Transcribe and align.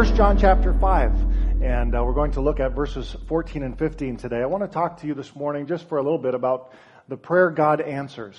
1 0.00 0.16
John 0.16 0.38
chapter 0.38 0.72
5, 0.72 1.62
and 1.62 1.94
uh, 1.94 2.02
we're 2.02 2.14
going 2.14 2.32
to 2.32 2.40
look 2.40 2.58
at 2.58 2.72
verses 2.72 3.14
14 3.28 3.62
and 3.62 3.78
15 3.78 4.16
today. 4.16 4.38
I 4.38 4.46
want 4.46 4.64
to 4.64 4.66
talk 4.66 5.02
to 5.02 5.06
you 5.06 5.12
this 5.12 5.36
morning 5.36 5.66
just 5.66 5.90
for 5.90 5.98
a 5.98 6.02
little 6.02 6.16
bit 6.16 6.32
about 6.32 6.72
the 7.08 7.18
prayer 7.18 7.50
God 7.50 7.82
answers. 7.82 8.34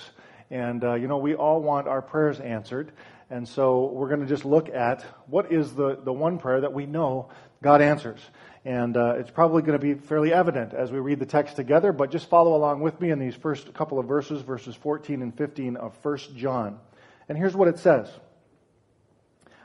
And, 0.50 0.82
uh, 0.82 0.94
you 0.94 1.06
know, 1.06 1.18
we 1.18 1.36
all 1.36 1.62
want 1.62 1.86
our 1.86 2.02
prayers 2.02 2.40
answered. 2.40 2.90
And 3.30 3.46
so 3.46 3.92
we're 3.92 4.08
going 4.08 4.22
to 4.22 4.26
just 4.26 4.44
look 4.44 4.70
at 4.70 5.04
what 5.28 5.52
is 5.52 5.72
the, 5.72 6.00
the 6.02 6.12
one 6.12 6.38
prayer 6.38 6.62
that 6.62 6.72
we 6.72 6.84
know 6.84 7.28
God 7.62 7.80
answers. 7.80 8.18
And 8.64 8.96
uh, 8.96 9.14
it's 9.18 9.30
probably 9.30 9.62
going 9.62 9.78
to 9.78 9.94
be 9.94 9.94
fairly 9.94 10.32
evident 10.32 10.74
as 10.74 10.90
we 10.90 10.98
read 10.98 11.20
the 11.20 11.26
text 11.26 11.54
together, 11.54 11.92
but 11.92 12.10
just 12.10 12.28
follow 12.28 12.56
along 12.56 12.80
with 12.80 13.00
me 13.00 13.12
in 13.12 13.20
these 13.20 13.36
first 13.36 13.72
couple 13.72 14.00
of 14.00 14.08
verses, 14.08 14.42
verses 14.42 14.74
14 14.74 15.22
and 15.22 15.38
15 15.38 15.76
of 15.76 15.96
1 16.02 16.18
John. 16.34 16.80
And 17.28 17.38
here's 17.38 17.54
what 17.54 17.68
it 17.68 17.78
says. 17.78 18.10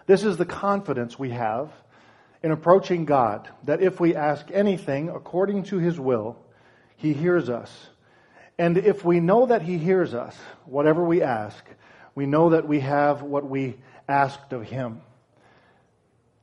This 0.06 0.24
is 0.24 0.38
the 0.38 0.46
confidence 0.46 1.18
we 1.18 1.32
have 1.32 1.72
in 2.44 2.52
approaching 2.52 3.06
God 3.06 3.50
that 3.64 3.82
if 3.82 4.00
we 4.00 4.16
ask 4.16 4.46
anything 4.52 5.10
according 5.10 5.64
to 5.64 5.78
His 5.78 6.00
will, 6.00 6.38
He 6.96 7.14
hears 7.14 7.50
us. 7.50 7.72
And 8.58 8.78
if 8.78 9.04
we 9.04 9.20
know 9.20 9.48
that 9.48 9.62
He 9.62 9.78
hears 9.78 10.14
us, 10.14 10.36
whatever 10.66 11.04
we 11.04 11.22
ask, 11.22 11.64
we 12.16 12.26
know 12.26 12.52
that 12.52 12.68
we 12.68 12.80
have 12.80 13.22
what 13.22 13.48
we 13.48 13.78
asked 14.08 14.54
of 14.54 14.64
Him. 14.64 15.02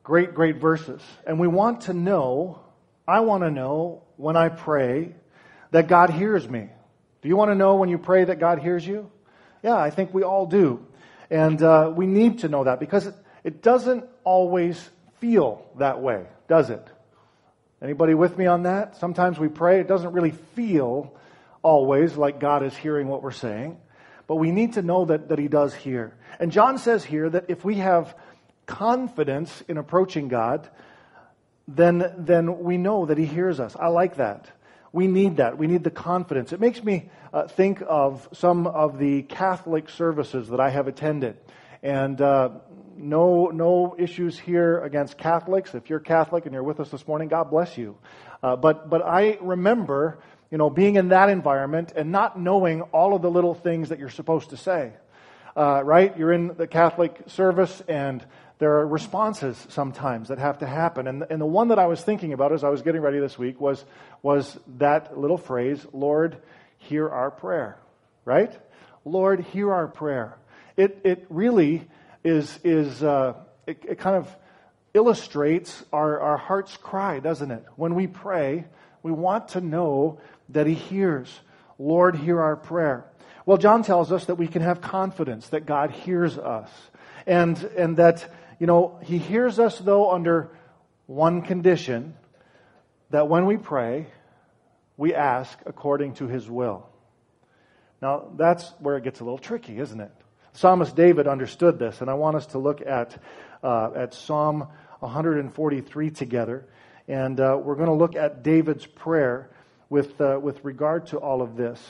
Great, 0.02 0.34
great 0.34 0.56
verses. 0.56 1.00
And 1.26 1.40
we 1.40 1.48
want 1.48 1.82
to 1.82 1.94
know, 1.94 2.60
I 3.08 3.20
want 3.20 3.42
to 3.42 3.50
know 3.50 4.02
when 4.16 4.36
I 4.36 4.50
pray 4.50 5.14
that 5.70 5.88
God 5.88 6.10
hears 6.10 6.48
me. 6.48 6.68
Do 7.22 7.28
you 7.28 7.36
want 7.36 7.50
to 7.50 7.54
know 7.54 7.76
when 7.76 7.88
you 7.88 7.98
pray 7.98 8.24
that 8.24 8.38
God 8.38 8.58
hears 8.58 8.86
you? 8.86 9.10
Yeah, 9.62 9.76
I 9.76 9.90
think 9.90 10.12
we 10.12 10.22
all 10.22 10.46
do. 10.46 10.86
And 11.30 11.60
uh, 11.62 11.90
we 11.96 12.06
need 12.06 12.40
to 12.40 12.48
know 12.48 12.64
that 12.64 12.78
because 12.78 13.10
it 13.42 13.62
doesn't 13.62 14.04
always 14.24 14.90
feel 15.24 15.64
that 15.78 16.02
way, 16.02 16.26
does 16.48 16.68
it? 16.68 16.86
Anybody 17.80 18.12
with 18.12 18.36
me 18.36 18.44
on 18.44 18.64
that? 18.64 18.96
Sometimes 18.96 19.38
we 19.38 19.48
pray, 19.48 19.80
it 19.80 19.88
doesn't 19.88 20.12
really 20.12 20.32
feel 20.32 21.14
always 21.62 22.14
like 22.14 22.38
God 22.38 22.62
is 22.62 22.76
hearing 22.76 23.08
what 23.08 23.22
we're 23.22 23.30
saying, 23.30 23.78
but 24.26 24.36
we 24.36 24.50
need 24.50 24.74
to 24.74 24.82
know 24.82 25.06
that, 25.06 25.30
that 25.30 25.38
He 25.38 25.48
does 25.48 25.74
hear. 25.74 26.14
And 26.38 26.52
John 26.52 26.76
says 26.76 27.02
here 27.02 27.30
that 27.30 27.46
if 27.48 27.64
we 27.64 27.76
have 27.76 28.14
confidence 28.66 29.62
in 29.66 29.78
approaching 29.78 30.28
God, 30.28 30.68
then, 31.66 32.12
then 32.18 32.58
we 32.58 32.76
know 32.76 33.06
that 33.06 33.16
He 33.16 33.24
hears 33.24 33.60
us. 33.60 33.74
I 33.80 33.88
like 33.88 34.16
that. 34.16 34.50
We 34.92 35.06
need 35.06 35.38
that. 35.38 35.56
We 35.56 35.68
need 35.68 35.84
the 35.84 35.90
confidence. 35.90 36.52
It 36.52 36.60
makes 36.60 36.84
me 36.84 37.08
uh, 37.32 37.48
think 37.48 37.82
of 37.88 38.28
some 38.34 38.66
of 38.66 38.98
the 38.98 39.22
Catholic 39.22 39.88
services 39.88 40.48
that 40.48 40.60
I 40.60 40.68
have 40.68 40.86
attended. 40.86 41.38
And 41.82 42.20
uh, 42.20 42.50
no, 42.96 43.48
no 43.48 43.96
issues 43.98 44.38
here 44.38 44.80
against 44.80 45.18
Catholics. 45.18 45.74
If 45.74 45.90
you're 45.90 46.00
Catholic 46.00 46.46
and 46.46 46.52
you're 46.52 46.62
with 46.62 46.80
us 46.80 46.90
this 46.90 47.06
morning, 47.06 47.28
God 47.28 47.50
bless 47.50 47.76
you. 47.76 47.96
Uh, 48.42 48.56
but, 48.56 48.90
but 48.90 49.02
I 49.02 49.38
remember, 49.40 50.18
you 50.50 50.58
know, 50.58 50.70
being 50.70 50.96
in 50.96 51.08
that 51.08 51.28
environment 51.28 51.92
and 51.96 52.12
not 52.12 52.38
knowing 52.38 52.82
all 52.82 53.14
of 53.14 53.22
the 53.22 53.30
little 53.30 53.54
things 53.54 53.88
that 53.88 53.98
you're 53.98 54.10
supposed 54.10 54.50
to 54.50 54.56
say. 54.56 54.92
Uh, 55.56 55.82
right? 55.84 56.16
You're 56.16 56.32
in 56.32 56.56
the 56.56 56.66
Catholic 56.66 57.22
service 57.28 57.82
and 57.86 58.24
there 58.58 58.76
are 58.78 58.86
responses 58.86 59.66
sometimes 59.70 60.28
that 60.28 60.38
have 60.38 60.58
to 60.58 60.66
happen. 60.66 61.06
And, 61.06 61.24
and 61.28 61.40
the 61.40 61.46
one 61.46 61.68
that 61.68 61.78
I 61.78 61.86
was 61.86 62.02
thinking 62.02 62.32
about 62.32 62.52
as 62.52 62.64
I 62.64 62.68
was 62.68 62.82
getting 62.82 63.00
ready 63.00 63.18
this 63.18 63.38
week 63.38 63.60
was, 63.60 63.84
was 64.22 64.58
that 64.78 65.18
little 65.18 65.38
phrase, 65.38 65.84
Lord, 65.92 66.36
hear 66.78 67.08
our 67.08 67.30
prayer. 67.30 67.78
Right? 68.24 68.52
Lord, 69.04 69.40
hear 69.40 69.72
our 69.72 69.86
prayer. 69.86 70.38
It, 70.76 71.00
it 71.04 71.26
really 71.28 71.86
is, 72.24 72.58
is 72.64 73.02
uh, 73.02 73.34
it, 73.66 73.84
it 73.86 73.98
kind 73.98 74.16
of 74.16 74.34
illustrates 74.94 75.84
our, 75.92 76.18
our 76.20 76.36
heart's 76.36 76.76
cry, 76.76 77.20
doesn't 77.20 77.50
it? 77.50 77.64
When 77.76 77.94
we 77.94 78.06
pray, 78.06 78.64
we 79.02 79.12
want 79.12 79.48
to 79.48 79.60
know 79.60 80.20
that 80.48 80.66
He 80.66 80.74
hears. 80.74 81.40
Lord, 81.78 82.16
hear 82.16 82.40
our 82.40 82.56
prayer. 82.56 83.04
Well, 83.44 83.58
John 83.58 83.82
tells 83.82 84.10
us 84.10 84.26
that 84.26 84.36
we 84.36 84.46
can 84.46 84.62
have 84.62 84.80
confidence 84.80 85.48
that 85.48 85.66
God 85.66 85.90
hears 85.90 86.38
us. 86.38 86.70
And, 87.26 87.62
and 87.76 87.96
that, 87.98 88.32
you 88.58 88.66
know, 88.66 88.98
He 89.02 89.18
hears 89.18 89.58
us, 89.58 89.78
though, 89.78 90.10
under 90.10 90.50
one 91.06 91.42
condition 91.42 92.14
that 93.10 93.28
when 93.28 93.44
we 93.46 93.58
pray, 93.58 94.06
we 94.96 95.14
ask 95.14 95.58
according 95.66 96.14
to 96.14 96.28
His 96.28 96.48
will. 96.48 96.88
Now, 98.00 98.28
that's 98.36 98.70
where 98.78 98.96
it 98.96 99.04
gets 99.04 99.20
a 99.20 99.24
little 99.24 99.38
tricky, 99.38 99.78
isn't 99.78 100.00
it? 100.00 100.12
Psalmist 100.54 100.94
David 100.94 101.26
understood 101.26 101.78
this, 101.78 102.00
and 102.00 102.08
I 102.08 102.14
want 102.14 102.36
us 102.36 102.46
to 102.46 102.58
look 102.58 102.80
at, 102.80 103.20
uh, 103.62 103.90
at 103.94 104.14
Psalm 104.14 104.68
143 105.00 106.10
together. 106.10 106.64
And 107.08 107.38
uh, 107.40 107.58
we're 107.60 107.74
going 107.74 107.88
to 107.88 107.94
look 107.94 108.14
at 108.14 108.42
David's 108.42 108.86
prayer 108.86 109.50
with, 109.90 110.20
uh, 110.20 110.38
with 110.40 110.64
regard 110.64 111.08
to 111.08 111.18
all 111.18 111.42
of 111.42 111.56
this. 111.56 111.80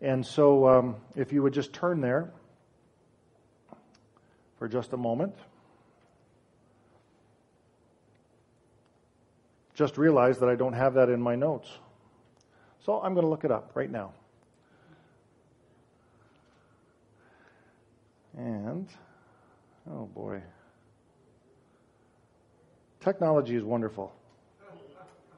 And 0.00 0.24
so, 0.24 0.68
um, 0.68 0.96
if 1.16 1.32
you 1.32 1.42
would 1.42 1.52
just 1.52 1.72
turn 1.72 2.00
there 2.00 2.30
for 4.58 4.68
just 4.68 4.92
a 4.92 4.96
moment. 4.96 5.34
Just 9.74 9.98
realized 9.98 10.40
that 10.40 10.48
I 10.48 10.54
don't 10.54 10.72
have 10.72 10.94
that 10.94 11.08
in 11.08 11.20
my 11.20 11.34
notes. 11.34 11.68
So 12.86 13.00
I'm 13.00 13.14
going 13.14 13.24
to 13.24 13.28
look 13.30 13.44
it 13.44 13.50
up 13.50 13.72
right 13.74 13.90
now. 13.90 14.12
And, 18.36 18.88
oh 19.90 20.06
boy. 20.06 20.42
Technology 23.00 23.54
is 23.54 23.62
wonderful. 23.62 24.14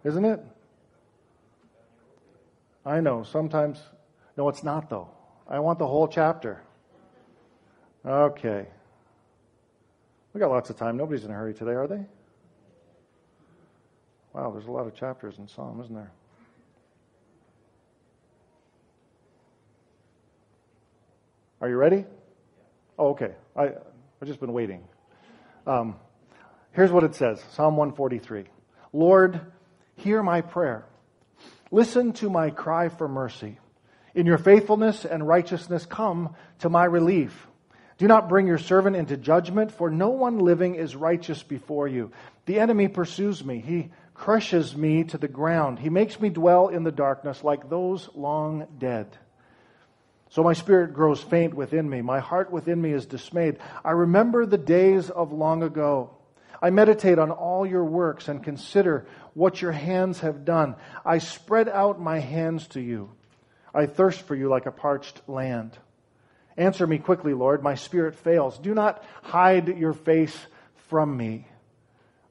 Isn't 0.04 0.24
it? 0.24 0.40
I 2.84 3.00
know. 3.00 3.24
Sometimes, 3.24 3.80
no, 4.36 4.48
it's 4.48 4.62
not 4.62 4.88
though. 4.88 5.08
I 5.48 5.58
want 5.58 5.78
the 5.78 5.86
whole 5.86 6.06
chapter. 6.06 6.62
Okay. 8.04 8.66
We 10.32 10.40
got 10.40 10.50
lots 10.50 10.70
of 10.70 10.76
time. 10.76 10.96
Nobody's 10.96 11.24
in 11.24 11.30
a 11.30 11.34
hurry 11.34 11.54
today, 11.54 11.72
are 11.72 11.88
they? 11.88 12.04
Wow, 14.32 14.50
there's 14.50 14.66
a 14.66 14.70
lot 14.70 14.86
of 14.86 14.94
chapters 14.94 15.38
in 15.38 15.48
Psalm, 15.48 15.80
isn't 15.80 15.94
there? 15.94 16.12
Are 21.60 21.68
you 21.68 21.76
ready? 21.76 22.04
Oh, 22.98 23.08
okay. 23.10 23.32
I, 23.54 23.64
I've 23.64 24.28
just 24.28 24.40
been 24.40 24.52
waiting. 24.52 24.84
Um, 25.66 25.96
here's 26.72 26.92
what 26.92 27.04
it 27.04 27.14
says 27.14 27.42
Psalm 27.52 27.76
143 27.76 28.44
Lord, 28.92 29.40
hear 29.96 30.22
my 30.22 30.40
prayer. 30.40 30.86
Listen 31.70 32.12
to 32.14 32.30
my 32.30 32.50
cry 32.50 32.88
for 32.88 33.08
mercy. 33.08 33.58
In 34.14 34.24
your 34.24 34.38
faithfulness 34.38 35.04
and 35.04 35.26
righteousness, 35.26 35.84
come 35.84 36.34
to 36.60 36.70
my 36.70 36.84
relief. 36.84 37.46
Do 37.98 38.06
not 38.06 38.28
bring 38.28 38.46
your 38.46 38.58
servant 38.58 38.94
into 38.94 39.16
judgment, 39.16 39.72
for 39.72 39.90
no 39.90 40.10
one 40.10 40.38
living 40.38 40.74
is 40.74 40.94
righteous 40.94 41.42
before 41.42 41.88
you. 41.88 42.12
The 42.46 42.60
enemy 42.60 42.88
pursues 42.88 43.44
me. 43.44 43.58
He 43.58 43.90
crushes 44.14 44.76
me 44.76 45.04
to 45.04 45.18
the 45.18 45.28
ground. 45.28 45.78
He 45.78 45.90
makes 45.90 46.20
me 46.20 46.28
dwell 46.28 46.68
in 46.68 46.84
the 46.84 46.92
darkness 46.92 47.42
like 47.42 47.68
those 47.68 48.08
long 48.14 48.66
dead. 48.78 49.18
So 50.36 50.42
my 50.42 50.52
spirit 50.52 50.92
grows 50.92 51.22
faint 51.22 51.54
within 51.54 51.88
me. 51.88 52.02
My 52.02 52.20
heart 52.20 52.52
within 52.52 52.78
me 52.78 52.92
is 52.92 53.06
dismayed. 53.06 53.56
I 53.82 53.92
remember 53.92 54.44
the 54.44 54.58
days 54.58 55.08
of 55.08 55.32
long 55.32 55.62
ago. 55.62 56.10
I 56.60 56.68
meditate 56.68 57.18
on 57.18 57.30
all 57.30 57.64
your 57.64 57.86
works 57.86 58.28
and 58.28 58.44
consider 58.44 59.06
what 59.32 59.62
your 59.62 59.72
hands 59.72 60.20
have 60.20 60.44
done. 60.44 60.76
I 61.06 61.20
spread 61.20 61.70
out 61.70 61.98
my 61.98 62.18
hands 62.18 62.66
to 62.68 62.82
you. 62.82 63.12
I 63.74 63.86
thirst 63.86 64.20
for 64.26 64.34
you 64.34 64.50
like 64.50 64.66
a 64.66 64.70
parched 64.70 65.22
land. 65.26 65.78
Answer 66.58 66.86
me 66.86 66.98
quickly, 66.98 67.32
Lord. 67.32 67.62
My 67.62 67.74
spirit 67.74 68.14
fails. 68.14 68.58
Do 68.58 68.74
not 68.74 69.02
hide 69.22 69.78
your 69.78 69.94
face 69.94 70.36
from 70.90 71.16
me 71.16 71.46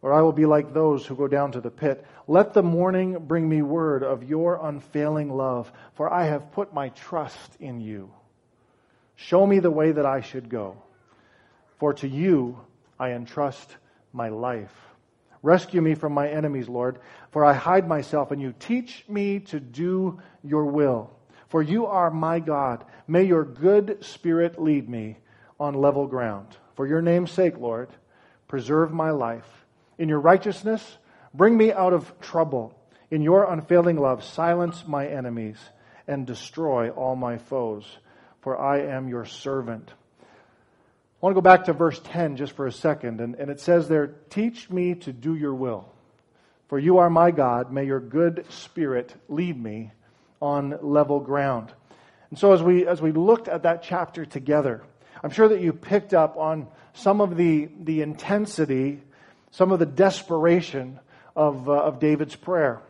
or 0.05 0.13
I 0.13 0.21
will 0.21 0.33
be 0.33 0.45
like 0.45 0.71
those 0.71 1.03
who 1.03 1.15
go 1.15 1.27
down 1.27 1.53
to 1.53 1.61
the 1.61 1.71
pit. 1.71 2.05
Let 2.27 2.53
the 2.53 2.61
morning 2.61 3.17
bring 3.25 3.49
me 3.49 3.63
word 3.63 4.03
of 4.03 4.23
your 4.23 4.59
unfailing 4.61 5.31
love, 5.31 5.71
for 5.95 6.13
I 6.13 6.25
have 6.25 6.51
put 6.51 6.75
my 6.75 6.89
trust 6.89 7.57
in 7.59 7.81
you. 7.81 8.11
Show 9.15 9.47
me 9.47 9.57
the 9.57 9.71
way 9.71 9.93
that 9.93 10.05
I 10.05 10.21
should 10.21 10.47
go, 10.47 10.77
for 11.79 11.91
to 11.95 12.07
you 12.07 12.59
I 12.99 13.13
entrust 13.13 13.77
my 14.13 14.29
life. 14.29 14.75
Rescue 15.41 15.81
me 15.81 15.95
from 15.95 16.13
my 16.13 16.29
enemies, 16.29 16.69
Lord, 16.69 16.99
for 17.31 17.43
I 17.43 17.53
hide 17.53 17.87
myself 17.87 18.31
in 18.31 18.39
you. 18.39 18.53
Teach 18.59 19.05
me 19.09 19.39
to 19.39 19.59
do 19.59 20.21
your 20.43 20.65
will, 20.65 21.09
for 21.49 21.63
you 21.63 21.87
are 21.87 22.11
my 22.11 22.39
God. 22.39 22.85
May 23.07 23.23
your 23.23 23.43
good 23.43 24.05
spirit 24.05 24.61
lead 24.61 24.87
me 24.87 25.17
on 25.59 25.73
level 25.73 26.05
ground. 26.05 26.55
For 26.75 26.85
your 26.85 27.01
name's 27.01 27.31
sake, 27.31 27.57
Lord, 27.57 27.89
preserve 28.47 28.93
my 28.93 29.09
life 29.09 29.64
in 29.97 30.09
your 30.09 30.19
righteousness, 30.19 30.97
bring 31.33 31.57
me 31.57 31.71
out 31.71 31.93
of 31.93 32.19
trouble. 32.19 32.77
In 33.11 33.21
your 33.21 33.51
unfailing 33.51 33.97
love, 33.97 34.23
silence 34.23 34.83
my 34.87 35.07
enemies 35.07 35.57
and 36.07 36.25
destroy 36.25 36.89
all 36.89 37.15
my 37.15 37.37
foes, 37.37 37.85
for 38.41 38.59
I 38.59 38.81
am 38.81 39.07
your 39.07 39.25
servant. 39.25 39.91
I 40.21 41.25
want 41.25 41.31
to 41.35 41.41
go 41.41 41.41
back 41.41 41.65
to 41.65 41.73
verse 41.73 41.99
10 42.03 42.37
just 42.37 42.53
for 42.53 42.67
a 42.67 42.71
second. 42.71 43.21
And, 43.21 43.35
and 43.35 43.49
it 43.49 43.59
says 43.59 43.87
there, 43.87 44.07
Teach 44.29 44.69
me 44.69 44.95
to 44.95 45.13
do 45.13 45.35
your 45.35 45.55
will. 45.55 45.89
For 46.67 46.79
you 46.79 46.97
are 46.97 47.09
my 47.09 47.31
God. 47.31 47.71
May 47.71 47.85
your 47.85 47.99
good 47.99 48.45
spirit 48.49 49.13
lead 49.29 49.61
me 49.61 49.91
on 50.41 50.77
level 50.81 51.19
ground. 51.19 51.71
And 52.29 52.39
so 52.39 52.53
as 52.53 52.61
we, 52.61 52.85
as 52.85 53.01
we 53.01 53.11
looked 53.11 53.47
at 53.47 53.63
that 53.63 53.83
chapter 53.83 54.25
together, 54.25 54.83
I'm 55.23 55.29
sure 55.29 55.47
that 55.47 55.61
you 55.61 55.73
picked 55.73 56.13
up 56.13 56.37
on 56.37 56.67
some 56.93 57.21
of 57.21 57.37
the, 57.37 57.69
the 57.79 58.01
intensity, 58.01 59.01
some 59.55 59.71
of 59.71 59.79
the 59.79 59.85
desperation 59.85 60.99
of, 61.33 61.69
uh, 61.69 61.73
of 61.73 61.99
David's 61.99 62.35
prayer. 62.35 62.81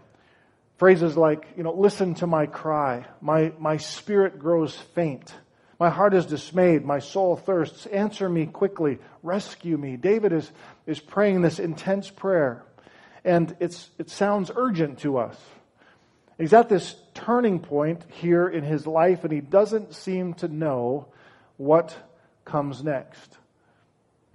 Phrases 0.77 1.15
like, 1.15 1.45
you 1.55 1.61
know, 1.61 1.71
listen 1.73 2.15
to 2.15 2.27
my 2.27 2.47
cry. 2.47 3.05
My, 3.21 3.53
my 3.59 3.77
spirit 3.77 4.39
grows 4.39 4.75
faint. 4.75 5.31
My 5.79 5.91
heart 5.91 6.15
is 6.15 6.25
dismayed. 6.25 6.83
My 6.83 6.99
soul 6.99 7.35
thirsts. 7.35 7.85
Answer 7.85 8.27
me 8.27 8.47
quickly. 8.47 8.97
Rescue 9.21 9.77
me. 9.77 9.95
David 9.95 10.33
is, 10.33 10.51
is 10.87 10.99
praying 10.99 11.43
this 11.43 11.59
intense 11.59 12.09
prayer. 12.09 12.63
And 13.23 13.55
it's, 13.59 13.87
it 13.99 14.09
sounds 14.09 14.49
urgent 14.55 14.99
to 14.99 15.19
us. 15.19 15.39
He's 16.39 16.53
at 16.53 16.67
this 16.67 16.95
turning 17.13 17.59
point 17.59 18.03
here 18.09 18.47
in 18.47 18.63
his 18.63 18.87
life, 18.87 19.23
and 19.23 19.31
he 19.31 19.39
doesn't 19.39 19.93
seem 19.93 20.33
to 20.35 20.47
know 20.47 21.09
what 21.57 21.95
comes 22.43 22.83
next. 22.83 23.37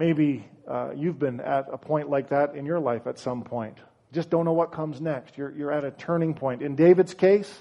Maybe 0.00 0.48
uh, 0.66 0.92
you've 0.96 1.18
been 1.18 1.40
at 1.40 1.66
a 1.70 1.76
point 1.76 2.08
like 2.08 2.30
that 2.30 2.54
in 2.54 2.64
your 2.64 2.80
life 2.80 3.06
at 3.06 3.18
some 3.18 3.42
point. 3.42 3.76
Just 4.14 4.30
don't 4.30 4.46
know 4.46 4.54
what 4.54 4.72
comes 4.72 4.98
next. 4.98 5.36
You're, 5.36 5.54
you're 5.54 5.70
at 5.70 5.84
a 5.84 5.90
turning 5.90 6.32
point. 6.32 6.62
In 6.62 6.74
David's 6.74 7.12
case, 7.12 7.52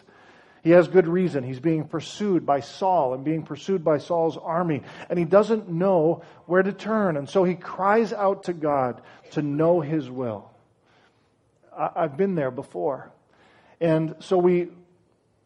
he 0.63 0.69
has 0.69 0.87
good 0.87 1.05
reason. 1.05 1.43
He's 1.43 1.59
being 1.59 1.85
pursued 1.85 2.45
by 2.45 2.61
Saul 2.61 3.13
and 3.13 3.25
being 3.25 3.43
pursued 3.43 3.83
by 3.83 3.97
Saul's 3.97 4.37
army, 4.37 4.83
and 5.09 5.19
he 5.19 5.25
doesn't 5.25 5.67
know 5.67 6.23
where 6.45 6.63
to 6.63 6.71
turn. 6.71 7.17
And 7.17 7.29
so 7.29 7.43
he 7.43 7.55
cries 7.55 8.13
out 8.13 8.43
to 8.43 8.53
God 8.53 9.01
to 9.31 9.41
know 9.41 9.81
his 9.81 10.09
will. 10.09 10.49
I, 11.77 11.89
I've 11.93 12.15
been 12.15 12.35
there 12.35 12.51
before. 12.51 13.11
And 13.81 14.15
so 14.19 14.37
we, 14.37 14.69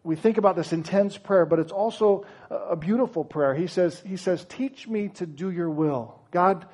we 0.03 0.15
think 0.15 0.37
about 0.37 0.55
this 0.55 0.71
intense 0.71 1.17
prayer, 1.17 1.47
but 1.47 1.57
it's 1.57 1.71
also 1.71 2.27
a 2.51 2.75
beautiful 2.75 3.25
prayer. 3.25 3.55
He 3.55 3.65
says, 3.65 3.99
he 4.05 4.15
says, 4.15 4.45
Teach 4.45 4.87
me 4.87 5.07
to 5.15 5.25
do 5.25 5.49
your 5.49 5.71
will. 5.71 6.19
God, 6.33 6.65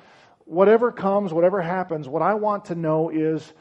whatever 0.46 0.90
comes, 0.90 1.32
whatever 1.32 1.62
happens, 1.62 2.08
what 2.08 2.22
I 2.22 2.34
want 2.34 2.64
to 2.66 2.74
know 2.74 3.10
is 3.10 3.52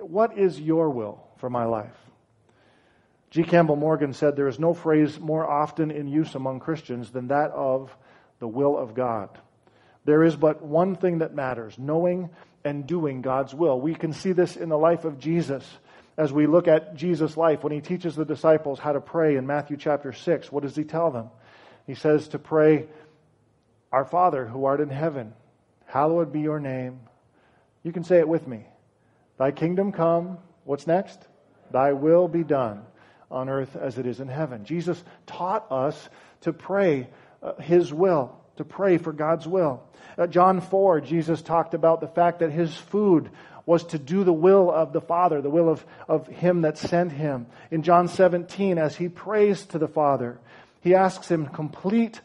what 0.00 0.36
is 0.36 0.60
your 0.60 0.90
will 0.90 1.24
for 1.38 1.48
my 1.48 1.64
life? 1.64 1.96
G. 3.30 3.44
Campbell 3.44 3.76
Morgan 3.76 4.12
said, 4.12 4.36
There 4.36 4.48
is 4.48 4.58
no 4.58 4.74
phrase 4.74 5.18
more 5.18 5.48
often 5.48 5.90
in 5.90 6.08
use 6.08 6.34
among 6.34 6.60
Christians 6.60 7.10
than 7.10 7.28
that 7.28 7.52
of 7.52 7.96
the 8.40 8.48
will 8.48 8.76
of 8.76 8.94
God. 8.94 9.30
There 10.04 10.22
is 10.24 10.36
but 10.36 10.62
one 10.62 10.96
thing 10.96 11.18
that 11.18 11.34
matters 11.34 11.78
knowing 11.78 12.30
and 12.64 12.86
doing 12.86 13.22
God's 13.22 13.54
will. 13.54 13.80
We 13.80 13.94
can 13.94 14.12
see 14.12 14.32
this 14.32 14.56
in 14.56 14.68
the 14.68 14.78
life 14.78 15.04
of 15.04 15.18
Jesus 15.18 15.64
as 16.18 16.32
we 16.32 16.48
look 16.48 16.66
at 16.66 16.96
Jesus' 16.96 17.36
life, 17.36 17.62
when 17.62 17.72
he 17.72 17.80
teaches 17.80 18.16
the 18.16 18.24
disciples 18.24 18.80
how 18.80 18.92
to 18.92 19.00
pray 19.00 19.36
in 19.36 19.46
Matthew 19.46 19.76
chapter 19.76 20.12
6, 20.12 20.50
what 20.50 20.64
does 20.64 20.74
he 20.74 20.82
tell 20.82 21.12
them? 21.12 21.30
He 21.86 21.94
says 21.94 22.26
to 22.28 22.40
pray, 22.40 22.86
Our 23.92 24.04
Father 24.04 24.46
who 24.46 24.64
art 24.64 24.80
in 24.80 24.90
heaven, 24.90 25.32
hallowed 25.86 26.32
be 26.32 26.40
your 26.40 26.60
name. 26.60 27.00
You 27.82 27.92
can 27.92 28.04
say 28.04 28.18
it 28.18 28.28
with 28.28 28.46
me. 28.46 28.66
Thy 29.38 29.50
kingdom 29.50 29.92
come. 29.92 30.38
What's 30.64 30.86
next? 30.86 31.20
Thy 31.70 31.92
will 31.92 32.28
be 32.28 32.44
done 32.44 32.82
on 33.30 33.48
earth 33.48 33.76
as 33.76 33.98
it 33.98 34.06
is 34.06 34.20
in 34.20 34.28
heaven. 34.28 34.64
Jesus 34.64 35.02
taught 35.26 35.70
us 35.70 36.08
to 36.42 36.52
pray 36.52 37.08
uh, 37.42 37.54
his 37.54 37.92
will, 37.92 38.34
to 38.56 38.64
pray 38.64 38.98
for 38.98 39.12
God's 39.12 39.46
will. 39.46 39.82
Uh, 40.16 40.26
John 40.26 40.60
4, 40.60 41.00
Jesus 41.00 41.42
talked 41.42 41.74
about 41.74 42.00
the 42.00 42.08
fact 42.08 42.40
that 42.40 42.50
his 42.50 42.74
food 42.74 43.30
was 43.68 43.84
to 43.84 43.98
do 43.98 44.24
the 44.24 44.32
will 44.32 44.70
of 44.70 44.94
the 44.94 45.00
Father, 45.00 45.42
the 45.42 45.50
will 45.50 45.68
of, 45.68 45.84
of 46.08 46.26
Him 46.26 46.62
that 46.62 46.78
sent 46.78 47.12
Him. 47.12 47.46
In 47.70 47.82
John 47.82 48.08
17, 48.08 48.78
as 48.78 48.96
He 48.96 49.10
prays 49.10 49.66
to 49.66 49.78
the 49.78 49.86
Father, 49.86 50.38
He 50.80 50.94
asks 50.94 51.30
Him, 51.30 51.44
complete, 51.44 52.22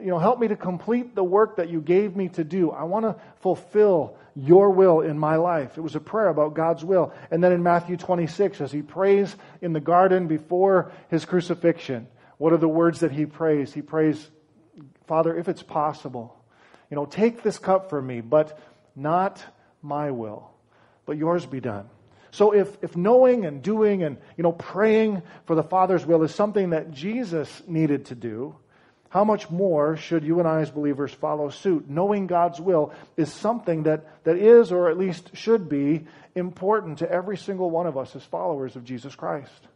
you 0.00 0.08
know, 0.08 0.18
help 0.18 0.38
me 0.38 0.48
to 0.48 0.56
complete 0.56 1.14
the 1.14 1.24
work 1.24 1.56
that 1.56 1.68
you 1.68 1.80
gave 1.80 2.16
me 2.16 2.28
to 2.30 2.44
do. 2.44 2.70
I 2.70 2.84
want 2.84 3.04
to 3.04 3.16
fulfill 3.40 4.16
your 4.34 4.70
will 4.70 5.00
in 5.00 5.18
my 5.18 5.36
life. 5.36 5.76
It 5.76 5.80
was 5.80 5.96
a 5.96 6.00
prayer 6.00 6.28
about 6.28 6.54
God's 6.54 6.84
will. 6.84 7.12
And 7.30 7.42
then 7.42 7.52
in 7.52 7.62
Matthew 7.62 7.96
26, 7.96 8.60
as 8.60 8.72
He 8.72 8.82
prays 8.82 9.34
in 9.60 9.72
the 9.72 9.80
garden 9.80 10.26
before 10.26 10.92
His 11.08 11.24
crucifixion, 11.24 12.06
what 12.38 12.52
are 12.52 12.58
the 12.58 12.68
words 12.68 13.00
that 13.00 13.10
He 13.10 13.26
prays? 13.26 13.72
He 13.72 13.82
prays, 13.82 14.28
Father, 15.06 15.36
if 15.36 15.48
it's 15.48 15.62
possible, 15.62 16.36
you 16.90 16.96
know, 16.96 17.04
take 17.04 17.42
this 17.42 17.58
cup 17.58 17.90
from 17.90 18.06
me, 18.06 18.20
but 18.20 18.58
not 18.94 19.42
my 19.82 20.10
will, 20.10 20.50
but 21.06 21.16
yours 21.16 21.44
be 21.46 21.60
done. 21.60 21.88
So 22.30 22.52
if, 22.52 22.76
if 22.82 22.96
knowing 22.96 23.46
and 23.46 23.62
doing 23.62 24.02
and 24.02 24.18
you 24.36 24.42
know 24.42 24.52
praying 24.52 25.22
for 25.46 25.54
the 25.54 25.62
Father's 25.62 26.04
will 26.04 26.22
is 26.22 26.34
something 26.34 26.70
that 26.70 26.90
Jesus 26.90 27.62
needed 27.66 28.06
to 28.06 28.14
do, 28.14 28.54
how 29.10 29.24
much 29.24 29.50
more 29.50 29.96
should 29.96 30.22
you 30.22 30.38
and 30.38 30.46
I 30.46 30.60
as 30.60 30.70
believers 30.70 31.12
follow 31.12 31.48
suit? 31.48 31.88
Knowing 31.88 32.26
God's 32.26 32.60
will 32.60 32.92
is 33.16 33.32
something 33.32 33.84
that, 33.84 34.24
that 34.24 34.36
is, 34.36 34.70
or 34.70 34.90
at 34.90 34.98
least 34.98 35.30
should 35.34 35.68
be, 35.68 36.06
important 36.34 36.98
to 36.98 37.10
every 37.10 37.36
single 37.36 37.70
one 37.70 37.86
of 37.86 37.96
us 37.96 38.14
as 38.14 38.22
followers 38.22 38.76
of 38.76 38.84
Jesus 38.84 39.14
Christ. 39.14 39.68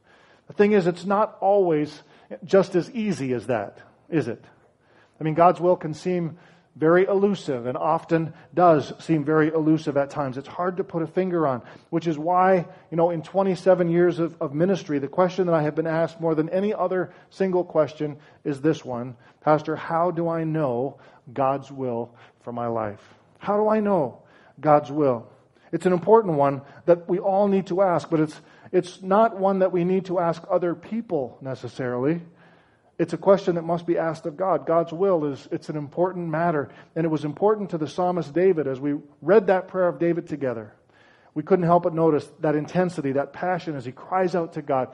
The 0.48 0.52
thing 0.52 0.72
is, 0.72 0.86
it's 0.86 1.06
not 1.06 1.38
always 1.40 2.02
just 2.44 2.74
as 2.74 2.90
easy 2.90 3.32
as 3.32 3.46
that, 3.46 3.78
is 4.10 4.28
it? 4.28 4.44
I 5.18 5.24
mean, 5.24 5.34
God's 5.34 5.60
will 5.60 5.76
can 5.76 5.94
seem 5.94 6.38
very 6.74 7.04
elusive 7.04 7.66
and 7.66 7.76
often 7.76 8.32
does 8.54 8.92
seem 9.04 9.24
very 9.24 9.48
elusive 9.48 9.96
at 9.96 10.10
times. 10.10 10.38
It's 10.38 10.48
hard 10.48 10.78
to 10.78 10.84
put 10.84 11.02
a 11.02 11.06
finger 11.06 11.46
on, 11.46 11.62
which 11.90 12.06
is 12.06 12.18
why, 12.18 12.66
you 12.90 12.96
know, 12.96 13.10
in 13.10 13.22
27 13.22 13.90
years 13.90 14.18
of, 14.18 14.40
of 14.40 14.54
ministry, 14.54 14.98
the 14.98 15.08
question 15.08 15.46
that 15.46 15.54
I 15.54 15.62
have 15.62 15.74
been 15.74 15.86
asked 15.86 16.20
more 16.20 16.34
than 16.34 16.48
any 16.48 16.72
other 16.72 17.12
single 17.30 17.64
question 17.64 18.16
is 18.44 18.60
this 18.60 18.84
one 18.84 19.16
Pastor, 19.42 19.76
how 19.76 20.10
do 20.10 20.28
I 20.28 20.44
know 20.44 20.98
God's 21.32 21.70
will 21.70 22.14
for 22.42 22.52
my 22.52 22.68
life? 22.68 23.00
How 23.38 23.56
do 23.56 23.68
I 23.68 23.80
know 23.80 24.22
God's 24.60 24.90
will? 24.90 25.28
It's 25.72 25.86
an 25.86 25.92
important 25.92 26.34
one 26.34 26.62
that 26.86 27.08
we 27.08 27.18
all 27.18 27.48
need 27.48 27.66
to 27.66 27.82
ask, 27.82 28.08
but 28.08 28.20
it's, 28.20 28.40
it's 28.70 29.02
not 29.02 29.38
one 29.38 29.60
that 29.60 29.72
we 29.72 29.84
need 29.84 30.06
to 30.06 30.20
ask 30.20 30.42
other 30.50 30.74
people 30.74 31.38
necessarily. 31.40 32.20
It's 33.02 33.12
a 33.12 33.18
question 33.18 33.56
that 33.56 33.62
must 33.62 33.84
be 33.84 33.98
asked 33.98 34.26
of 34.26 34.36
God. 34.36 34.64
God's 34.64 34.92
will 34.92 35.24
is 35.24 35.48
it's 35.50 35.68
an 35.68 35.74
important 35.74 36.28
matter, 36.28 36.68
and 36.94 37.04
it 37.04 37.08
was 37.08 37.24
important 37.24 37.70
to 37.70 37.78
the 37.78 37.88
psalmist 37.88 38.32
David 38.32 38.68
as 38.68 38.78
we 38.78 38.94
read 39.20 39.48
that 39.48 39.66
prayer 39.66 39.88
of 39.88 39.98
David 39.98 40.28
together. 40.28 40.72
We 41.34 41.42
couldn't 41.42 41.64
help 41.64 41.82
but 41.82 41.94
notice 41.94 42.30
that 42.38 42.54
intensity, 42.54 43.10
that 43.10 43.32
passion 43.32 43.74
as 43.74 43.84
he 43.84 43.90
cries 43.90 44.36
out 44.36 44.52
to 44.52 44.62
God 44.62 44.90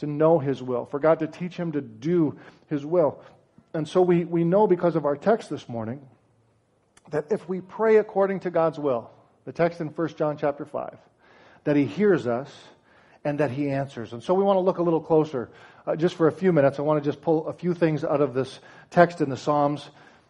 to 0.00 0.06
know 0.06 0.38
his 0.38 0.62
will, 0.62 0.84
for 0.84 0.98
God 0.98 1.20
to 1.20 1.26
teach 1.26 1.56
him 1.56 1.72
to 1.72 1.80
do 1.80 2.38
his 2.68 2.84
will. 2.84 3.22
And 3.72 3.88
so 3.88 4.02
we, 4.02 4.26
we 4.26 4.44
know 4.44 4.66
because 4.66 4.94
of 4.94 5.06
our 5.06 5.16
text 5.16 5.48
this 5.48 5.66
morning 5.66 6.06
that 7.10 7.24
if 7.30 7.48
we 7.48 7.62
pray 7.62 7.96
according 7.96 8.40
to 8.40 8.50
God's 8.50 8.78
will, 8.78 9.10
the 9.46 9.52
text 9.52 9.80
in 9.80 9.86
1 9.86 10.08
John 10.08 10.36
chapter 10.36 10.66
5, 10.66 10.98
that 11.64 11.74
he 11.74 11.86
hears 11.86 12.26
us 12.26 12.54
and 13.24 13.40
that 13.40 13.50
he 13.50 13.70
answers. 13.70 14.12
And 14.12 14.22
so 14.22 14.34
we 14.34 14.44
want 14.44 14.58
to 14.58 14.60
look 14.60 14.76
a 14.76 14.82
little 14.82 15.00
closer 15.00 15.48
uh, 15.86 15.94
just 15.96 16.16
for 16.16 16.26
a 16.26 16.32
few 16.32 16.52
minutes, 16.52 16.78
I 16.78 16.82
want 16.82 17.02
to 17.02 17.08
just 17.08 17.22
pull 17.22 17.46
a 17.46 17.52
few 17.52 17.72
things 17.72 18.04
out 18.04 18.20
of 18.20 18.34
this 18.34 18.58
text 18.90 19.20
in 19.20 19.30
the 19.30 19.36
Psalms. 19.36 19.88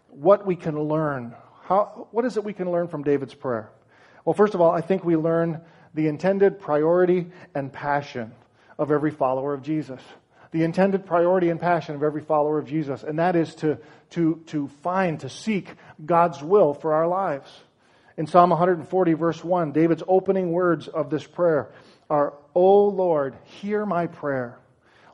What 0.08 0.46
we 0.46 0.56
can 0.56 0.78
learn. 0.78 1.34
How, 1.62 2.08
what 2.10 2.25
is 2.25 2.36
it 2.36 2.44
we 2.44 2.52
can 2.52 2.70
learn 2.70 2.88
from 2.88 3.02
David's 3.02 3.34
prayer? 3.34 3.70
Well, 4.25 4.34
first 4.34 4.54
of 4.54 4.60
all, 4.60 4.70
I 4.70 4.80
think 4.80 5.04
we 5.04 5.16
learn 5.16 5.60
the 5.94 6.08
intended 6.08 6.60
priority 6.60 7.28
and 7.54 7.72
passion 7.72 8.32
of 8.78 8.90
every 8.90 9.10
follower 9.10 9.54
of 9.54 9.62
Jesus. 9.62 10.00
The 10.50 10.62
intended 10.62 11.06
priority 11.06 11.48
and 11.48 11.60
passion 11.60 11.94
of 11.94 12.02
every 12.02 12.22
follower 12.22 12.58
of 12.58 12.66
Jesus, 12.66 13.02
and 13.02 13.18
that 13.18 13.34
is 13.34 13.54
to, 13.56 13.78
to, 14.10 14.42
to 14.46 14.68
find, 14.82 15.20
to 15.20 15.28
seek 15.28 15.70
God's 16.04 16.42
will 16.42 16.75
for 16.75 16.94
our 16.94 17.08
lives. 17.08 17.50
In 18.16 18.26
Psalm 18.26 18.50
140, 18.50 19.12
verse 19.14 19.42
1, 19.42 19.72
David's 19.72 20.02
opening 20.06 20.52
words 20.52 20.88
of 20.88 21.10
this 21.10 21.26
prayer 21.26 21.70
are, 22.08 22.34
O 22.54 22.88
Lord, 22.88 23.36
hear 23.44 23.84
my 23.84 24.06
prayer. 24.06 24.58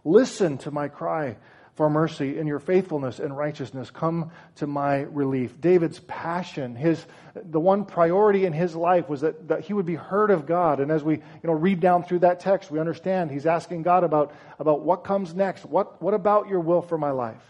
Listen 0.04 0.58
to 0.58 0.70
my 0.70 0.88
cry 0.88 1.36
for 1.74 1.88
mercy. 1.88 2.38
In 2.38 2.46
your 2.46 2.58
faithfulness 2.58 3.18
and 3.18 3.36
righteousness 3.36 3.90
come 3.90 4.30
to 4.56 4.66
my 4.66 5.00
relief. 5.00 5.60
David's 5.60 6.00
passion 6.00 6.76
his 6.76 7.04
the 7.34 7.60
one 7.60 7.86
priority 7.86 8.44
in 8.44 8.52
his 8.52 8.76
life 8.76 9.08
was 9.08 9.22
that, 9.22 9.48
that 9.48 9.60
he 9.60 9.72
would 9.72 9.86
be 9.86 9.94
heard 9.94 10.30
of 10.30 10.46
god. 10.46 10.80
And 10.80 10.90
as 10.90 11.02
we 11.02 11.14
you 11.14 11.22
know 11.44 11.52
read 11.52 11.80
down 11.80 12.04
through 12.04 12.20
that 12.20 12.40
text 12.40 12.70
we 12.70 12.78
understand 12.78 13.30
he's 13.30 13.46
asking 13.46 13.82
god 13.82 14.04
about 14.04 14.34
about 14.58 14.82
what 14.82 15.04
comes 15.04 15.34
next. 15.34 15.64
What 15.64 16.02
what 16.02 16.14
about 16.14 16.48
your 16.48 16.60
will 16.60 16.82
for 16.82 16.98
my 16.98 17.10
life? 17.10 17.42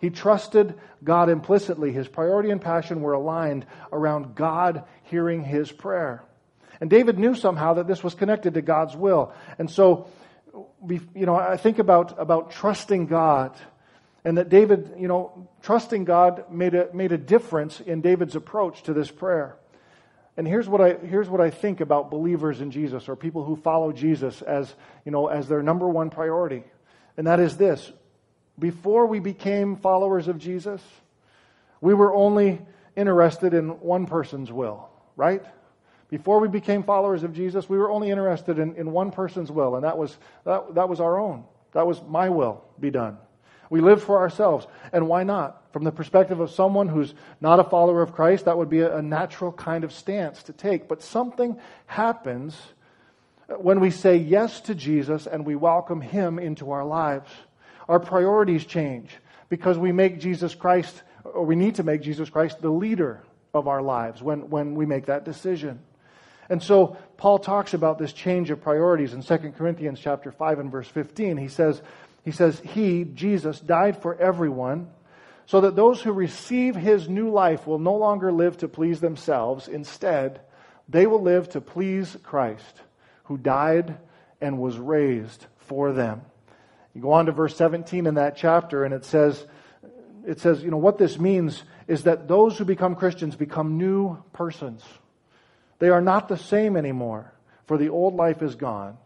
He 0.00 0.10
trusted 0.10 0.78
god 1.02 1.28
implicitly. 1.28 1.90
His 1.90 2.06
priority 2.06 2.50
and 2.50 2.60
passion 2.60 3.00
were 3.00 3.14
aligned 3.14 3.66
around 3.92 4.34
god 4.34 4.84
hearing 5.04 5.42
his 5.42 5.72
prayer. 5.72 6.22
And 6.80 6.90
david 6.90 7.18
knew 7.18 7.34
somehow 7.34 7.74
that 7.74 7.88
this 7.88 8.04
was 8.04 8.14
connected 8.14 8.54
to 8.54 8.62
god's 8.62 8.94
will. 8.94 9.32
And 9.58 9.68
so 9.70 10.06
you 10.88 11.26
know, 11.26 11.34
I 11.34 11.56
think 11.56 11.78
about, 11.78 12.20
about 12.20 12.50
trusting 12.50 13.06
God 13.06 13.58
And 14.24 14.38
that 14.38 14.48
David, 14.48 14.94
you 14.98 15.06
know, 15.06 15.48
trusting 15.62 16.04
God 16.04 16.50
made 16.50 16.74
a, 16.74 16.88
made 16.94 17.12
a 17.12 17.18
difference 17.18 17.80
in 17.80 18.00
David's 18.00 18.34
approach 18.34 18.82
to 18.84 18.94
this 18.94 19.10
prayer. 19.10 19.56
And 20.36 20.48
here's 20.48 20.68
what 20.68 20.80
I 20.80 20.94
here's 20.94 21.28
what 21.28 21.40
I 21.40 21.50
think 21.50 21.80
about 21.80 22.10
believers 22.10 22.60
in 22.60 22.70
Jesus 22.70 23.08
or 23.08 23.16
people 23.16 23.44
who 23.44 23.54
follow 23.54 23.92
Jesus 23.92 24.42
as, 24.42 24.74
you 25.04 25.12
know, 25.12 25.28
as 25.28 25.46
their 25.46 25.62
number 25.62 25.88
one 25.88 26.10
priority. 26.10 26.64
And 27.16 27.26
that 27.26 27.38
is 27.38 27.56
this. 27.56 27.92
Before 28.58 29.06
we 29.06 29.20
became 29.20 29.76
followers 29.76 30.26
of 30.26 30.38
Jesus, 30.38 30.82
we 31.80 31.92
were 31.92 32.12
only 32.14 32.60
interested 32.96 33.52
in 33.52 33.80
one 33.80 34.06
person's 34.06 34.50
will, 34.50 34.88
right? 35.16 35.44
Before 36.14 36.38
we 36.38 36.46
became 36.46 36.84
followers 36.84 37.24
of 37.24 37.32
Jesus, 37.32 37.68
we 37.68 37.76
were 37.76 37.90
only 37.90 38.08
interested 38.08 38.60
in, 38.60 38.76
in 38.76 38.92
one 38.92 39.10
person's 39.10 39.50
will, 39.50 39.74
and 39.74 39.82
that 39.82 39.98
was 39.98 40.16
that, 40.44 40.76
that 40.76 40.88
was 40.88 41.00
our 41.00 41.18
own. 41.18 41.42
That 41.72 41.88
was 41.88 42.00
my 42.06 42.28
will 42.28 42.62
be 42.78 42.92
done. 42.92 43.18
We 43.68 43.80
lived 43.80 44.04
for 44.04 44.20
ourselves. 44.20 44.64
And 44.92 45.08
why 45.08 45.24
not? 45.24 45.72
From 45.72 45.82
the 45.82 45.90
perspective 45.90 46.38
of 46.38 46.52
someone 46.52 46.86
who's 46.86 47.14
not 47.40 47.58
a 47.58 47.64
follower 47.64 48.00
of 48.00 48.12
Christ, 48.12 48.44
that 48.44 48.56
would 48.56 48.70
be 48.70 48.82
a 48.82 49.02
natural 49.02 49.50
kind 49.50 49.82
of 49.82 49.92
stance 49.92 50.44
to 50.44 50.52
take. 50.52 50.86
But 50.86 51.02
something 51.02 51.58
happens 51.86 52.56
when 53.48 53.80
we 53.80 53.90
say 53.90 54.16
yes 54.16 54.60
to 54.60 54.74
Jesus 54.76 55.26
and 55.26 55.44
we 55.44 55.56
welcome 55.56 56.00
Him 56.00 56.38
into 56.38 56.70
our 56.70 56.84
lives. 56.84 57.28
Our 57.88 57.98
priorities 57.98 58.64
change 58.64 59.10
because 59.48 59.78
we 59.78 59.90
make 59.90 60.20
Jesus 60.20 60.54
Christ, 60.54 61.02
or 61.24 61.44
we 61.44 61.56
need 61.56 61.74
to 61.74 61.82
make 61.82 62.02
Jesus 62.02 62.30
Christ 62.30 62.62
the 62.62 62.70
leader 62.70 63.24
of 63.52 63.66
our 63.66 63.82
lives 63.82 64.22
when, 64.22 64.48
when 64.48 64.76
we 64.76 64.86
make 64.86 65.06
that 65.06 65.24
decision. 65.24 65.80
And 66.48 66.62
so 66.62 66.96
Paul 67.16 67.38
talks 67.38 67.74
about 67.74 67.98
this 67.98 68.12
change 68.12 68.50
of 68.50 68.60
priorities 68.60 69.14
in 69.14 69.22
2 69.22 69.52
Corinthians 69.56 70.00
chapter 70.00 70.30
5 70.30 70.58
and 70.58 70.70
verse 70.70 70.88
15. 70.88 71.36
He 71.36 71.48
says, 71.48 71.80
he 72.24 72.30
says, 72.30 72.60
He, 72.60 73.04
Jesus, 73.04 73.60
died 73.60 74.00
for 74.00 74.14
everyone, 74.16 74.88
so 75.46 75.60
that 75.60 75.76
those 75.76 76.00
who 76.00 76.12
receive 76.12 76.74
His 76.74 77.08
new 77.08 77.30
life 77.30 77.66
will 77.66 77.78
no 77.78 77.96
longer 77.96 78.32
live 78.32 78.56
to 78.58 78.68
please 78.68 79.00
themselves. 79.00 79.68
Instead, 79.68 80.40
they 80.88 81.06
will 81.06 81.20
live 81.20 81.50
to 81.50 81.60
please 81.60 82.16
Christ, 82.22 82.80
who 83.24 83.36
died 83.36 83.98
and 84.40 84.58
was 84.58 84.78
raised 84.78 85.46
for 85.58 85.92
them. 85.92 86.22
You 86.94 87.02
go 87.02 87.12
on 87.12 87.26
to 87.26 87.32
verse 87.32 87.56
17 87.56 88.06
in 88.06 88.14
that 88.14 88.36
chapter, 88.36 88.84
and 88.84 88.94
it 88.94 89.04
says, 89.04 89.44
it 90.26 90.40
says, 90.40 90.62
you 90.62 90.70
know, 90.70 90.78
what 90.78 90.96
this 90.96 91.18
means 91.18 91.62
is 91.86 92.04
that 92.04 92.28
those 92.28 92.56
who 92.56 92.64
become 92.64 92.94
Christians 92.94 93.36
become 93.36 93.76
new 93.76 94.22
persons. 94.32 94.82
They 95.84 95.90
are 95.90 96.00
not 96.00 96.28
the 96.28 96.38
same 96.38 96.78
anymore, 96.78 97.30
for 97.66 97.76
the 97.76 97.90
old 97.90 98.14
life 98.14 98.40
is 98.40 98.54
gone, 98.54 98.96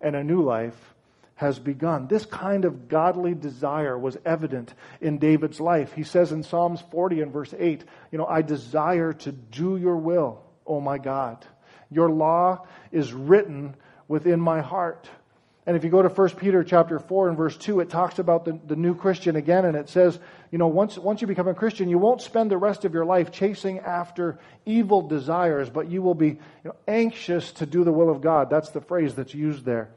and 0.00 0.14
a 0.14 0.22
new 0.22 0.40
life 0.40 0.94
has 1.34 1.58
begun. 1.58 2.06
This 2.06 2.24
kind 2.24 2.64
of 2.64 2.86
godly 2.86 3.34
desire 3.34 3.98
was 3.98 4.16
evident 4.24 4.72
in 5.00 5.18
David's 5.18 5.58
life. 5.58 5.92
He 5.94 6.04
says 6.04 6.30
in 6.30 6.44
Psalms 6.44 6.80
40 6.92 7.22
and 7.22 7.32
verse 7.32 7.52
8, 7.58 7.84
you 8.12 8.18
know, 8.18 8.26
I 8.26 8.42
desire 8.42 9.12
to 9.14 9.32
do 9.32 9.76
your 9.76 9.96
will, 9.96 10.44
O 10.64 10.80
my 10.80 10.96
God. 10.96 11.44
Your 11.90 12.08
law 12.08 12.68
is 12.92 13.12
written 13.12 13.74
within 14.06 14.40
my 14.40 14.60
heart. 14.60 15.10
And 15.64 15.76
if 15.76 15.84
you 15.84 15.90
go 15.90 16.02
to 16.02 16.08
1 16.08 16.30
Peter 16.30 16.64
chapter 16.64 16.98
4 16.98 17.28
and 17.28 17.36
verse 17.36 17.56
2, 17.56 17.80
it 17.80 17.88
talks 17.88 18.18
about 18.18 18.44
the, 18.44 18.58
the 18.66 18.74
new 18.74 18.96
Christian 18.96 19.36
again, 19.36 19.64
and 19.64 19.76
it 19.76 19.88
says, 19.88 20.18
you 20.50 20.58
know, 20.58 20.66
once, 20.66 20.98
once 20.98 21.20
you 21.20 21.28
become 21.28 21.46
a 21.46 21.54
Christian, 21.54 21.88
you 21.88 21.98
won't 21.98 22.20
spend 22.20 22.50
the 22.50 22.58
rest 22.58 22.84
of 22.84 22.92
your 22.92 23.04
life 23.04 23.30
chasing 23.30 23.78
after 23.78 24.40
evil 24.66 25.02
desires, 25.06 25.70
but 25.70 25.88
you 25.88 26.02
will 26.02 26.16
be 26.16 26.28
you 26.28 26.38
know, 26.64 26.74
anxious 26.88 27.52
to 27.52 27.66
do 27.66 27.84
the 27.84 27.92
will 27.92 28.10
of 28.10 28.20
God. 28.20 28.50
That's 28.50 28.70
the 28.70 28.80
phrase 28.80 29.14
that's 29.14 29.34
used 29.34 29.64
there. 29.64 29.90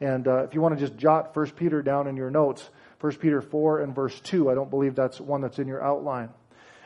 And 0.00 0.26
uh, 0.26 0.44
if 0.44 0.54
you 0.54 0.62
want 0.62 0.78
to 0.78 0.80
just 0.80 0.98
jot 0.98 1.36
1 1.36 1.50
Peter 1.50 1.82
down 1.82 2.06
in 2.06 2.16
your 2.16 2.30
notes, 2.30 2.68
1 3.00 3.16
Peter 3.16 3.42
4 3.42 3.80
and 3.80 3.94
verse 3.94 4.18
2, 4.20 4.50
I 4.50 4.54
don't 4.54 4.70
believe 4.70 4.94
that's 4.94 5.20
one 5.20 5.42
that's 5.42 5.58
in 5.58 5.68
your 5.68 5.84
outline. 5.84 6.30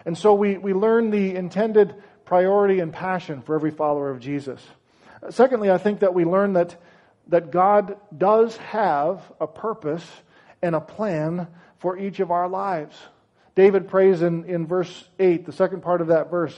And 0.05 0.19
so 0.19 0.35
we, 0.35 0.59
we 0.59 0.73
learn 0.73 1.11
the 1.11 1.35
intended 1.35 1.95
priority 2.25 2.81
and 2.81 2.93
passion 2.93 3.43
for 3.43 3.55
every 3.55 3.71
follower 3.71 4.11
of 4.11 4.21
Jesus. 4.21 4.61
Secondly, 5.31 5.71
I 5.71 5.79
think 5.79 6.01
that 6.01 6.15
we 6.15 6.25
learn 6.25 6.55
that, 6.55 6.77
that 7.29 7.51
God 7.51 7.97
does 8.17 8.57
have 8.59 9.23
a 9.41 9.47
purpose 9.47 10.07
and 10.63 10.75
a 10.75 10.81
plan 10.81 11.47
for 11.79 11.99
each 11.99 12.21
of 12.21 12.31
our 12.31 12.49
lives. 12.49 12.97
David 13.55 13.89
prays 13.89 14.23
in, 14.23 14.45
in 14.45 14.67
verse 14.67 15.09
8, 15.19 15.47
the 15.47 15.53
second 15.53 15.83
part 15.83 16.01
of 16.01 16.09
that 16.09 16.31
verse, 16.31 16.57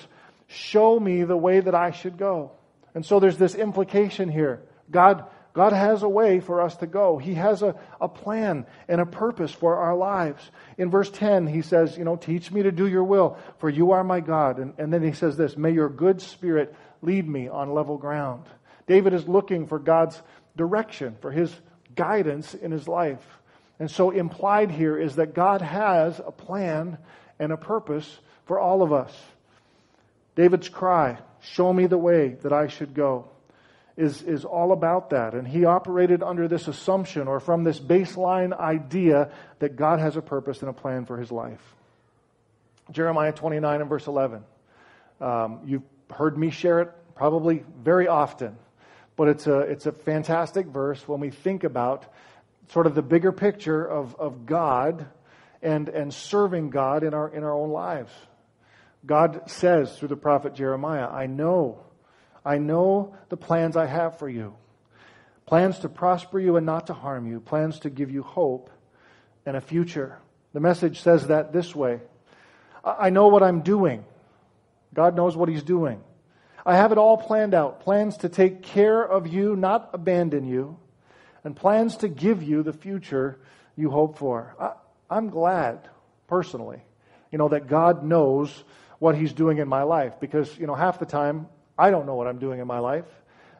Show 0.49 0.99
me 1.01 1.25
the 1.25 1.37
way 1.37 1.59
that 1.59 1.75
I 1.75 1.91
should 1.91 2.19
go. 2.19 2.53
And 2.95 3.05
so 3.05 3.19
there's 3.19 3.37
this 3.37 3.57
implication 3.57 4.29
here. 4.29 4.63
God 4.91 5.25
God 5.57 5.73
has 5.73 6.03
a 6.03 6.09
way 6.09 6.41
for 6.41 6.61
us 6.61 6.77
to 6.77 6.87
go. 6.87 7.17
He 7.17 7.33
has 7.33 7.63
a, 7.63 7.75
a 7.99 8.11
plan 8.11 8.67
and 8.89 9.01
a 9.01 9.07
purpose 9.07 9.51
for 9.51 9.79
our 9.79 9.97
lives. 9.97 10.43
In 10.77 10.91
verse 10.91 11.11
10, 11.11 11.47
he 11.47 11.63
says, 11.63 11.97
You 11.97 12.05
know, 12.05 12.17
teach 12.17 12.53
me 12.53 12.65
to 12.65 12.71
do 12.71 12.87
your 12.87 13.05
will, 13.05 13.39
for 13.57 13.71
you 13.71 13.93
are 13.93 14.05
my 14.05 14.21
God. 14.21 14.59
And, 14.59 14.75
and 14.77 14.93
then 14.93 15.03
he 15.03 15.13
says 15.13 15.39
this 15.39 15.57
May 15.57 15.71
your 15.71 15.89
good 15.89 16.21
spirit 16.21 16.75
lead 17.01 17.27
me 17.27 17.49
on 17.49 17.73
level 17.73 17.97
ground. 17.97 18.45
David 18.87 19.15
is 19.15 19.27
looking 19.27 19.67
for 19.67 19.79
God's 19.79 20.21
direction, 20.57 21.17
for 21.21 21.31
his 21.31 21.55
guidance 21.95 22.55
in 22.55 22.71
his 22.71 22.89
life. 22.89 23.25
And 23.79 23.91
so 23.91 24.11
implied 24.11 24.71
here 24.71 24.99
is 24.99 25.17
that 25.17 25.35
God 25.35 25.61
has 25.63 26.19
a 26.19 26.33
plan 26.33 26.99
and 27.39 27.53
a 27.53 27.57
purpose 27.57 28.19
for 28.47 28.59
all 28.59 28.83
of 28.83 28.93
us. 28.93 29.15
David's 30.35 30.69
cry, 30.69 31.19
Show 31.41 31.73
me 31.73 31.87
the 31.87 31.99
way 31.99 32.31
that 32.43 32.53
I 32.53 32.67
should 32.67 32.95
go 32.95 33.29
is, 33.97 34.23
is 34.23 34.45
all 34.45 34.73
about 34.73 35.11
that. 35.11 35.35
And 35.35 35.47
he 35.47 35.65
operated 35.65 36.23
under 36.23 36.49
this 36.49 36.69
assumption 36.69 37.29
or 37.29 37.41
from 37.41 37.65
this 37.65 37.79
baseline 37.79 38.59
idea 38.59 39.31
that 39.59 39.77
God 39.77 40.01
has 40.01 40.17
a 40.17 40.23
purpose 40.23 40.61
and 40.61 40.69
a 40.69 40.73
plan 40.73 41.07
for 41.07 41.19
his 41.19 41.31
life. 41.31 41.63
Jeremiah 42.91 43.33
29 43.33 43.81
and 43.81 43.89
verse 43.91 44.07
11. 44.07 44.45
Um, 45.21 45.61
you've 45.65 45.83
heard 46.11 46.37
me 46.37 46.51
share 46.51 46.81
it 46.81 46.91
probably 47.15 47.65
very 47.83 48.07
often, 48.07 48.57
but 49.17 49.29
it's 49.29 49.47
a, 49.47 49.61
it's 49.61 49.87
a 49.87 49.93
fantastic 49.93 50.67
verse 50.67 51.07
when 51.09 51.21
we 51.21 51.31
think 51.31 51.65
about 51.65 52.13
sort 52.69 52.87
of 52.87 52.95
the 52.95 53.03
bigger 53.03 53.33
picture 53.33 53.85
of, 53.85 54.15
of 54.17 54.47
God 54.47 55.07
and, 55.63 55.89
and 55.89 56.13
serving 56.13 56.71
God 56.71 57.03
in 57.03 57.15
our, 57.15 57.29
in 57.29 57.43
our 57.43 57.55
own 57.55 57.71
lives. 57.71 58.13
God 59.05 59.51
says 59.51 59.97
through 59.99 60.09
the 60.09 60.17
prophet 60.17 60.55
Jeremiah, 60.55 61.09
I 61.09 61.27
know 61.27 61.81
I 62.45 62.59
know 62.59 63.17
the 63.29 63.37
plans 63.37 63.77
I 63.77 63.87
have 63.87 64.21
for 64.21 64.29
you 64.29 64.55
plans 65.47 65.79
to 65.81 65.89
prosper 65.89 66.39
you 66.41 66.57
and 66.57 66.67
not 66.67 66.89
to 66.89 66.93
harm 66.93 67.27
you, 67.27 67.41
plans 67.41 67.81
to 67.81 67.91
give 67.91 68.11
you 68.11 68.23
hope 68.23 68.71
and 69.47 69.57
a 69.57 69.61
future. 69.61 70.19
The 70.53 70.61
message 70.61 71.01
says 71.01 71.29
that 71.29 71.53
this 71.53 71.75
way 71.75 72.01
I 72.85 73.11
know 73.11 73.29
what 73.29 73.43
I'm 73.43 73.63
doing. 73.63 74.05
God 74.95 75.17
knows 75.17 75.37
what 75.37 75.49
He's 75.49 75.63
doing. 75.63 76.03
I 76.67 76.75
have 76.75 76.91
it 76.91 76.99
all 76.99 77.17
planned 77.17 77.55
out 77.55 77.81
plans 77.81 78.17
to 78.19 78.29
take 78.29 78.63
care 78.65 79.01
of 79.01 79.29
you, 79.29 79.55
not 79.55 79.91
abandon 79.93 80.45
you, 80.45 80.77
and 81.45 81.55
plans 81.55 81.99
to 81.99 82.09
give 82.09 82.43
you 82.43 82.65
the 82.65 82.73
future 82.73 83.39
you 83.77 83.89
hope 83.89 84.19
for. 84.19 84.57
I, 85.09 85.17
am 85.17 85.31
glad, 85.31 85.89
personally, 86.27 86.83
you 87.31 87.39
know, 87.39 87.49
that 87.51 87.69
God 87.69 88.03
knows 88.03 88.65
what 88.99 89.15
He's 89.15 89.33
doing 89.33 89.59
in 89.59 89.69
my 89.69 89.85
life 89.85 90.19
because, 90.19 90.59
you 90.59 90.67
know, 90.67 90.75
half 90.75 90.99
the 90.99 91.07
time 91.07 91.47
I 91.79 91.91
don't 91.91 92.05
know 92.05 92.17
what 92.17 92.27
I'm 92.27 92.41
doing 92.41 92.59
in 92.59 92.67
my 92.67 92.81
life. 92.81 93.07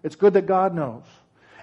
It's 0.03 0.17
good 0.17 0.33
that 0.33 0.47
God 0.47 0.75
knows. 0.75 1.05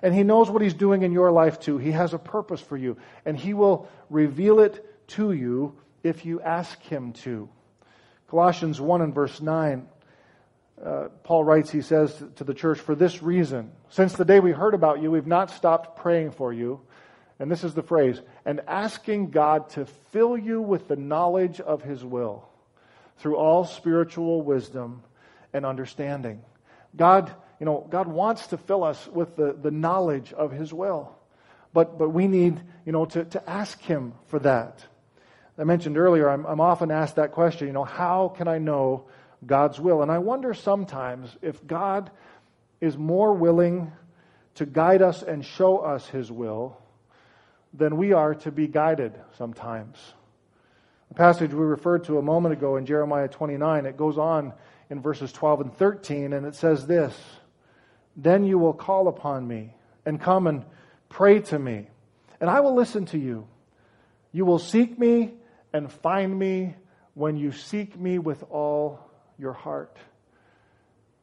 And 0.01 0.15
He 0.15 0.23
knows 0.23 0.49
what 0.49 0.61
He's 0.61 0.73
doing 0.73 1.03
in 1.03 1.11
your 1.11 1.29
life 1.29 1.59
too. 1.59 1.77
He 1.77 1.91
has 1.91 2.13
a 2.13 2.19
purpose 2.19 2.61
for 2.61 2.77
you. 2.77 2.95
And 3.25 3.37
He 3.37 3.53
will 3.53 3.89
reveal 4.09 4.61
it 4.61 5.07
to 5.09 5.33
you 5.33 5.77
if 6.03 6.25
you 6.25 6.39
ask 6.39 6.81
Him 6.83 7.11
to. 7.13 7.49
Colossians 8.29 8.79
1 8.79 9.01
and 9.01 9.13
verse 9.13 9.41
9, 9.41 9.87
uh, 10.85 11.07
Paul 11.23 11.43
writes, 11.43 11.71
he 11.71 11.81
says 11.81 12.21
to 12.35 12.43
the 12.43 12.53
church, 12.53 12.79
For 12.79 12.95
this 12.95 13.23
reason, 13.23 13.71
since 13.89 14.13
the 14.13 14.25
day 14.25 14.39
we 14.39 14.51
heard 14.51 14.73
about 14.73 15.01
you, 15.01 15.11
we've 15.11 15.27
not 15.27 15.49
stopped 15.49 15.97
praying 15.97 16.31
for 16.31 16.51
you. 16.51 16.81
And 17.39 17.49
this 17.49 17.63
is 17.63 17.73
the 17.73 17.83
phrase, 17.83 18.21
and 18.45 18.61
asking 18.67 19.31
God 19.31 19.69
to 19.71 19.85
fill 20.11 20.37
you 20.37 20.61
with 20.61 20.87
the 20.87 20.95
knowledge 20.95 21.59
of 21.59 21.81
His 21.81 22.03
will 22.03 22.47
through 23.17 23.37
all 23.37 23.65
spiritual 23.65 24.41
wisdom 24.41 25.03
and 25.51 25.65
understanding. 25.65 26.41
God, 26.95 27.33
you 27.59 27.65
know, 27.65 27.87
God 27.89 28.07
wants 28.07 28.47
to 28.47 28.57
fill 28.57 28.83
us 28.83 29.07
with 29.07 29.35
the, 29.35 29.53
the 29.53 29.71
knowledge 29.71 30.31
of 30.33 30.51
His 30.51 30.73
will. 30.73 31.15
But, 31.73 31.97
but 31.97 32.09
we 32.09 32.27
need, 32.27 32.61
you 32.85 32.91
know, 32.91 33.05
to, 33.05 33.25
to 33.25 33.49
ask 33.49 33.79
Him 33.81 34.13
for 34.27 34.39
that. 34.39 34.85
I 35.57 35.63
mentioned 35.63 35.97
earlier, 35.97 36.29
I'm, 36.29 36.45
I'm 36.45 36.61
often 36.61 36.91
asked 36.91 37.15
that 37.15 37.31
question, 37.31 37.67
you 37.67 37.73
know, 37.73 37.83
how 37.83 38.29
can 38.29 38.47
I 38.47 38.57
know 38.57 39.07
God's 39.45 39.79
will? 39.79 40.01
And 40.01 40.11
I 40.11 40.19
wonder 40.19 40.53
sometimes 40.53 41.35
if 41.41 41.65
God 41.65 42.11
is 42.81 42.97
more 42.97 43.33
willing 43.33 43.91
to 44.55 44.65
guide 44.65 45.01
us 45.01 45.23
and 45.23 45.43
show 45.43 45.77
us 45.77 46.07
His 46.07 46.31
will 46.31 46.77
than 47.73 47.97
we 47.97 48.13
are 48.13 48.35
to 48.35 48.51
be 48.51 48.67
guided 48.67 49.13
sometimes. 49.37 49.97
The 51.09 51.15
passage 51.15 51.53
we 51.53 51.63
referred 51.63 52.05
to 52.05 52.17
a 52.17 52.21
moment 52.21 52.53
ago 52.53 52.77
in 52.77 52.85
Jeremiah 52.85 53.27
29, 53.27 53.85
it 53.85 53.97
goes 53.97 54.17
on 54.17 54.53
in 54.89 55.01
verses 55.01 55.31
12 55.31 55.61
and 55.61 55.73
13, 55.75 56.33
and 56.33 56.45
it 56.45 56.55
says 56.55 56.85
this 56.87 57.17
Then 58.15 58.45
you 58.45 58.59
will 58.59 58.73
call 58.73 59.07
upon 59.07 59.47
me 59.47 59.75
and 60.05 60.19
come 60.19 60.47
and 60.47 60.65
pray 61.09 61.39
to 61.39 61.59
me, 61.59 61.87
and 62.39 62.49
I 62.49 62.59
will 62.59 62.75
listen 62.75 63.05
to 63.07 63.17
you. 63.17 63.47
You 64.31 64.45
will 64.45 64.59
seek 64.59 64.97
me 64.97 65.33
and 65.71 65.91
find 65.91 66.37
me 66.37 66.75
when 67.13 67.37
you 67.37 67.51
seek 67.51 67.99
me 67.99 68.19
with 68.19 68.43
all 68.49 68.99
your 69.37 69.53
heart. 69.53 69.97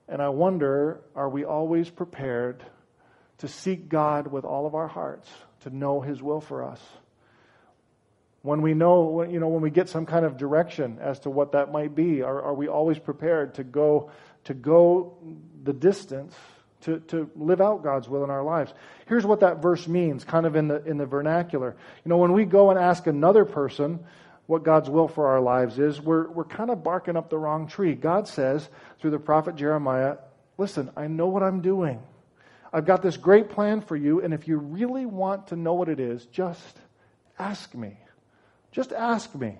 And 0.09 0.21
I 0.21 0.29
wonder 0.29 1.00
are 1.14 1.29
we 1.29 1.45
always 1.45 1.88
prepared 1.88 2.64
to 3.38 3.49
seek 3.49 3.88
God 3.88 4.26
with 4.26 4.45
all 4.45 4.67
of 4.67 4.75
our 4.75 4.88
hearts, 4.88 5.29
to 5.61 5.71
know 5.75 6.00
His 6.00 6.23
will 6.23 6.40
for 6.40 6.64
us? 6.64 6.81
When 8.43 8.62
we 8.62 8.75
know, 8.75 9.23
you 9.23 9.38
know, 9.38 9.49
when 9.49 9.62
we 9.62 9.71
get 9.71 9.88
some 9.88 10.07
kind 10.07 10.25
of 10.25 10.37
direction 10.37 10.99
as 11.00 11.21
to 11.21 11.31
what 11.31 11.52
that 11.52 11.71
might 11.71 11.95
be, 11.95 12.23
are, 12.23 12.43
are 12.43 12.55
we 12.55 12.69
always 12.69 12.99
prepared 12.99 13.55
to 13.55 13.64
go, 13.64 14.11
to 14.45 14.55
go 14.55 15.19
the 15.62 15.75
distance 15.75 16.35
to, 16.83 17.00
to 17.00 17.31
live 17.37 17.61
out 17.61 17.83
God's 17.83 18.09
will 18.09 18.25
in 18.25 18.31
our 18.31 18.43
lives. 18.43 18.73
Here's 19.07 19.26
what 19.26 19.40
that 19.40 19.61
verse 19.61 19.87
means, 19.87 20.25
kind 20.25 20.47
of 20.47 20.57
in 20.57 20.69
the, 20.69 20.83
in 20.85 20.97
the 20.97 21.07
vernacular. 21.07 21.76
You 22.05 22.09
know, 22.09 22.17
when 22.17 22.33
we 22.33 22.45
go 22.45 22.71
and 22.71 22.79
ask 22.79 23.07
another 23.07 23.45
person 23.45 24.00
what 24.50 24.64
God's 24.64 24.90
will 24.90 25.07
for 25.07 25.28
our 25.28 25.40
lives 25.40 25.78
is, 25.78 26.00
we're, 26.00 26.28
we're 26.28 26.45
kind 26.45 26.71
of 26.71 26.83
barking 26.83 27.16
up 27.16 27.30
the 27.30 27.38
wrong 27.38 27.69
tree. 27.69 27.95
God 27.95 28.26
says 28.26 28.69
through 28.99 29.12
the 29.12 29.19
prophet 29.21 29.54
Jeremiah, 29.54 30.16
Listen, 30.59 30.90
I 30.97 31.07
know 31.07 31.28
what 31.28 31.45
I'm 31.45 31.62
doing. 31.62 32.02
I've 32.73 32.85
got 32.85 33.00
this 33.00 33.16
great 33.16 33.49
plan 33.49 33.80
for 33.80 33.95
you, 33.97 34.21
and 34.21 34.35
if 34.35 34.49
you 34.49 34.59
really 34.59 35.07
want 35.07 35.47
to 35.49 35.57
know 35.57 35.75
what 35.75 35.88
it 35.88 36.00
is, 36.00 36.26
just 36.26 36.78
ask 37.38 37.75
me. 37.76 37.97
Just 38.73 38.92
ask 38.92 39.33
me. 39.37 39.57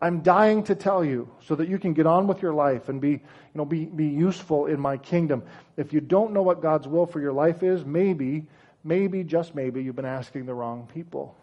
I'm 0.00 0.20
dying 0.20 0.62
to 0.64 0.76
tell 0.76 1.04
you 1.04 1.28
so 1.42 1.56
that 1.56 1.68
you 1.68 1.78
can 1.78 1.92
get 1.92 2.06
on 2.06 2.28
with 2.28 2.40
your 2.40 2.54
life 2.54 2.88
and 2.88 3.00
be, 3.00 3.10
you 3.10 3.20
know, 3.54 3.64
be, 3.64 3.84
be 3.84 4.06
useful 4.06 4.66
in 4.66 4.80
my 4.80 4.96
kingdom. 4.96 5.42
If 5.76 5.92
you 5.92 6.00
don't 6.00 6.32
know 6.32 6.42
what 6.42 6.62
God's 6.62 6.86
will 6.86 7.06
for 7.06 7.20
your 7.20 7.32
life 7.32 7.64
is, 7.64 7.84
maybe, 7.84 8.46
maybe, 8.84 9.24
just 9.24 9.56
maybe, 9.56 9.82
you've 9.82 9.96
been 9.96 10.04
asking 10.04 10.46
the 10.46 10.54
wrong 10.54 10.88
people. 10.94 11.36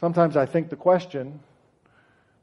Sometimes 0.00 0.36
I 0.36 0.44
think 0.44 0.68
the 0.68 0.76
question, 0.76 1.40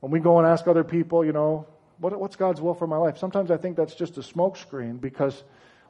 when 0.01 0.11
we 0.11 0.19
go 0.19 0.39
and 0.39 0.47
ask 0.47 0.67
other 0.67 0.83
people, 0.83 1.23
you 1.23 1.31
know, 1.31 1.67
what, 1.99 2.19
what's 2.19 2.35
God's 2.35 2.59
will 2.59 2.73
for 2.73 2.87
my 2.87 2.97
life? 2.97 3.17
Sometimes 3.17 3.51
I 3.51 3.57
think 3.57 3.77
that's 3.77 3.95
just 3.95 4.17
a 4.17 4.21
smokescreen 4.21 4.99
because 4.99 5.41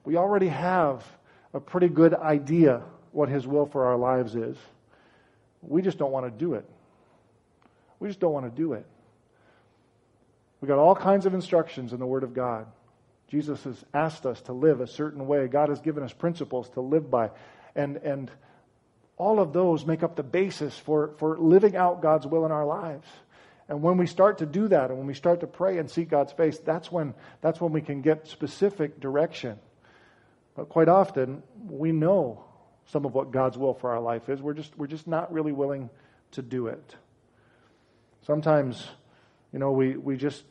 we 0.04 0.18
already 0.18 0.50
have 0.50 1.06
a 1.54 1.60
pretty 1.60 1.88
good 1.88 2.14
idea 2.14 2.84
what 3.14 3.30
His 3.30 3.48
will 3.48 3.66
for 3.66 3.86
our 3.86 3.98
lives 3.98 4.36
is. 4.36 4.58
We 5.62 5.82
just 5.82 5.98
don't 5.98 6.12
want 6.12 6.26
to 6.26 6.32
do 6.32 6.54
it. 6.56 6.66
We 8.00 8.10
just 8.10 8.20
don't 8.20 8.34
want 8.34 8.54
to 8.54 8.62
do 8.62 8.74
it. 8.74 8.86
We 10.60 10.68
got 10.68 10.78
all 10.78 10.96
kinds 10.96 11.26
of 11.26 11.34
instructions 11.34 11.94
in 11.94 12.00
the 12.00 12.06
Word 12.06 12.24
of 12.24 12.34
God. 12.34 12.68
Jesus 13.30 13.64
has 13.64 13.86
asked 13.94 14.26
us 14.26 14.42
to 14.42 14.54
live 14.54 14.82
a 14.82 14.88
certain 14.88 15.26
way. 15.26 15.48
God 15.48 15.70
has 15.70 15.80
given 15.80 16.04
us 16.04 16.12
principles 16.12 16.70
to 16.72 16.82
live 16.82 17.10
by. 17.10 17.30
And, 17.76 17.98
and 17.98 18.30
all 19.16 19.40
of 19.40 19.54
those 19.54 19.86
make 19.86 20.04
up 20.04 20.18
the 20.18 20.24
basis 20.24 20.78
for, 20.78 21.12
for 21.18 21.38
living 21.38 21.78
out 21.78 22.02
God's 22.02 22.28
will 22.28 22.46
in 22.46 22.52
our 22.52 22.66
lives. 22.66 23.08
And 23.72 23.82
when 23.82 23.96
we 23.96 24.06
start 24.06 24.40
to 24.40 24.46
do 24.46 24.68
that 24.68 24.90
and 24.90 24.98
when 24.98 25.08
we 25.08 25.14
start 25.14 25.40
to 25.40 25.48
pray 25.48 25.78
and 25.78 25.90
seek 25.90 26.10
God's 26.10 26.34
face, 26.34 26.60
that's 26.60 26.92
when, 26.92 27.14
that's 27.40 27.62
when 27.62 27.72
we 27.72 27.80
can 27.80 28.02
get 28.02 28.28
specific 28.28 29.00
direction. 29.00 29.58
But 30.58 30.68
quite 30.68 30.90
often, 30.90 31.42
we 31.70 31.94
know 31.94 32.44
some 32.88 33.06
of 33.06 33.14
what 33.14 33.32
God's 33.32 33.58
will 33.58 33.74
for 33.74 33.92
our 33.92 34.02
life 34.02 34.28
is. 34.28 34.42
We're 34.42 34.56
just, 34.56 34.78
we're 34.78 34.88
just 34.88 35.08
not 35.08 35.32
really 35.32 35.54
willing 35.54 35.90
to 36.32 36.42
do 36.42 36.68
it. 36.68 36.96
Sometimes, 38.28 38.86
you 39.54 39.60
know, 39.60 39.72
we, 39.72 39.96
we 39.96 40.18
just 40.18 40.44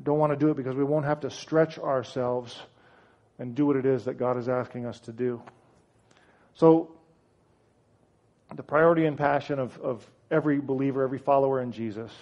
don't 0.00 0.20
want 0.20 0.30
to 0.32 0.38
do 0.38 0.52
it 0.52 0.56
because 0.56 0.76
we 0.76 0.84
won't 0.84 1.06
have 1.06 1.18
to 1.22 1.30
stretch 1.30 1.80
ourselves 1.80 2.56
and 3.40 3.56
do 3.56 3.66
what 3.66 3.74
it 3.74 3.86
is 3.86 4.04
that 4.04 4.18
God 4.18 4.38
is 4.38 4.48
asking 4.48 4.86
us 4.86 5.00
to 5.00 5.12
do. 5.12 5.42
So, 6.54 6.92
the 8.54 8.62
priority 8.62 9.04
and 9.04 9.18
passion 9.18 9.58
of, 9.58 9.76
of 9.80 10.08
every 10.30 10.60
believer, 10.60 11.02
every 11.02 11.18
follower 11.18 11.60
in 11.60 11.72
Jesus. 11.72 12.12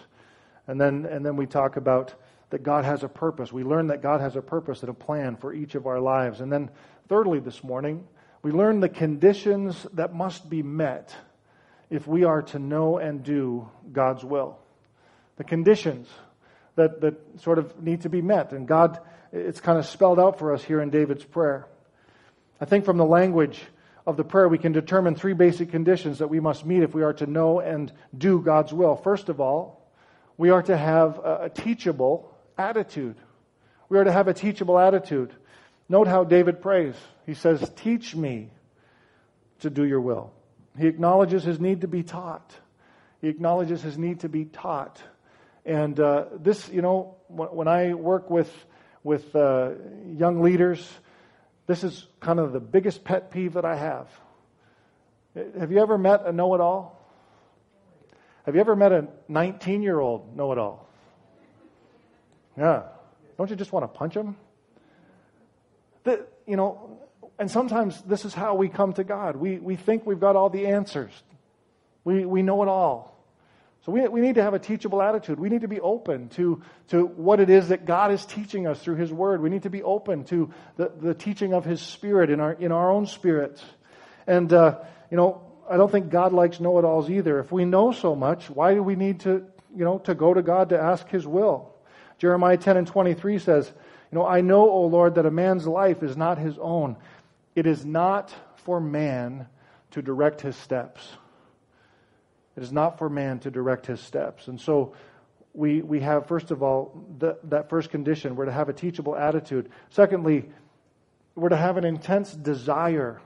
And 0.67 0.81
then, 0.81 1.07
and 1.07 1.25
then 1.25 1.37
we 1.37 1.47
talk 1.47 1.77
about 1.77 2.15
that 2.51 2.63
God 2.63 2.85
has 2.85 3.03
a 3.03 3.09
purpose. 3.09 3.53
We 3.53 3.65
learn 3.65 3.89
that 3.89 4.03
God 4.03 4.21
has 4.21 4.37
a 4.37 4.43
purpose 4.43 4.81
and 4.81 4.91
a 4.91 4.95
plan 4.95 5.37
for 5.37 5.53
each 5.53 5.75
of 5.75 5.87
our 5.87 6.01
lives. 6.01 6.41
And 6.41 6.53
then, 6.53 6.71
thirdly, 7.09 7.41
this 7.41 7.65
morning, 7.65 8.07
we 8.43 8.53
learn 8.53 8.81
the 8.81 8.89
conditions 8.89 9.87
that 9.95 10.15
must 10.15 10.49
be 10.49 10.63
met 10.63 11.15
if 11.91 12.07
we 12.07 12.25
are 12.25 12.43
to 12.43 12.59
know 12.59 12.99
and 12.99 13.23
do 13.23 13.69
God's 13.93 14.25
will. 14.25 14.59
The 15.37 15.45
conditions 15.45 16.09
that, 16.77 17.01
that 17.01 17.41
sort 17.41 17.59
of 17.59 17.83
need 17.83 18.03
to 18.03 18.09
be 18.09 18.23
met. 18.23 18.53
And 18.53 18.67
God, 18.69 19.01
it's 19.33 19.61
kind 19.61 19.79
of 19.79 19.87
spelled 19.87 20.21
out 20.21 20.39
for 20.39 20.55
us 20.55 20.63
here 20.63 20.81
in 20.81 20.91
David's 20.91 21.25
prayer. 21.25 21.67
I 22.61 22.65
think 22.65 22.85
from 22.85 22.97
the 22.97 23.05
language 23.05 23.61
of 24.07 24.17
the 24.17 24.25
prayer, 24.25 24.49
we 24.49 24.59
can 24.59 24.73
determine 24.73 25.17
three 25.17 25.33
basic 25.33 25.71
conditions 25.71 26.19
that 26.19 26.29
we 26.29 26.39
must 26.39 26.65
meet 26.65 26.83
if 26.83 26.95
we 26.95 27.03
are 27.03 27.13
to 27.15 27.27
know 27.27 27.61
and 27.61 27.93
do 28.17 28.41
God's 28.41 28.73
will. 28.73 28.95
First 28.95 29.29
of 29.29 29.41
all, 29.41 29.91
we 30.37 30.51
are 30.51 30.63
to 30.63 30.77
have 30.77 31.19
a, 31.19 31.51
teachable 31.53 32.33
attitude. 32.57 33.17
We 33.89 33.99
are 33.99 34.05
to 34.05 34.13
have 34.13 34.29
a 34.29 34.35
teachable 34.35 34.79
attitude. 34.79 35.33
Note 35.89 36.07
how 36.07 36.25
David 36.25 36.61
prays. 36.61 36.95
He 37.25 37.35
says, 37.35 37.69
Teach 37.77 38.15
me 38.15 38.51
to 39.61 39.71
do 39.71 39.85
your 39.85 40.01
will. 40.01 40.33
He 40.79 40.87
acknowledges 40.87 41.43
his 41.43 41.59
need 41.59 41.81
to 41.81 41.89
be 41.89 42.03
taught. 42.03 42.55
He 43.21 43.29
acknowledges 43.29 43.83
his 43.83 43.97
need 43.97 44.21
to 44.21 44.29
be 44.29 44.45
taught. 44.45 45.03
And 45.65 45.99
uh, 45.99 46.27
this, 46.39 46.69
you 46.69 46.83
know, 46.83 47.17
when 47.29 47.67
I 47.67 47.95
work 47.95 48.31
with, 48.31 48.53
with 49.03 49.35
uh, 49.35 49.71
young 50.07 50.43
leaders, 50.43 50.87
this 51.67 51.85
is 51.85 52.07
kind 52.21 52.39
of 52.39 52.53
the 52.53 52.61
biggest 52.61 53.05
pet 53.05 53.31
peeve 53.31 53.55
that 53.55 53.65
I 53.65 53.77
have. 53.77 54.09
Have 55.59 55.71
you 55.71 55.81
ever 55.81 55.99
met 55.99 56.25
a 56.25 56.33
know 56.33 56.55
it 56.55 56.61
all? 56.61 56.97
Have 58.45 58.55
you 58.55 58.61
ever 58.61 58.77
met 58.77 58.93
a 58.93 59.09
19 59.29 59.83
year 59.83 59.99
old 59.99 60.37
know 60.37 60.53
it 60.53 60.59
all? 60.59 60.89
Yeah. 62.57 62.85
Don't 63.37 63.51
you 63.51 63.57
just 63.57 63.73
want 63.73 63.85
to 63.85 63.99
punch 63.99 64.15
them? 64.15 64.37
The, 66.05 66.25
you 66.47 66.57
know, 66.57 67.01
and 67.39 67.51
sometimes 67.51 68.01
this 68.03 68.25
is 68.25 68.33
how 68.33 68.55
we 68.55 68.69
come 68.69 68.93
to 68.95 69.05
God. 69.05 69.37
We, 69.37 69.59
we 69.59 69.77
think 69.77 70.07
we've 70.07 70.21
got 70.21 70.37
all 70.37 70.49
the 70.49 70.67
answers, 70.69 71.13
we, 72.05 72.25
we 72.25 72.43
know 72.43 72.63
it 72.63 72.69
all. 72.69 73.16
So 73.87 73.93
we, 73.93 74.07
we 74.09 74.21
need 74.21 74.35
to 74.35 74.43
have 74.43 74.53
a 74.53 74.59
teachable 74.59 75.01
attitude. 75.01 75.39
We 75.39 75.49
need 75.49 75.61
to 75.61 75.69
be 75.69 75.79
open 75.79 76.29
to, 76.31 76.61
to 76.89 77.07
what 77.07 77.39
it 77.39 77.49
is 77.49 77.69
that 77.69 77.87
God 77.87 78.11
is 78.11 78.27
teaching 78.27 78.67
us 78.67 78.83
through 78.83 78.97
His 78.97 79.13
Word. 79.13 79.41
We 79.41 79.49
need 79.49 79.63
to 79.63 79.71
be 79.71 79.85
open 79.85 80.25
to 80.25 80.53
the, 80.77 80.91
the 81.01 81.15
teaching 81.15 81.55
of 81.55 81.65
His 81.65 81.81
Spirit 81.81 82.29
in 82.29 82.41
our, 82.41 82.53
in 82.53 82.73
our 82.73 82.91
own 82.91 83.07
spirits. 83.07 83.65
And, 84.27 84.53
uh, 84.53 84.81
you 85.09 85.17
know, 85.17 85.41
I 85.71 85.77
don't 85.77 85.91
think 85.91 86.11
God 86.11 86.33
likes 86.33 86.59
know-it-alls 86.59 87.09
either. 87.11 87.39
If 87.39 87.53
we 87.53 87.65
know 87.65 87.93
so 87.93 88.17
much, 88.17 88.51
why 88.51 88.75
do 88.75 88.83
we 88.83 88.97
need 88.97 89.21
to, 89.21 89.47
you 89.77 89.85
know, 89.85 89.99
to 90.01 90.17
go 90.17 90.35
to 90.35 90.43
God 90.43 90.71
to 90.71 90.81
ask 90.81 91.09
His 91.09 91.25
will? 91.25 91.73
Jeremiah 92.19 92.57
10 92.57 92.77
and 92.77 92.89
23 92.89 93.39
says, 93.39 93.73
you 94.11 94.19
know, 94.19 94.27
I 94.27 94.41
know, 94.41 94.69
O 94.69 94.87
Lord, 94.87 95.15
that 95.15 95.27
a 95.27 95.31
man's 95.31 95.65
life 95.65 96.03
is 96.03 96.17
not 96.17 96.39
his 96.39 96.59
own. 96.59 96.97
It 97.55 97.67
is 97.67 97.85
not 97.85 98.35
for 98.65 98.81
man 98.81 99.47
to 99.93 100.03
direct 100.03 100.41
his 100.41 100.57
steps. 100.57 101.09
It 102.57 102.63
is 102.63 102.73
not 102.73 102.99
for 102.99 103.09
man 103.09 103.39
to 103.41 103.51
direct 103.51 103.87
his 103.87 104.01
steps. 104.01 104.49
And 104.49 104.61
so 104.61 104.95
we, 105.53 105.83
we 105.83 106.01
have, 106.01 106.27
first 106.27 106.51
of 106.51 106.63
all, 106.63 107.05
the, 107.19 107.39
that 107.45 107.69
first 107.69 107.91
condition. 107.91 108.37
We're 108.37 108.47
to 108.47 108.53
have 108.53 108.69
a 108.69 108.73
teachable 108.73 109.17
attitude. 109.17 109.71
Secondly, 109.91 110.49
we're 111.35 111.51
to 111.51 111.57
have 111.57 111.77
an 111.77 111.85
intense 111.85 112.33
desire 112.33 113.21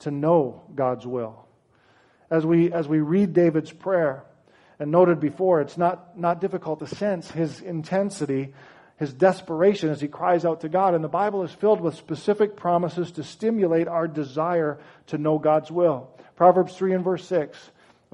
to 0.00 0.10
know 0.10 0.62
God's 0.74 1.06
will. 1.06 1.46
As 2.30 2.44
we, 2.44 2.72
as 2.72 2.88
we 2.88 3.00
read 3.00 3.32
David's 3.32 3.70
prayer, 3.70 4.24
and 4.78 4.90
noted 4.90 5.20
before, 5.20 5.60
it's 5.60 5.78
not, 5.78 6.18
not 6.18 6.40
difficult 6.40 6.80
to 6.80 6.86
sense 6.86 7.30
his 7.30 7.60
intensity, 7.60 8.52
his 8.96 9.12
desperation 9.12 9.90
as 9.90 10.00
he 10.00 10.08
cries 10.08 10.44
out 10.44 10.60
to 10.62 10.68
God. 10.68 10.94
And 10.94 11.04
the 11.04 11.08
Bible 11.08 11.42
is 11.42 11.52
filled 11.52 11.80
with 11.80 11.94
specific 11.94 12.56
promises 12.56 13.12
to 13.12 13.24
stimulate 13.24 13.88
our 13.88 14.08
desire 14.08 14.78
to 15.08 15.18
know 15.18 15.38
God's 15.38 15.70
will. 15.70 16.10
Proverbs 16.36 16.74
3 16.74 16.94
and 16.94 17.04
verse 17.04 17.24
6 17.26 17.56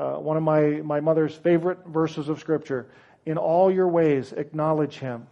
uh, 0.01 0.19
one 0.19 0.39
of 0.39 0.43
my, 0.43 0.81
my 0.83 1.01
mother's 1.01 1.35
favorite 1.35 1.87
verses 1.87 2.31
of 2.31 2.41
Scripture. 2.41 2.87
In 3.27 3.37
all 3.37 3.71
your 3.71 3.89
ways, 3.89 4.33
acknowledge 4.33 4.99
him, 4.99 5.27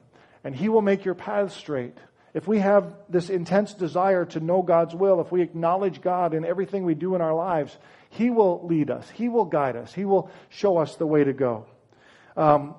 and 0.44 0.54
he 0.54 0.68
will 0.68 0.82
make 0.82 1.06
your 1.06 1.14
paths 1.14 1.56
straight. 1.56 1.96
If 2.34 2.46
we 2.46 2.58
have 2.58 2.92
this 3.08 3.30
intense 3.30 3.72
desire 3.72 4.26
to 4.26 4.40
know 4.40 4.60
God's 4.60 4.94
will, 4.94 5.22
if 5.22 5.32
we 5.32 5.40
acknowledge 5.40 6.02
God 6.02 6.34
in 6.34 6.44
everything 6.44 6.84
we 6.84 6.94
do 6.94 7.14
in 7.14 7.22
our 7.22 7.34
lives, 7.34 7.76
He 8.10 8.28
will 8.28 8.66
lead 8.66 8.90
us, 8.90 9.08
He 9.08 9.30
will 9.30 9.46
guide 9.46 9.74
us, 9.74 9.94
He 9.94 10.04
will 10.04 10.30
show 10.50 10.76
us 10.76 10.96
the 10.96 11.06
way 11.06 11.24
to 11.24 11.32
go. 11.32 11.64
Um, 12.36 12.74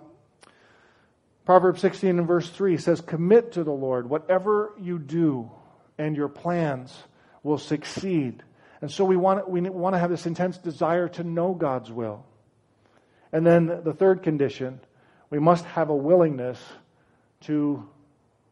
Proverbs 1.45 1.82
16 1.82 2.19
and 2.19 2.28
verse 2.28 2.47
3 2.47 2.78
says, 2.78 3.02
Commit 3.02 3.54
to 3.54 3.63
the 3.63 3.71
Lord 3.71 4.08
whatever 4.08 4.73
you 4.80 4.99
do, 4.99 5.49
and 5.97 6.15
your 6.15 6.30
plans 6.30 6.95
will 7.41 7.58
succeed. 7.58 8.43
And 8.81 8.89
so 8.89 9.03
we 9.03 9.17
want, 9.17 9.49
we 9.49 9.61
want 9.61 9.95
to 9.95 9.99
have 9.99 10.09
this 10.09 10.25
intense 10.25 10.57
desire 10.57 11.07
to 11.09 11.23
know 11.23 11.53
God's 11.53 11.91
will. 11.91 12.25
And 13.31 13.45
then 13.45 13.67
the 13.83 13.93
third 13.93 14.23
condition, 14.23 14.79
we 15.29 15.39
must 15.39 15.65
have 15.65 15.89
a 15.89 15.95
willingness 15.95 16.59
to 17.41 17.87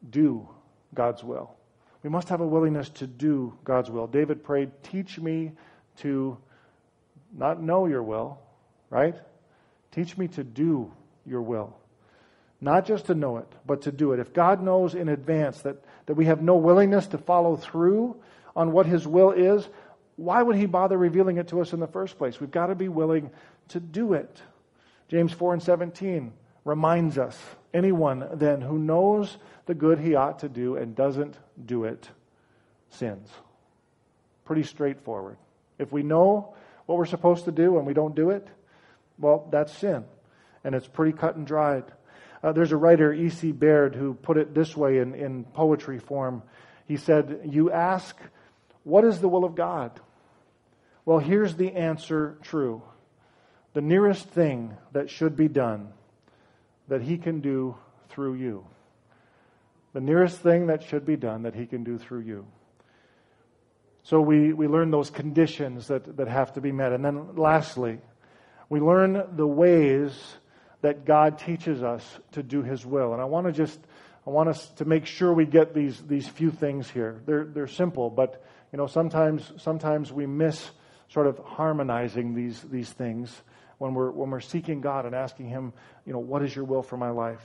do 0.07 0.47
God's 0.93 1.23
will. 1.23 1.51
We 2.03 2.09
must 2.09 2.29
have 2.29 2.41
a 2.41 2.47
willingness 2.47 2.89
to 2.89 3.07
do 3.07 3.57
God's 3.63 3.89
will. 3.89 4.07
David 4.07 4.43
prayed, 4.43 4.71
Teach 4.83 5.19
me 5.19 5.53
to 5.97 6.37
not 7.35 7.61
know 7.61 7.87
your 7.87 8.03
will, 8.03 8.39
right? 8.89 9.15
Teach 9.91 10.17
me 10.17 10.27
to 10.29 10.43
do 10.43 10.91
your 11.25 11.41
will. 11.41 11.75
Not 12.61 12.85
just 12.85 13.05
to 13.05 13.15
know 13.15 13.37
it, 13.37 13.47
but 13.65 13.83
to 13.83 13.91
do 13.91 14.13
it. 14.13 14.19
If 14.19 14.33
God 14.33 14.63
knows 14.63 14.95
in 14.95 15.09
advance 15.09 15.61
that, 15.61 15.77
that 16.05 16.15
we 16.15 16.25
have 16.25 16.41
no 16.41 16.55
willingness 16.55 17.07
to 17.07 17.17
follow 17.17 17.55
through 17.55 18.15
on 18.55 18.71
what 18.71 18.85
His 18.85 19.07
will 19.07 19.31
is, 19.31 19.67
why 20.17 20.41
would 20.41 20.57
He 20.57 20.65
bother 20.65 20.97
revealing 20.97 21.37
it 21.37 21.47
to 21.49 21.61
us 21.61 21.71
in 21.71 21.79
the 21.79 21.87
first 21.87 22.17
place? 22.17 22.39
We've 22.39 22.51
got 22.51 22.67
to 22.67 22.75
be 22.75 22.89
willing 22.89 23.31
to 23.69 23.79
do 23.79 24.13
it. 24.13 24.41
James 25.07 25.31
4 25.31 25.53
and 25.53 25.63
17 25.63 26.33
reminds 26.65 27.17
us 27.17 27.37
anyone 27.73 28.27
then 28.33 28.59
who 28.59 28.77
knows 28.77 29.37
the 29.67 29.73
good 29.73 29.99
he 29.99 30.15
ought 30.15 30.39
to 30.39 30.49
do 30.49 30.75
and 30.75 30.95
doesn't 30.95 31.37
do 31.65 31.85
it 31.85 32.09
sins. 32.89 33.29
Pretty 34.45 34.63
straightforward. 34.63 35.37
If 35.79 35.91
we 35.91 36.03
know 36.03 36.55
what 36.85 36.97
we're 36.97 37.05
supposed 37.05 37.45
to 37.45 37.51
do 37.51 37.77
and 37.77 37.85
we 37.85 37.93
don't 37.93 38.15
do 38.15 38.31
it, 38.31 38.47
well, 39.17 39.47
that's 39.51 39.71
sin. 39.73 40.03
And 40.63 40.75
it's 40.75 40.87
pretty 40.87 41.17
cut 41.17 41.35
and 41.35 41.45
dried. 41.45 41.85
Uh, 42.43 42.51
there's 42.51 42.71
a 42.71 42.77
writer, 42.77 43.13
E.C. 43.13 43.51
Baird, 43.51 43.95
who 43.95 44.13
put 44.13 44.37
it 44.37 44.53
this 44.53 44.75
way 44.75 44.99
in, 44.99 45.15
in 45.15 45.43
poetry 45.43 45.99
form. 45.99 46.43
He 46.85 46.97
said, 46.97 47.41
You 47.45 47.71
ask, 47.71 48.15
what 48.83 49.03
is 49.03 49.19
the 49.19 49.27
will 49.27 49.43
of 49.43 49.55
God? 49.55 49.99
Well, 51.07 51.19
here's 51.19 51.55
the 51.55 51.71
answer 51.71 52.37
true. 52.41 52.81
The 53.71 53.79
nearest 53.79 54.27
thing 54.27 54.75
that 54.91 55.09
should 55.09 55.37
be 55.37 55.47
done 55.47 55.93
that 56.89 57.01
He 57.01 57.17
can 57.17 57.39
do 57.39 57.77
through 58.09 58.33
you. 58.33 58.67
The 59.93 60.01
nearest 60.01 60.39
thing 60.39 60.67
that 60.67 60.83
should 60.83 61.05
be 61.05 61.15
done 61.15 61.43
that 61.43 61.55
He 61.55 61.65
can 61.65 61.85
do 61.85 61.97
through 61.97 62.23
you. 62.23 62.45
So 64.03 64.19
we, 64.19 64.51
we 64.51 64.67
learn 64.67 64.91
those 64.91 65.09
conditions 65.09 65.87
that, 65.87 66.17
that 66.17 66.27
have 66.27 66.51
to 66.55 66.61
be 66.61 66.73
met. 66.73 66.91
And 66.91 67.05
then 67.05 67.37
lastly, 67.37 67.99
we 68.67 68.81
learn 68.81 69.37
the 69.37 69.47
ways 69.47 70.11
that 70.81 71.05
God 71.05 71.39
teaches 71.39 71.83
us 71.83 72.05
to 72.33 72.43
do 72.43 72.63
His 72.63 72.85
will. 72.85 73.13
And 73.13 73.21
I 73.21 73.25
want 73.25 73.47
to 73.47 73.53
just, 73.53 73.79
I 74.25 74.29
want 74.31 74.49
us 74.49 74.67
to 74.71 74.83
make 74.83 75.05
sure 75.05 75.31
we 75.31 75.45
get 75.45 75.73
these, 75.73 76.01
these 76.01 76.27
few 76.27 76.51
things 76.51 76.89
here. 76.89 77.21
They're, 77.25 77.45
they're 77.45 77.67
simple, 77.67 78.09
but 78.09 78.43
you 78.73 78.77
know, 78.77 78.87
sometimes, 78.87 79.53
sometimes 79.55 80.11
we 80.11 80.25
miss 80.25 80.69
sort 81.09 81.27
of 81.27 81.39
harmonizing 81.39 82.33
these, 82.33 82.61
these 82.63 82.89
things 82.91 83.41
when 83.77 83.93
we're, 83.93 84.11
when 84.11 84.29
we're 84.29 84.39
seeking 84.39 84.81
God 84.81 85.05
and 85.05 85.13
asking 85.13 85.49
Him, 85.49 85.73
you 86.05 86.13
know, 86.13 86.19
what 86.19 86.43
is 86.43 86.55
your 86.55 86.65
will 86.65 86.83
for 86.83 86.97
my 86.97 87.09
life? 87.09 87.41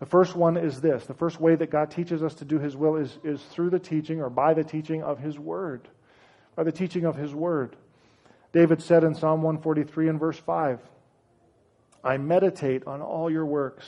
The 0.00 0.06
first 0.06 0.34
one 0.34 0.56
is 0.56 0.80
this 0.80 1.04
the 1.04 1.14
first 1.14 1.40
way 1.40 1.54
that 1.54 1.70
God 1.70 1.90
teaches 1.90 2.22
us 2.22 2.34
to 2.36 2.44
do 2.44 2.58
His 2.58 2.76
will 2.76 2.96
is, 2.96 3.18
is 3.22 3.42
through 3.42 3.70
the 3.70 3.78
teaching 3.78 4.20
or 4.20 4.30
by 4.30 4.54
the 4.54 4.64
teaching 4.64 5.02
of 5.02 5.18
His 5.18 5.38
Word. 5.38 5.86
By 6.56 6.64
the 6.64 6.72
teaching 6.72 7.04
of 7.04 7.16
His 7.16 7.34
Word. 7.34 7.76
David 8.52 8.82
said 8.82 9.04
in 9.04 9.14
Psalm 9.14 9.42
143 9.42 10.08
and 10.08 10.18
verse 10.18 10.38
5 10.38 10.80
I 12.02 12.16
meditate 12.16 12.86
on 12.86 13.02
all 13.02 13.30
your 13.30 13.46
works 13.46 13.84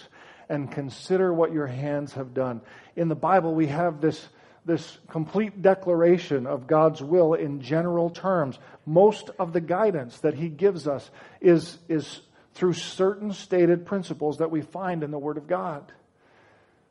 and 0.48 0.70
consider 0.70 1.33
what 1.33 1.53
your 1.53 1.66
hands 1.66 2.12
have 2.12 2.35
done. 2.35 2.61
In 2.94 3.09
the 3.09 3.14
Bible, 3.14 3.55
we 3.55 3.68
have 3.68 4.01
this, 4.03 4.29
this 4.64 4.98
complete 5.09 5.61
declaration 5.61 6.46
of 6.46 6.66
God's 6.66 7.03
will 7.03 7.35
in 7.35 7.61
general 7.61 8.11
terms. 8.11 8.59
Most 8.87 9.31
of 9.38 9.53
the 9.53 9.61
guidance 9.61 10.18
that 10.20 10.35
He 10.35 10.48
gives 10.48 10.87
us 10.87 11.11
is, 11.40 11.79
is 11.88 12.20
through 12.55 12.75
certain 12.75 13.33
stated 13.33 13.87
principles 13.87 14.38
that 14.38 14.51
we 14.51 14.62
find 14.62 15.03
in 15.03 15.11
the 15.11 15.18
Word 15.18 15.37
of 15.37 15.48
God. 15.48 15.90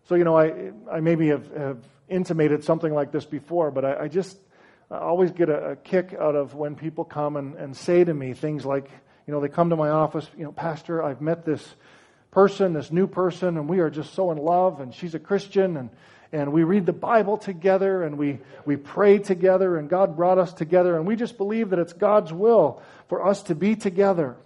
So, 0.10 0.16
you 0.16 0.24
know, 0.24 0.38
I, 0.38 0.72
I 0.92 1.00
maybe 1.00 1.30
have, 1.30 1.50
have 1.56 1.78
intimated 2.10 2.64
something 2.64 2.94
like 2.94 3.12
this 3.12 3.26
before, 3.26 3.72
but 3.72 3.86
I, 3.86 4.04
I 4.04 4.08
just 4.10 4.38
I 4.90 4.98
always 4.98 5.32
get 5.32 5.48
a, 5.50 5.72
a, 5.72 5.76
kick 5.78 6.14
out 6.20 6.36
of 6.36 6.54
when 6.54 6.76
people 6.76 7.06
come 7.06 7.38
and, 7.38 7.56
and 7.56 7.78
say 7.78 8.04
to 8.04 8.14
me 8.14 8.34
things 8.34 8.66
like, 8.66 8.90
you 9.26 9.34
know, 9.34 9.40
they 9.40 9.48
come 9.48 9.70
to 9.70 9.78
my 9.78 9.90
office, 9.90 10.28
you 10.38 10.44
know, 10.44 10.52
Pastor, 10.52 11.02
I've 11.02 11.22
met 11.22 11.46
this 11.46 11.66
person, 12.32 12.74
this 12.74 12.92
new 12.92 13.08
person, 13.08 13.58
and 13.58 13.70
we 13.70 13.80
are 13.80 13.90
just 13.90 14.14
so 14.14 14.32
in 14.32 14.38
love, 14.38 14.82
and 14.82 14.94
she's 14.94 15.16
a 15.16 15.20
Christian, 15.20 15.78
and, 15.78 15.90
and 16.32 16.54
we 16.54 16.64
read 16.64 16.86
the 16.86 16.94
Bible 16.94 17.38
together, 17.38 18.04
and 18.04 18.18
we, 18.18 18.40
we 18.66 18.78
pray 18.78 19.20
together, 19.20 19.78
and 19.78 19.90
God 19.90 20.16
brought 20.16 20.38
us 20.38 20.54
together, 20.54 20.96
and 20.96 21.06
we 21.06 21.16
just 21.16 21.38
believe 21.38 21.72
that 21.72 21.80
it's 21.80 21.94
God's 21.94 22.32
will 22.32 22.82
for 23.10 23.26
us 23.26 23.44
to 23.44 23.56
be 23.56 23.76
together. 23.76 24.38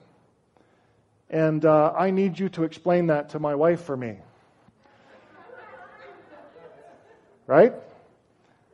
And 1.30 1.64
uh, 1.64 1.94
I 1.96 2.12
need 2.12 2.40
you 2.40 2.50
to 2.50 2.64
explain 2.64 3.08
that 3.08 3.30
to 3.30 3.40
my 3.40 3.56
wife 3.56 3.82
for 3.82 3.96
me. 3.96 4.18
right? 7.48 7.74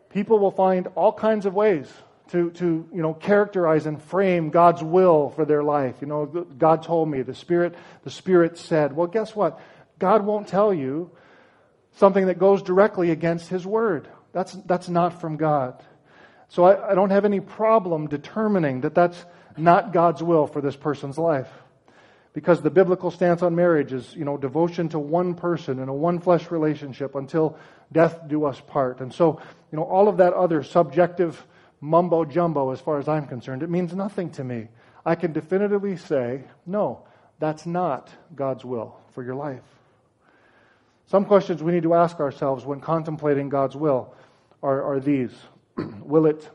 People 0.10 0.40
will 0.40 0.52
find 0.52 0.88
all 0.96 1.12
kinds 1.12 1.46
of 1.46 1.54
ways 1.54 1.92
to, 2.32 2.52
to 2.52 2.88
you 2.94 3.02
know, 3.02 3.14
characterize 3.14 3.86
and 3.86 4.02
frame 4.02 4.50
God's 4.50 4.82
will 4.82 5.32
for 5.32 5.44
their 5.44 5.64
life. 5.64 5.96
You 6.00 6.08
know, 6.08 6.26
God 6.26 6.84
told 6.84 7.10
me, 7.10 7.22
the 7.24 7.36
Spirit, 7.36 7.76
the 8.04 8.10
Spirit 8.10 8.58
said. 8.58 8.96
Well, 8.96 9.08
guess 9.08 9.36
what? 9.36 9.60
God 10.00 10.26
won't 10.26 10.48
tell 10.48 10.74
you 10.74 11.12
something 11.94 12.28
that 12.28 12.40
goes 12.40 12.62
directly 12.62 13.12
against 13.12 13.50
His 13.50 13.66
Word. 13.66 14.08
That's, 14.34 14.54
that's 14.66 14.90
not 14.90 15.20
from 15.20 15.38
God. 15.38 15.84
So 16.50 16.64
I, 16.66 16.92
I 16.92 16.96
don't 16.96 17.12
have 17.12 17.26
any 17.26 17.40
problem 17.40 18.08
determining 18.08 18.82
that 18.82 18.96
that's 18.96 19.26
not 19.58 19.94
God's 19.94 20.24
will 20.24 20.48
for 20.48 20.62
this 20.62 20.76
person's 20.76 21.18
life 21.18 21.50
because 22.34 22.62
the 22.62 22.70
biblical 22.70 23.12
stance 23.12 23.42
on 23.42 23.56
marriage 23.56 23.92
is, 23.92 24.16
you 24.16 24.24
know, 24.24 24.38
devotion 24.38 24.90
to 24.90 25.00
one 25.00 25.34
person 25.34 25.80
in 25.80 25.90
a 25.90 25.94
one 25.94 26.20
flesh 26.20 26.50
relationship 26.50 27.16
until 27.16 27.58
death 27.92 28.28
do 28.28 28.46
us 28.46 28.62
part. 28.68 29.02
And 29.02 29.14
so, 29.14 29.42
you 29.72 29.78
know, 29.78 29.84
all 29.84 30.08
of 30.08 30.18
that 30.18 30.34
other 30.34 30.64
subjective 30.64 31.46
mumbo 31.82 32.24
jumbo, 32.24 32.72
as 32.72 32.80
far 32.80 33.00
as 33.00 33.08
I'm 33.08 33.28
concerned, 33.28 33.64
it 33.64 33.70
means 33.70 33.94
nothing 33.94 34.30
to 34.32 34.44
me. 34.44 34.70
I 35.06 35.16
can 35.16 35.34
definitively 35.34 35.98
say, 35.98 36.44
no, 36.66 37.06
that's 37.40 37.66
not 37.66 38.10
God's 38.36 38.64
will 38.64 38.98
for 39.14 39.24
your 39.24 39.36
life. 39.36 39.64
Some 41.12 41.26
questions 41.26 41.62
we 41.62 41.74
need 41.74 41.84
to 41.84 41.94
ask 41.94 42.22
ourselves 42.22 42.66
when 42.66 42.80
contemplating 42.80 43.50
God's 43.50 43.76
will 43.76 44.16
are, 44.64 44.82
are 44.94 45.00
these 45.02 45.32
Will 46.04 46.26
it 46.26 46.50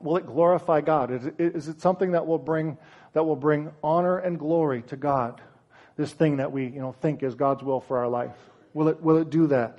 will 0.00 0.16
it 0.16 0.26
glorify 0.26 0.80
God? 0.80 1.12
Is 1.12 1.26
it, 1.26 1.34
is 1.38 1.68
it 1.68 1.80
something 1.80 2.10
that 2.12 2.26
will 2.26 2.38
bring 2.38 2.78
that 3.12 3.22
will 3.22 3.36
bring 3.36 3.70
honor 3.80 4.18
and 4.18 4.40
glory 4.40 4.82
to 4.88 4.96
God? 4.96 5.40
This 5.96 6.12
thing 6.12 6.38
that 6.38 6.50
we 6.50 6.64
you 6.64 6.80
know 6.80 6.90
think 6.90 7.22
is 7.22 7.36
God's 7.36 7.62
will 7.62 7.80
for 7.80 7.98
our 7.98 8.08
life. 8.08 8.34
Will 8.74 8.88
it 8.88 9.00
will 9.00 9.18
it 9.18 9.30
do 9.30 9.46
that? 9.46 9.78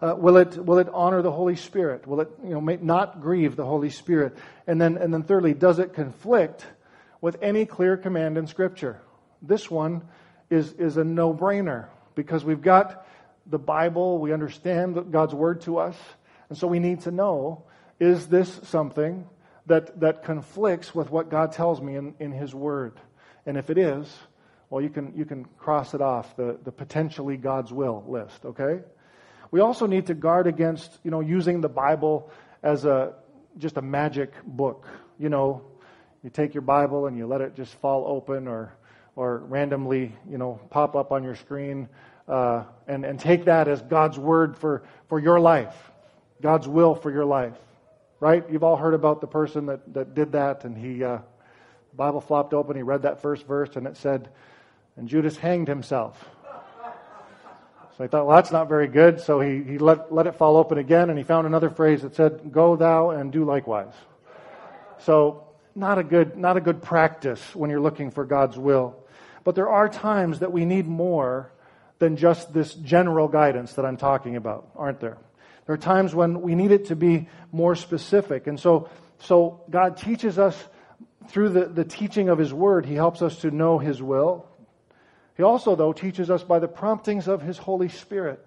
Uh, 0.00 0.14
will 0.16 0.36
it 0.36 0.56
will 0.56 0.78
it 0.78 0.88
honor 0.92 1.20
the 1.20 1.32
Holy 1.32 1.56
Spirit? 1.56 2.06
Will 2.06 2.20
it 2.20 2.30
you 2.44 2.50
know 2.50 2.60
not 2.60 3.20
grieve 3.20 3.56
the 3.56 3.66
Holy 3.66 3.90
Spirit? 3.90 4.36
And 4.68 4.80
then 4.80 4.96
and 4.96 5.12
then 5.12 5.24
thirdly, 5.24 5.54
does 5.54 5.80
it 5.80 5.92
conflict 5.92 6.66
with 7.20 7.36
any 7.42 7.66
clear 7.66 7.96
command 7.96 8.38
in 8.38 8.46
Scripture? 8.46 9.00
This 9.42 9.68
one 9.68 10.02
is 10.50 10.72
is 10.74 10.98
a 10.98 11.02
no 11.02 11.34
brainer 11.34 11.86
because 12.14 12.44
we've 12.44 12.62
got 12.62 13.03
the 13.46 13.58
Bible. 13.58 14.18
We 14.18 14.32
understand 14.32 15.12
God's 15.12 15.34
word 15.34 15.60
to 15.62 15.78
us, 15.78 15.96
and 16.48 16.58
so 16.58 16.66
we 16.66 16.78
need 16.78 17.00
to 17.02 17.10
know: 17.10 17.64
is 18.00 18.26
this 18.26 18.60
something 18.64 19.26
that, 19.66 20.00
that 20.00 20.24
conflicts 20.24 20.94
with 20.94 21.10
what 21.10 21.30
God 21.30 21.52
tells 21.52 21.80
me 21.80 21.96
in, 21.96 22.14
in 22.18 22.32
His 22.32 22.54
Word? 22.54 23.00
And 23.46 23.56
if 23.56 23.70
it 23.70 23.78
is, 23.78 24.12
well, 24.70 24.82
you 24.82 24.90
can, 24.90 25.12
you 25.16 25.24
can 25.24 25.44
cross 25.58 25.94
it 25.94 26.00
off 26.00 26.36
the, 26.36 26.58
the 26.64 26.72
potentially 26.72 27.36
God's 27.36 27.72
will 27.72 28.04
list, 28.08 28.44
okay? 28.44 28.80
We 29.50 29.60
also 29.60 29.86
need 29.86 30.06
to 30.06 30.14
guard 30.14 30.46
against, 30.46 30.98
you 31.04 31.10
know, 31.10 31.20
using 31.20 31.60
the 31.60 31.68
Bible 31.68 32.30
as 32.62 32.84
a, 32.84 33.14
just 33.58 33.76
a 33.76 33.82
magic 33.82 34.32
book. 34.44 34.88
You 35.18 35.28
know, 35.28 35.62
you 36.22 36.30
take 36.30 36.54
your 36.54 36.62
Bible 36.62 37.06
and 37.06 37.16
you 37.16 37.26
let 37.26 37.40
it 37.40 37.54
just 37.54 37.74
fall 37.76 38.04
open 38.06 38.48
or, 38.48 38.74
or 39.16 39.38
randomly, 39.38 40.12
you 40.28 40.38
know, 40.38 40.60
pop 40.70 40.96
up 40.96 41.12
on 41.12 41.22
your 41.22 41.36
screen 41.36 41.88
uh, 42.28 42.64
and, 42.88 43.04
and 43.04 43.20
take 43.20 43.44
that 43.44 43.68
as 43.68 43.80
God's 43.82 44.18
word 44.18 44.56
for, 44.56 44.82
for 45.08 45.18
your 45.18 45.38
life, 45.40 45.90
God's 46.40 46.66
will 46.66 46.94
for 46.94 47.10
your 47.10 47.24
life 47.24 47.54
right? 48.24 48.42
You've 48.50 48.62
all 48.62 48.76
heard 48.76 48.94
about 48.94 49.20
the 49.20 49.26
person 49.26 49.66
that, 49.66 49.92
that 49.92 50.14
did 50.14 50.32
that, 50.32 50.64
and 50.64 50.78
he, 50.78 51.04
uh, 51.04 51.18
the 51.18 51.96
Bible 51.96 52.22
flopped 52.22 52.54
open, 52.54 52.74
he 52.74 52.82
read 52.82 53.02
that 53.02 53.20
first 53.20 53.46
verse, 53.46 53.76
and 53.76 53.86
it 53.86 53.98
said, 53.98 54.30
and 54.96 55.06
Judas 55.06 55.36
hanged 55.36 55.68
himself. 55.68 56.24
So 57.98 58.02
he 58.02 58.08
thought, 58.08 58.26
well, 58.26 58.36
that's 58.36 58.50
not 58.50 58.66
very 58.66 58.88
good. 58.88 59.20
So 59.20 59.40
he, 59.40 59.62
he 59.62 59.76
let, 59.76 60.10
let 60.10 60.26
it 60.26 60.36
fall 60.36 60.56
open 60.56 60.78
again, 60.78 61.10
and 61.10 61.18
he 61.18 61.22
found 61.22 61.46
another 61.46 61.68
phrase 61.68 62.00
that 62.00 62.16
said, 62.16 62.50
Go 62.50 62.76
thou 62.76 63.10
and 63.10 63.30
do 63.30 63.44
likewise. 63.44 63.92
So 65.00 65.46
not 65.74 65.98
a 65.98 66.02
good, 66.02 66.38
not 66.38 66.56
a 66.56 66.62
good 66.62 66.82
practice 66.82 67.54
when 67.54 67.68
you're 67.68 67.78
looking 67.80 68.10
for 68.10 68.24
God's 68.24 68.56
will. 68.56 69.03
But 69.44 69.54
there 69.54 69.68
are 69.68 69.88
times 69.88 70.40
that 70.40 70.52
we 70.52 70.64
need 70.64 70.86
more 70.86 71.52
than 71.98 72.16
just 72.16 72.52
this 72.52 72.74
general 72.74 73.28
guidance 73.28 73.74
that 73.74 73.84
I'm 73.84 73.96
talking 73.96 74.36
about, 74.36 74.70
aren't 74.74 75.00
there? 75.00 75.18
There 75.66 75.74
are 75.74 75.78
times 75.78 76.14
when 76.14 76.42
we 76.42 76.54
need 76.54 76.72
it 76.72 76.86
to 76.86 76.96
be 76.96 77.28
more 77.52 77.74
specific. 77.74 78.46
And 78.46 78.58
so, 78.58 78.88
so 79.18 79.62
God 79.70 79.96
teaches 79.96 80.38
us 80.38 80.62
through 81.28 81.50
the, 81.50 81.66
the 81.66 81.84
teaching 81.84 82.28
of 82.28 82.38
His 82.38 82.52
Word, 82.52 82.84
He 82.84 82.94
helps 82.94 83.22
us 83.22 83.38
to 83.40 83.50
know 83.50 83.78
His 83.78 84.02
will. 84.02 84.46
He 85.36 85.42
also, 85.42 85.74
though, 85.74 85.92
teaches 85.92 86.30
us 86.30 86.42
by 86.42 86.58
the 86.58 86.68
promptings 86.68 87.28
of 87.28 87.42
His 87.42 87.58
Holy 87.58 87.88
Spirit. 87.88 88.46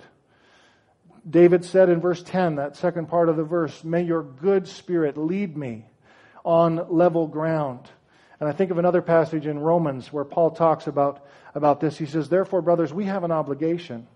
David 1.29 1.65
said 1.65 1.89
in 1.89 1.99
verse 1.99 2.23
10, 2.23 2.55
that 2.55 2.77
second 2.77 3.07
part 3.09 3.29
of 3.29 3.35
the 3.35 3.43
verse, 3.43 3.83
May 3.83 4.03
your 4.03 4.23
good 4.23 4.67
spirit 4.67 5.17
lead 5.17 5.57
me 5.57 5.85
on 6.45 6.87
level 6.89 7.27
ground. 7.27 7.89
And 8.39 8.47
I 8.47 8.51
think 8.51 8.69
of 8.71 8.77
another 8.77 9.01
passage 9.01 9.47
in 9.47 9.59
Romans 9.59 10.13
where 10.13 10.23
Paul 10.23 10.51
talks 10.51 10.87
about, 10.87 11.25
about 11.55 11.79
this. 11.79 11.97
He 11.97 12.05
says, 12.05 12.29
Therefore, 12.29 12.61
brothers, 12.61 12.93
we 12.93 13.05
have 13.05 13.23
an 13.23 13.31
obligation. 13.31 14.07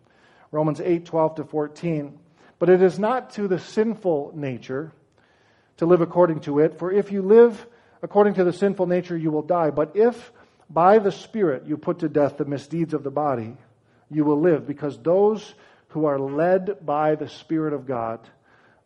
Romans 0.51 0.79
8, 0.79 1.05
12 1.05 1.35
to 1.35 1.43
14. 1.45 2.19
But 2.59 2.69
it 2.69 2.81
is 2.83 2.99
not 2.99 3.31
to 3.31 3.47
the 3.47 3.57
sinful 3.57 4.33
nature 4.35 4.91
to 5.77 5.87
live 5.87 6.01
according 6.01 6.41
to 6.41 6.59
it. 6.59 6.77
For 6.77 6.91
if 6.91 7.11
you 7.11 7.23
live 7.23 7.65
according 8.03 8.35
to 8.35 8.43
the 8.43 8.53
sinful 8.53 8.85
nature, 8.85 9.17
you 9.17 9.31
will 9.31 9.41
die. 9.41 9.71
But 9.71 9.95
if 9.95 10.31
by 10.69 10.99
the 10.99 11.11
Spirit 11.11 11.65
you 11.65 11.77
put 11.77 11.99
to 11.99 12.09
death 12.09 12.37
the 12.37 12.45
misdeeds 12.45 12.93
of 12.93 13.03
the 13.03 13.09
body, 13.09 13.57
you 14.11 14.23
will 14.23 14.39
live, 14.39 14.67
because 14.67 14.97
those 14.99 15.55
who 15.89 16.05
are 16.05 16.19
led 16.19 16.85
by 16.85 17.15
the 17.15 17.27
Spirit 17.27 17.73
of 17.73 17.87
God 17.87 18.19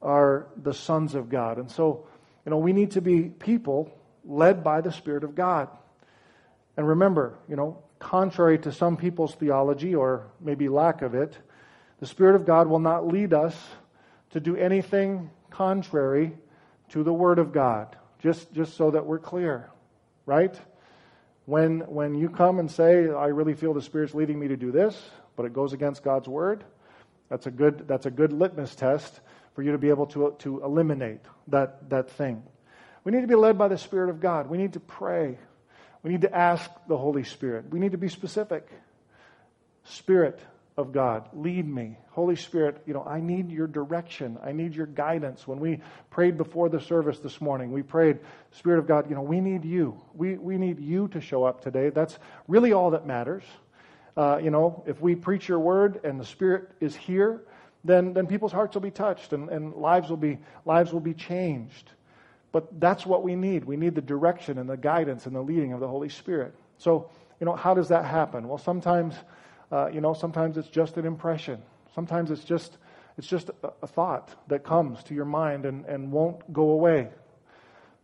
are 0.02 0.48
the 0.56 0.74
sons 0.74 1.15
of 1.15 1.30
God. 1.30 1.58
And 1.58 1.69
so, 1.69 2.08
you 2.45 2.52
know, 2.52 2.58
we 2.58 2.74
need 2.74 2.91
to 2.91 3.02
be 3.02 3.24
people 3.24 3.91
led 4.26 4.64
by 4.64 4.82
the 4.82 4.92
Spirit 4.92 5.24
of 5.24 5.36
God. 5.36 5.70
And 6.78 6.88
remember, 6.88 7.38
you 7.48 7.56
know, 7.56 7.84
contrary 8.00 8.60
to 8.60 8.72
some 8.72 8.98
people's 8.98 9.36
theology 9.36 9.96
or 9.96 10.28
maybe 10.42 10.68
lack 10.68 11.02
of 11.02 11.16
it, 11.16 11.38
the 12.00 12.06
Spirit 12.06 12.36
of 12.36 12.46
God 12.46 12.68
will 12.68 12.80
not 12.80 13.08
lead 13.08 13.34
us 13.34 13.56
to 14.32 14.40
do 14.40 14.56
anything 14.56 15.30
contrary 15.50 16.34
to 16.90 17.04
the 17.04 17.14
Word 17.14 17.40
of 17.40 17.54
God, 17.54 17.96
just, 18.20 18.52
just 18.54 18.76
so 18.76 18.92
that 18.92 19.06
we're 19.06 19.20
clear, 19.20 19.70
right? 20.26 20.60
When, 21.46 21.80
when 21.82 22.16
you 22.16 22.30
come 22.30 22.60
and 22.60 22.70
say, 22.70 23.10
I 23.10 23.28
really 23.28 23.54
feel 23.54 23.74
the 23.74 23.82
Spirit's 23.82 24.14
leading 24.14 24.40
me 24.40 24.50
to 24.50 24.58
do 24.58 24.72
this, 24.72 25.02
but 25.36 25.46
it 25.46 25.54
goes 25.54 25.74
against 25.74 26.04
God's 26.04 26.28
Word, 26.28 26.64
that's 27.30 27.48
a 27.48 27.52
good, 27.52 27.88
that's 27.88 28.06
a 28.06 28.12
good 28.12 28.34
litmus 28.34 28.76
test 28.76 29.22
for 29.54 29.64
you 29.64 29.72
to 29.72 29.78
be 29.78 29.90
able 29.90 30.06
to, 30.08 30.36
to 30.40 30.64
eliminate 30.64 31.22
that, 31.48 31.90
that 31.90 32.10
thing. 32.12 32.44
We 33.06 33.12
need 33.12 33.22
to 33.22 33.28
be 33.28 33.36
led 33.36 33.58
by 33.58 33.70
the 33.70 33.78
Spirit 33.78 34.10
of 34.10 34.20
God. 34.20 34.50
We 34.50 34.58
need 34.58 34.74
to 34.74 34.82
pray. 34.82 35.38
We 36.04 36.12
need 36.12 36.22
to 36.22 36.36
ask 36.36 36.70
the 36.88 36.98
Holy 36.98 37.24
Spirit. 37.24 37.70
We 37.70 37.80
need 37.80 37.94
to 37.94 37.98
be 37.98 38.10
specific. 38.10 38.68
Spirit 39.86 40.39
of 40.78 40.91
God, 40.91 41.30
lead 41.34 41.68
me. 41.68 41.98
Holy 42.10 42.36
Spirit, 42.36 42.82
you 42.86 42.94
know, 42.94 43.04
I 43.04 43.22
need 43.22 43.52
your 43.52 43.68
direction. 43.68 44.38
I 44.44 44.52
need 44.52 44.76
your 44.76 44.88
guidance. 44.88 45.48
When 45.48 45.60
we 45.60 45.82
prayed 46.10 46.38
before 46.38 46.68
the 46.68 46.82
service 46.82 47.20
this 47.20 47.39
morning, 47.39 47.72
we 47.72 47.84
prayed, 47.84 48.20
Spirit 48.52 48.80
of 48.80 48.88
God, 48.88 49.10
you 49.10 49.15
know, 49.15 49.22
we 49.22 49.39
need 49.39 49.63
you. 49.63 50.02
We, 50.13 50.36
we 50.36 50.58
need 50.58 50.80
you 50.80 51.08
to 51.10 51.22
show 51.22 51.44
up 51.44 51.62
today. 51.62 51.91
That's 51.91 52.18
really 52.48 52.74
all 52.74 52.91
that 52.91 53.06
matters. 53.06 53.44
Uh, 54.18 54.39
you 54.41 54.50
know, 54.50 54.84
if 54.88 55.00
we 55.00 55.15
preach 55.15 55.48
your 55.48 55.60
word 55.60 56.02
and 56.04 56.20
the 56.20 56.26
Spirit 56.26 56.72
is 56.80 56.96
here, 56.96 57.44
then, 57.84 58.13
then 58.13 58.26
people's 58.28 58.52
hearts 58.52 58.74
will 58.74 58.82
be 58.82 58.91
touched 58.91 59.32
and, 59.32 59.50
and 59.50 59.76
lives, 59.76 60.10
will 60.10 60.18
be, 60.18 60.39
lives 60.65 60.91
will 60.91 61.00
be 61.00 61.13
changed. 61.13 61.91
But 62.56 62.80
that's 62.80 63.06
what 63.06 63.22
we 63.22 63.36
need. 63.36 63.65
We 63.65 63.76
need 63.76 63.96
the 63.96 64.02
direction 64.02 64.60
and 64.60 64.70
the 64.70 64.78
guidance 64.78 65.26
and 65.26 65.36
the 65.36 65.41
leading 65.41 65.74
of 65.74 65.82
the 65.82 65.89
Holy 65.89 66.08
Spirit. 66.08 66.56
So, 66.78 67.10
you 67.41 67.46
know, 67.46 67.54
how 67.54 67.74
does 67.74 67.89
that 67.89 68.06
happen? 68.06 68.48
Well, 68.48 68.58
sometimes, 68.58 69.13
uh, 69.74 69.89
you 69.91 70.00
know, 70.00 70.13
sometimes 70.13 70.56
it's 70.56 70.70
just 70.70 70.96
an 70.96 71.06
impression. 71.06 71.62
Sometimes 71.94 72.32
it's 72.32 72.46
just, 72.46 72.78
it's 73.18 73.28
just 73.28 73.52
a, 73.62 73.88
thought 73.88 74.34
that 74.48 74.63
comes 74.63 75.04
to 75.04 75.13
your 75.13 75.26
mind 75.26 75.65
and, 75.65 75.84
and 75.86 76.13
won't 76.13 76.54
go 76.54 76.70
away. 76.70 77.10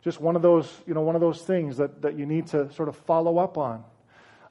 Just 0.02 0.20
one 0.20 0.36
of 0.36 0.42
those, 0.42 0.70
you 0.86 0.94
know, 0.94 1.02
one 1.02 1.16
of 1.16 1.22
those 1.22 1.44
things 1.44 1.78
that, 1.78 2.02
that 2.02 2.20
you 2.20 2.26
need 2.26 2.48
to 2.48 2.70
sort 2.74 2.90
of 2.90 2.98
follow 2.98 3.38
up 3.38 3.58
on. 3.58 3.86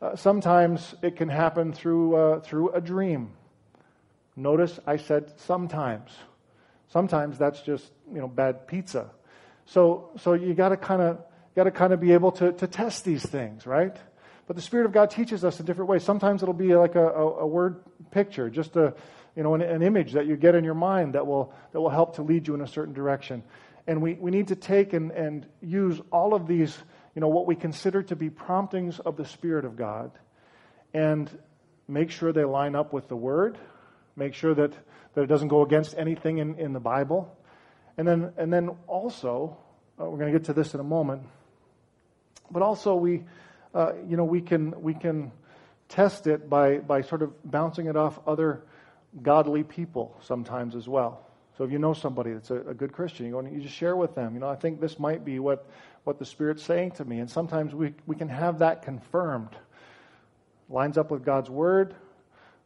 Uh, 0.00 0.16
sometimes 0.16 0.94
it 1.02 1.14
can 1.14 1.28
happen 1.28 1.74
through, 1.74 2.16
uh, 2.16 2.40
through 2.40 2.70
a 2.70 2.80
dream. 2.80 3.32
Notice 4.34 4.80
I 4.86 4.96
said 4.96 5.38
sometimes. 5.40 6.10
Sometimes 6.88 7.36
that's 7.36 7.60
just, 7.60 7.92
you 8.10 8.18
know, 8.18 8.28
bad 8.28 8.66
pizza 8.66 9.10
so, 9.70 10.10
so 10.18 10.32
you 10.32 10.52
got 10.52 10.70
to 10.70 10.76
kind 10.76 11.00
of 11.00 11.18
got 11.54 11.64
to 11.64 11.70
kind 11.70 11.92
of 11.92 12.00
be 12.00 12.12
able 12.12 12.32
to, 12.32 12.52
to 12.52 12.66
test 12.66 13.04
these 13.04 13.24
things, 13.24 13.66
right? 13.66 13.96
But 14.48 14.56
the 14.56 14.62
Spirit 14.62 14.86
of 14.86 14.92
God 14.92 15.10
teaches 15.10 15.44
us 15.44 15.60
in 15.60 15.66
different 15.66 15.88
ways. 15.88 16.02
Sometimes 16.02 16.42
it'll 16.42 16.54
be 16.54 16.74
like 16.74 16.96
a, 16.96 17.06
a, 17.06 17.40
a 17.42 17.46
word 17.46 17.84
picture, 18.10 18.50
just 18.50 18.74
a 18.74 18.94
you 19.36 19.44
know 19.44 19.54
an, 19.54 19.62
an, 19.62 19.82
image 19.82 20.12
that 20.14 20.26
you 20.26 20.36
get 20.36 20.56
in 20.56 20.64
your 20.64 20.74
mind 20.74 21.14
that 21.14 21.24
will 21.24 21.54
that 21.72 21.80
will 21.80 21.90
help 21.90 22.16
to 22.16 22.22
lead 22.22 22.48
you 22.48 22.54
in 22.54 22.62
a 22.62 22.66
certain 22.66 22.92
direction. 22.92 23.44
And 23.86 24.02
we, 24.02 24.14
we 24.14 24.32
need 24.32 24.48
to 24.48 24.56
take 24.56 24.92
and, 24.92 25.12
and 25.12 25.46
use 25.62 26.00
all 26.10 26.34
of 26.34 26.48
these, 26.48 26.76
you 27.14 27.20
know, 27.20 27.28
what 27.28 27.46
we 27.46 27.54
consider 27.54 28.02
to 28.02 28.16
be 28.16 28.28
promptings 28.28 28.98
of 28.98 29.16
the 29.16 29.24
Spirit 29.24 29.64
of 29.64 29.76
God, 29.76 30.10
and 30.92 31.30
make 31.86 32.10
sure 32.10 32.32
they 32.32 32.44
line 32.44 32.74
up 32.74 32.92
with 32.92 33.06
the 33.06 33.16
Word. 33.16 33.56
Make 34.16 34.34
sure 34.34 34.52
that, 34.52 34.72
that 35.14 35.22
it 35.22 35.26
doesn't 35.28 35.48
go 35.48 35.62
against 35.62 35.96
anything 35.96 36.38
in, 36.38 36.58
in 36.58 36.72
the 36.72 36.80
Bible. 36.80 37.36
And 38.00 38.08
then, 38.08 38.32
and 38.38 38.50
then 38.50 38.70
also, 38.86 39.58
uh, 40.00 40.06
we're 40.06 40.16
going 40.16 40.32
to 40.32 40.38
get 40.38 40.46
to 40.46 40.54
this 40.54 40.72
in 40.72 40.80
a 40.80 40.82
moment, 40.82 41.20
but 42.50 42.62
also 42.62 42.94
we, 42.94 43.24
uh, 43.74 43.92
you 44.08 44.16
know, 44.16 44.24
we 44.24 44.40
can, 44.40 44.80
we 44.80 44.94
can 44.94 45.32
test 45.90 46.26
it 46.26 46.48
by, 46.48 46.78
by 46.78 47.02
sort 47.02 47.20
of 47.20 47.34
bouncing 47.44 47.88
it 47.88 47.98
off 47.98 48.18
other 48.26 48.62
godly 49.20 49.64
people 49.64 50.18
sometimes 50.22 50.74
as 50.76 50.88
well. 50.88 51.26
So 51.58 51.64
if 51.64 51.72
you 51.72 51.78
know 51.78 51.92
somebody 51.92 52.32
that's 52.32 52.50
a, 52.50 52.68
a 52.68 52.72
good 52.72 52.94
Christian, 52.94 53.26
you, 53.26 53.32
go 53.32 53.40
and 53.40 53.52
you 53.54 53.60
just 53.60 53.74
share 53.74 53.94
with 53.94 54.14
them, 54.14 54.32
you 54.32 54.40
know, 54.40 54.48
I 54.48 54.56
think 54.56 54.80
this 54.80 54.98
might 54.98 55.22
be 55.22 55.38
what, 55.38 55.68
what 56.04 56.18
the 56.18 56.24
Spirit's 56.24 56.62
saying 56.62 56.92
to 56.92 57.04
me. 57.04 57.18
And 57.18 57.30
sometimes 57.30 57.74
we, 57.74 57.92
we 58.06 58.16
can 58.16 58.30
have 58.30 58.60
that 58.60 58.80
confirmed. 58.80 59.54
Lines 60.70 60.96
up 60.96 61.10
with 61.10 61.22
God's 61.22 61.50
Word. 61.50 61.94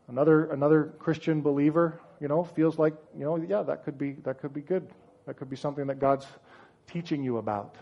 Another, 0.06 0.44
another 0.44 0.94
Christian 1.00 1.42
believer, 1.42 2.00
you 2.20 2.28
know, 2.28 2.44
feels 2.44 2.78
like, 2.78 2.94
you 3.18 3.24
know, 3.24 3.34
yeah, 3.34 3.62
that 3.62 3.84
could 3.84 3.98
be, 3.98 4.12
that 4.22 4.38
could 4.38 4.54
be 4.54 4.60
good. 4.60 4.88
That 5.26 5.36
could 5.36 5.48
be 5.50 5.56
something 5.56 5.86
that 5.86 5.98
God's 5.98 6.26
teaching 6.86 7.22
you 7.22 7.38
about. 7.38 7.76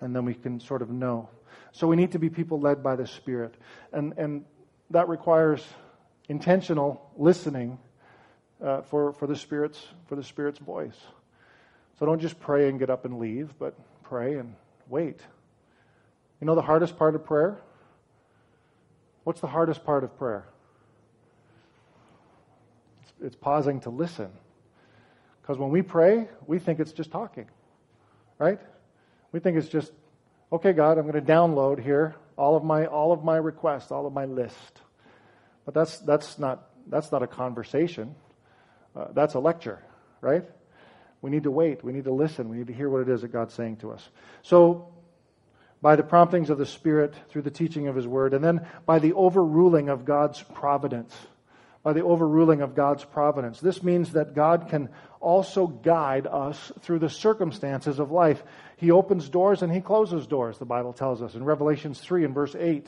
And 0.00 0.14
then 0.14 0.24
we 0.24 0.34
can 0.34 0.60
sort 0.60 0.82
of 0.82 0.90
know. 0.90 1.28
So 1.72 1.86
we 1.86 1.96
need 1.96 2.12
to 2.12 2.18
be 2.18 2.30
people 2.30 2.60
led 2.60 2.82
by 2.82 2.96
the 2.96 3.06
Spirit. 3.06 3.54
And, 3.92 4.14
and 4.16 4.44
that 4.90 5.08
requires 5.08 5.64
intentional 6.28 7.10
listening 7.16 7.78
uh, 8.62 8.82
for, 8.82 9.12
for, 9.14 9.26
the 9.26 9.36
Spirit's, 9.36 9.84
for 10.08 10.16
the 10.16 10.22
Spirit's 10.22 10.58
voice. 10.58 10.96
So 11.98 12.06
don't 12.06 12.20
just 12.20 12.38
pray 12.40 12.68
and 12.68 12.78
get 12.78 12.90
up 12.90 13.04
and 13.04 13.18
leave, 13.18 13.54
but 13.58 13.74
pray 14.02 14.36
and 14.36 14.54
wait. 14.88 15.20
You 16.40 16.46
know 16.46 16.54
the 16.54 16.62
hardest 16.62 16.98
part 16.98 17.14
of 17.14 17.24
prayer? 17.24 17.58
What's 19.24 19.40
the 19.40 19.46
hardest 19.46 19.84
part 19.84 20.04
of 20.04 20.16
prayer? 20.18 20.44
It's, 23.02 23.12
it's 23.22 23.36
pausing 23.36 23.80
to 23.80 23.90
listen. 23.90 24.30
Because 25.44 25.58
when 25.58 25.68
we 25.68 25.82
pray, 25.82 26.26
we 26.46 26.58
think 26.58 26.80
it's 26.80 26.92
just 26.92 27.10
talking, 27.10 27.46
right? 28.38 28.58
We 29.30 29.40
think 29.40 29.58
it's 29.58 29.68
just, 29.68 29.92
okay, 30.50 30.72
God, 30.72 30.96
I'm 30.96 31.06
going 31.06 31.22
to 31.22 31.32
download 31.32 31.78
here 31.78 32.14
all 32.38 32.56
of 32.56 32.64
my 32.64 32.86
all 32.86 33.12
of 33.12 33.24
my 33.24 33.36
requests, 33.36 33.90
all 33.92 34.06
of 34.06 34.14
my 34.14 34.24
list. 34.24 34.80
But 35.66 35.74
that's 35.74 35.98
that's 35.98 36.38
not 36.38 36.66
that's 36.86 37.12
not 37.12 37.22
a 37.22 37.26
conversation. 37.26 38.14
Uh, 38.96 39.08
that's 39.12 39.34
a 39.34 39.38
lecture, 39.38 39.80
right? 40.22 40.44
We 41.20 41.30
need 41.30 41.42
to 41.42 41.50
wait. 41.50 41.84
We 41.84 41.92
need 41.92 42.04
to 42.04 42.14
listen. 42.14 42.48
We 42.48 42.56
need 42.56 42.68
to 42.68 42.72
hear 42.72 42.88
what 42.88 43.02
it 43.02 43.10
is 43.10 43.20
that 43.20 43.28
God's 43.28 43.52
saying 43.52 43.76
to 43.78 43.92
us. 43.92 44.08
So, 44.40 44.94
by 45.82 45.96
the 45.96 46.02
promptings 46.02 46.48
of 46.48 46.56
the 46.56 46.64
Spirit, 46.64 47.14
through 47.28 47.42
the 47.42 47.50
teaching 47.50 47.86
of 47.86 47.96
His 47.96 48.06
Word, 48.06 48.32
and 48.32 48.42
then 48.42 48.66
by 48.86 48.98
the 48.98 49.12
overruling 49.12 49.90
of 49.90 50.06
God's 50.06 50.42
providence 50.42 51.14
by 51.84 51.92
the 51.92 52.02
overruling 52.02 52.62
of 52.62 52.74
God's 52.74 53.04
providence. 53.04 53.60
This 53.60 53.82
means 53.82 54.12
that 54.12 54.34
God 54.34 54.68
can 54.70 54.88
also 55.24 55.66
guide 55.66 56.26
us 56.26 56.70
through 56.80 56.98
the 57.00 57.08
circumstances 57.08 57.98
of 57.98 58.10
life. 58.10 58.42
He 58.76 58.90
opens 58.90 59.28
doors 59.28 59.62
and 59.62 59.72
he 59.72 59.80
closes 59.80 60.26
doors, 60.26 60.58
the 60.58 60.64
Bible 60.64 60.92
tells 60.92 61.22
us 61.22 61.34
in 61.34 61.44
Revelations 61.44 61.98
3 61.98 62.26
and 62.26 62.34
verse 62.34 62.54
8, 62.54 62.86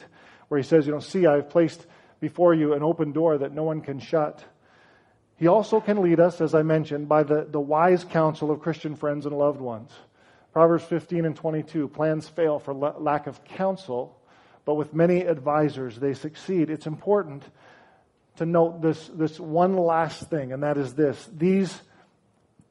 where 0.49 0.61
he 0.61 0.67
says, 0.67 0.87
You 0.87 0.93
know, 0.93 1.01
see, 1.01 1.27
I've 1.27 1.49
placed 1.49 1.87
before 2.21 2.55
you 2.55 2.75
an 2.75 2.83
open 2.83 3.13
door 3.13 3.39
that 3.39 3.53
no 3.53 3.63
one 3.63 3.81
can 3.81 3.99
shut. 3.99 4.45
He 5.39 5.49
also 5.49 5.81
can 5.81 6.03
lead 6.03 6.21
us, 6.21 6.41
as 6.41 6.55
I 6.55 6.63
mentioned, 6.63 7.09
by 7.09 7.23
the, 7.23 7.47
the 7.51 7.61
wise 7.61 8.05
counsel 8.05 8.51
of 8.51 8.61
Christian 8.61 8.97
friends 8.97 9.27
and 9.27 9.37
loved 9.37 9.61
ones. 9.61 9.91
Proverbs 10.53 10.85
15 10.85 11.27
and 11.27 11.37
22 11.37 11.89
plans 11.89 12.29
fail 12.29 12.59
for 12.59 12.73
lack 12.73 13.27
of 13.27 13.45
counsel, 13.45 14.19
but 14.65 14.75
with 14.75 14.95
many 14.95 15.21
advisors 15.21 15.97
they 15.99 16.15
succeed. 16.15 16.71
It's 16.71 16.87
important 16.87 17.43
to 18.37 18.47
note 18.47 18.81
this, 18.81 19.09
this 19.09 19.39
one 19.39 19.77
last 19.77 20.31
thing, 20.31 20.53
and 20.53 20.63
that 20.63 20.79
is 20.79 20.95
this. 20.95 21.29
These 21.37 21.79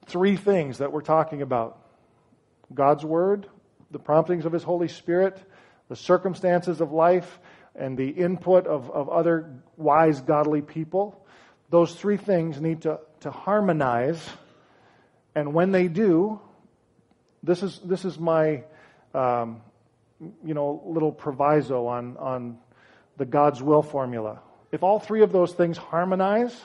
three 0.07 0.35
things 0.35 0.79
that 0.79 0.91
we're 0.91 1.01
talking 1.01 1.41
about 1.41 1.79
God's 2.73 3.05
Word, 3.05 3.47
the 3.91 3.99
promptings 3.99 4.45
of 4.45 4.51
His 4.51 4.63
Holy 4.63 4.87
Spirit, 4.87 5.37
the 5.89 5.95
circumstances 5.95 6.81
of 6.81 6.91
life, 6.91 7.39
and 7.75 7.97
the 7.97 8.09
input 8.09 8.67
of, 8.67 8.89
of 8.89 9.09
other 9.09 9.51
wise, 9.77 10.21
godly 10.21 10.61
people, 10.61 11.25
those 11.69 11.93
three 11.93 12.17
things 12.17 12.61
need 12.61 12.83
to, 12.83 12.99
to 13.21 13.31
harmonize. 13.31 14.23
And 15.35 15.53
when 15.53 15.71
they 15.71 15.87
do, 15.87 16.39
this 17.43 17.61
is, 17.61 17.79
this 17.83 18.05
is 18.05 18.17
my 18.17 18.63
um, 19.13 19.61
you 20.43 20.53
know, 20.53 20.81
little 20.85 21.11
proviso 21.11 21.87
on, 21.87 22.17
on 22.17 22.57
the 23.17 23.25
God's 23.25 23.61
will 23.61 23.81
formula. 23.81 24.39
If 24.71 24.83
all 24.83 24.99
three 24.99 25.21
of 25.21 25.31
those 25.31 25.53
things 25.53 25.77
harmonize, 25.77 26.55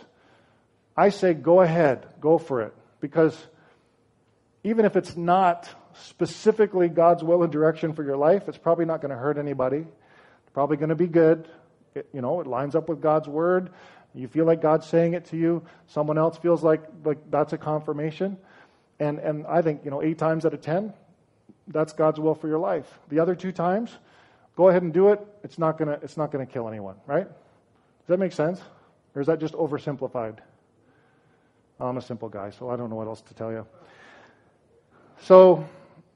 I 0.96 1.10
say 1.10 1.34
go 1.34 1.60
ahead, 1.60 2.06
go 2.20 2.38
for 2.38 2.62
it. 2.62 2.74
Because 3.00 3.36
even 4.62 4.84
if 4.84 4.96
it's 4.96 5.16
not 5.16 5.68
specifically 5.94 6.88
God's 6.88 7.24
will 7.24 7.42
and 7.42 7.52
direction 7.52 7.94
for 7.94 8.04
your 8.04 8.16
life, 8.16 8.48
it's 8.48 8.58
probably 8.58 8.84
not 8.84 9.00
going 9.00 9.10
to 9.10 9.16
hurt 9.16 9.38
anybody. 9.38 9.78
It's 9.78 10.52
probably 10.52 10.76
going 10.76 10.90
to 10.90 10.94
be 10.94 11.06
good. 11.06 11.48
It, 11.94 12.08
you 12.12 12.20
know, 12.20 12.40
it 12.40 12.46
lines 12.46 12.74
up 12.74 12.88
with 12.88 13.00
God's 13.00 13.28
word. 13.28 13.70
You 14.14 14.28
feel 14.28 14.44
like 14.44 14.60
God's 14.60 14.86
saying 14.86 15.14
it 15.14 15.26
to 15.26 15.36
you. 15.36 15.62
Someone 15.86 16.18
else 16.18 16.36
feels 16.36 16.62
like, 16.62 16.82
like 17.04 17.18
that's 17.30 17.52
a 17.52 17.58
confirmation. 17.58 18.36
And, 18.98 19.18
and 19.18 19.46
I 19.46 19.62
think, 19.62 19.84
you 19.84 19.90
know, 19.90 20.02
eight 20.02 20.18
times 20.18 20.44
out 20.44 20.52
of 20.52 20.60
ten, 20.60 20.92
that's 21.68 21.92
God's 21.92 22.18
will 22.20 22.34
for 22.34 22.48
your 22.48 22.58
life. 22.58 22.98
The 23.08 23.20
other 23.20 23.34
two 23.34 23.52
times, 23.52 23.96
go 24.56 24.68
ahead 24.68 24.82
and 24.82 24.92
do 24.92 25.08
it. 25.08 25.20
It's 25.42 25.58
not 25.58 25.78
going 25.78 25.88
to 25.88 26.04
it's 26.04 26.16
not 26.16 26.32
going 26.32 26.44
to 26.44 26.52
kill 26.52 26.68
anyone, 26.68 26.96
right? 27.06 27.26
Does 27.26 28.08
that 28.08 28.18
make 28.18 28.32
sense? 28.32 28.60
Or 29.14 29.20
is 29.20 29.28
that 29.28 29.38
just 29.38 29.54
oversimplified? 29.54 30.38
I'm 31.80 31.96
a 31.96 32.02
simple 32.02 32.28
guy, 32.28 32.50
so 32.50 32.68
I 32.68 32.76
don't 32.76 32.90
know 32.90 32.96
what 32.96 33.06
else 33.06 33.22
to 33.22 33.34
tell 33.34 33.50
you. 33.50 33.66
So 35.22 35.66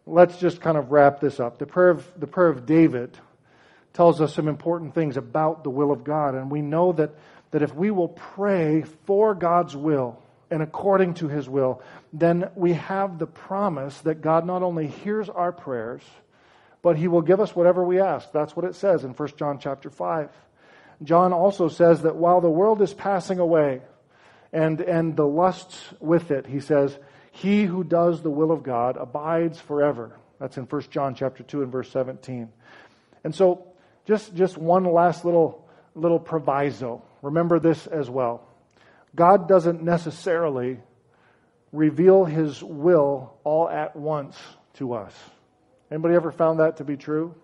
let's 0.07 0.39
just 0.39 0.61
kind 0.61 0.77
of 0.77 0.93
wrap 0.93 1.21
this 1.21 1.41
up. 1.41 1.59
The 1.59 1.67
prayer 1.67 1.91
of, 1.91 2.13
the 2.19 2.27
prayer 2.27 2.49
of 2.49 2.67
David 2.67 3.17
tells 3.93 4.21
us 4.21 4.35
some 4.35 4.49
important 4.49 4.95
things 4.95 5.17
about 5.17 5.65
the 5.65 5.71
will 5.71 5.93
of 5.93 6.05
God, 6.05 6.35
and 6.35 6.51
we 6.51 6.61
know 6.61 6.93
that, 6.93 7.11
that 7.53 7.63
if 7.63 7.75
we 7.75 7.91
will 7.91 8.09
pray 8.09 8.83
for 9.07 9.35
God's 9.35 9.75
will 9.77 10.21
and 10.51 10.63
according 10.63 11.15
to 11.15 11.29
his 11.29 11.49
will, 11.49 11.83
then 12.13 12.51
we 12.55 12.75
have 12.75 13.19
the 13.19 13.27
promise 13.27 13.99
that 14.03 14.21
God 14.21 14.47
not 14.47 14.63
only 14.63 14.87
hears 14.87 15.29
our 15.29 15.53
prayers, 15.53 16.03
but 16.83 16.97
he 16.97 17.09
will 17.09 17.23
give 17.23 17.41
us 17.41 17.57
whatever 17.57 17.83
we 17.83 18.01
ask. 18.01 18.31
That's 18.31 18.55
what 18.55 18.67
it 18.67 18.75
says 18.75 19.05
in 19.05 19.13
1 19.13 19.29
John 19.37 19.59
chapter 19.59 19.89
5. 19.89 20.31
John 21.03 21.33
also 21.33 21.69
says 21.69 22.03
that 22.03 22.17
while 22.17 22.41
the 22.41 22.51
world 22.51 22.83
is 22.83 22.93
passing 22.93 23.39
away 23.39 23.81
and, 24.55 24.81
and 24.81 25.17
the 25.17 25.27
lusts 25.27 25.83
with 25.99 26.31
it, 26.31 26.47
he 26.47 26.61
says, 26.61 26.97
he 27.33 27.65
who 27.65 27.83
does 27.83 28.23
the 28.23 28.31
will 28.31 28.53
of 28.53 28.63
God 28.63 28.97
abides 28.97 29.59
forever. 29.59 30.17
That's 30.39 30.57
in 30.57 30.65
1 30.65 30.83
John 30.91 31.17
chapter 31.17 31.43
2 31.43 31.65
and 31.65 31.73
verse 31.73 31.91
17. 31.91 32.49
And 33.25 33.35
so 33.35 33.67
just, 34.07 34.33
just 34.37 34.57
one 34.57 34.85
last 34.85 35.25
little, 35.25 35.69
little 35.97 36.21
proviso. 36.21 37.03
Remember 37.21 37.59
this 37.59 37.89
as 37.89 38.09
well. 38.09 38.47
God 39.17 39.49
doesn't 39.49 39.83
necessarily 39.83 40.79
reveal 41.73 42.25
his 42.25 42.63
will 42.63 43.35
all 43.43 43.69
at 43.69 43.97
once 43.97 44.39
to 44.75 44.93
us. 44.93 45.13
Anybody 45.91 46.15
ever 46.15 46.31
found 46.31 46.61
that 46.61 46.77
to 46.77 46.85
be 46.85 46.97
true? 46.97 47.35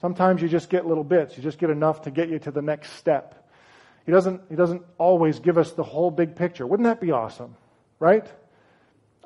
Sometimes 0.00 0.40
you 0.40 0.48
just 0.48 0.70
get 0.70 0.86
little 0.86 1.04
bits. 1.04 1.36
You 1.36 1.42
just 1.42 1.58
get 1.58 1.68
enough 1.68 2.02
to 2.02 2.10
get 2.10 2.30
you 2.30 2.38
to 2.38 2.50
the 2.50 2.62
next 2.62 2.92
step. 2.92 3.41
He 4.04 4.12
doesn't, 4.12 4.42
he 4.48 4.56
doesn't 4.56 4.82
always 4.98 5.38
give 5.40 5.58
us 5.58 5.72
the 5.72 5.82
whole 5.82 6.10
big 6.10 6.34
picture. 6.34 6.66
Wouldn't 6.66 6.86
that 6.86 7.00
be 7.00 7.12
awesome? 7.12 7.56
Right? 7.98 8.26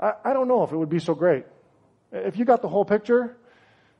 I, 0.01 0.13
I 0.25 0.33
don't 0.33 0.49
know 0.49 0.63
if 0.65 0.73
it 0.73 0.77
would 0.77 0.91
be 0.91 0.99
so 0.99 1.15
great. 1.15 1.47
If 2.13 2.37
you 2.39 2.45
got 2.45 2.63
the 2.63 2.69
whole 2.69 2.85
picture, 2.85 3.37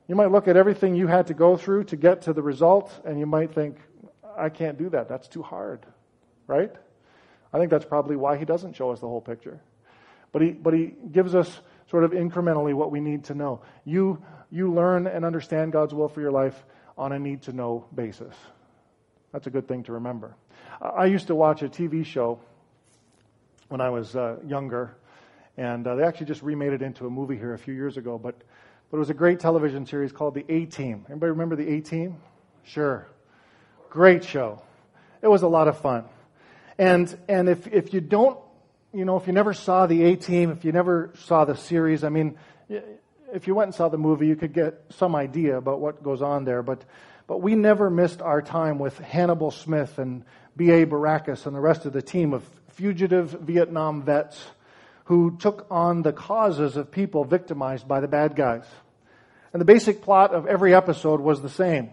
you 0.07 0.15
might 0.15 0.31
look 0.31 0.49
at 0.49 0.57
everything 0.57 0.95
you 0.95 1.07
had 1.07 1.29
to 1.29 1.35
go 1.35 1.57
through 1.57 1.85
to 1.85 1.97
get 1.97 2.23
to 2.23 2.33
the 2.33 2.43
result, 2.43 2.93
and 3.05 3.19
you 3.19 3.27
might 3.27 3.55
think, 3.55 3.79
I 4.37 4.51
can't 4.51 4.79
do 4.79 4.91
that. 4.91 5.09
That's 5.09 5.29
too 5.29 5.43
hard. 5.43 5.87
Right? 6.47 6.73
I 7.53 7.59
think 7.59 7.71
that's 7.71 7.87
probably 7.87 8.17
why 8.17 8.37
he 8.37 8.45
doesn't 8.45 8.75
show 8.75 8.91
us 8.91 9.01
the 9.01 9.09
whole 9.09 9.21
picture. 9.21 9.61
But 10.33 10.43
he, 10.43 10.51
but 10.51 10.75
he 10.75 10.93
gives 11.11 11.35
us 11.35 11.61
sort 11.91 12.05
of 12.05 12.11
incrementally 12.11 12.75
what 12.75 12.91
we 12.91 13.01
need 13.01 13.25
to 13.25 13.35
know. 13.35 13.63
You, 13.85 14.23
you 14.51 14.73
learn 14.73 15.07
and 15.07 15.25
understand 15.25 15.73
God's 15.73 15.95
will 15.95 16.09
for 16.09 16.21
your 16.21 16.33
life 16.33 16.67
on 16.99 17.13
a 17.13 17.19
need 17.19 17.43
to 17.43 17.53
know 17.53 17.87
basis. 17.95 18.35
That's 19.37 19.49
a 19.49 19.51
good 19.51 19.69
thing 19.69 19.83
to 19.83 19.93
remember. 19.93 20.35
I 20.81 21.05
used 21.05 21.27
to 21.27 21.35
watch 21.35 21.61
a 21.61 21.69
TV 21.69 22.07
show 22.07 22.41
when 23.69 23.83
I 23.83 23.91
was 23.91 24.17
uh, 24.17 24.37
younger 24.47 24.97
and 25.59 25.87
uh, 25.87 25.95
they 25.95 26.05
actually 26.05 26.25
just 26.25 26.41
remade 26.41 26.73
it 26.73 26.81
into 26.81 27.07
a 27.07 27.11
movie 27.11 27.37
here 27.37 27.53
a 27.53 27.59
few 27.59 27.75
years 27.75 27.99
ago. 27.99 28.17
But, 28.17 28.35
but 28.91 28.97
it 28.97 28.99
was 28.99 29.11
a 29.11 29.15
great 29.15 29.39
television 29.39 29.85
series 29.85 30.11
called 30.11 30.33
The 30.33 30.47
A 30.49 30.65
Team. 30.65 31.05
Anybody 31.11 31.33
remember 31.33 31.55
The 31.55 31.69
A 31.69 31.83
Team? 31.83 32.17
Sure. 32.63 33.09
Great 33.91 34.25
show. 34.25 34.63
It 35.21 35.29
was 35.29 35.43
a 35.43 35.49
lot 35.49 35.69
of 35.69 35.79
fun. 35.83 36.07
And, 36.79 37.15
and 37.29 37.51
if, 37.51 37.67
if 37.67 37.93
you 37.93 38.01
don't, 38.01 38.39
you 38.95 39.05
know, 39.05 39.19
if 39.19 39.27
you 39.27 39.35
never 39.35 39.53
saw 39.53 39.87
The 39.87 40.03
A 40.03 40.17
Team, 40.17 40.51
if 40.51 40.65
you 40.65 40.73
never 40.73 41.13
saw 41.27 41.45
the 41.45 41.57
series, 41.57 42.05
I 42.05 42.09
mean, 42.09 42.39
if 42.71 43.47
you 43.47 43.55
went 43.55 43.67
and 43.67 43.75
saw 43.75 43.91
the 43.91 43.99
movie, 43.99 44.29
you 44.29 44.37
could 44.37 44.55
get 44.55 44.81
some 44.89 45.15
idea 45.15 45.59
about 45.59 45.81
what 45.81 46.03
goes 46.03 46.23
on 46.23 46.47
there. 46.47 46.63
But, 46.63 46.87
but 47.27 47.43
we 47.43 47.55
never 47.55 47.91
missed 47.91 48.23
our 48.23 48.41
time 48.41 48.79
with 48.79 48.99
Hannibal 48.99 49.51
Smith 49.51 49.99
and 49.99 50.25
B.A. 50.57 50.87
Baracus 50.87 51.47
and 51.47 51.55
the 51.55 51.61
rest 51.61 51.85
of 51.85 51.93
the 51.93 52.03
team 52.03 52.33
of 52.33 52.45
fugitive 52.71 53.31
Vietnam 53.31 54.03
vets 54.03 54.43
who 55.05 55.37
took 55.39 55.67
on 55.71 56.03
the 56.03 56.13
causes 56.13 56.77
of 56.77 56.91
people 56.91 57.25
victimized 57.25 57.87
by 57.87 58.01
the 58.01 58.09
bad 58.09 58.37
guys. 58.37 58.65
And 59.53 59.61
the 59.61 59.65
basic 59.65 60.03
plot 60.03 60.35
of 60.35 60.47
every 60.47 60.75
episode 60.75 61.21
was 61.21 61.41
the 61.41 61.49
same. 61.49 61.91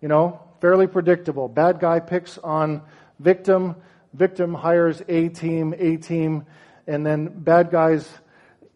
You 0.00 0.08
know, 0.08 0.40
fairly 0.60 0.86
predictable. 0.86 1.48
Bad 1.48 1.80
guy 1.80 2.00
picks 2.00 2.38
on 2.38 2.82
victim, 3.18 3.76
victim 4.14 4.54
hires 4.54 5.02
A 5.08 5.28
team, 5.28 5.74
A 5.76 5.96
team, 5.96 6.46
and 6.86 7.04
then 7.04 7.26
bad 7.26 7.70
guys, 7.70 8.08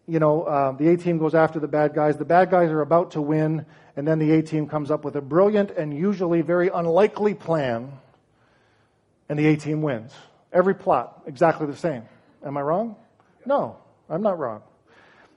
you 0.07 0.19
know, 0.19 0.43
uh, 0.43 0.71
the 0.73 0.89
A 0.89 0.97
team 0.97 1.17
goes 1.17 1.33
after 1.33 1.59
the 1.59 1.67
bad 1.67 1.93
guys. 1.93 2.17
The 2.17 2.25
bad 2.25 2.51
guys 2.51 2.69
are 2.69 2.81
about 2.81 3.11
to 3.11 3.21
win, 3.21 3.65
and 3.95 4.07
then 4.07 4.19
the 4.19 4.31
A 4.31 4.41
team 4.41 4.67
comes 4.67 4.91
up 4.91 5.05
with 5.05 5.15
a 5.15 5.21
brilliant 5.21 5.71
and 5.71 5.95
usually 5.95 6.41
very 6.41 6.69
unlikely 6.69 7.33
plan, 7.33 7.91
and 9.29 9.37
the 9.37 9.47
A 9.47 9.57
team 9.57 9.81
wins. 9.81 10.11
Every 10.51 10.75
plot, 10.75 11.23
exactly 11.25 11.67
the 11.67 11.75
same. 11.75 12.03
Am 12.45 12.57
I 12.57 12.61
wrong? 12.61 12.95
No, 13.45 13.77
I'm 14.09 14.21
not 14.21 14.37
wrong. 14.37 14.61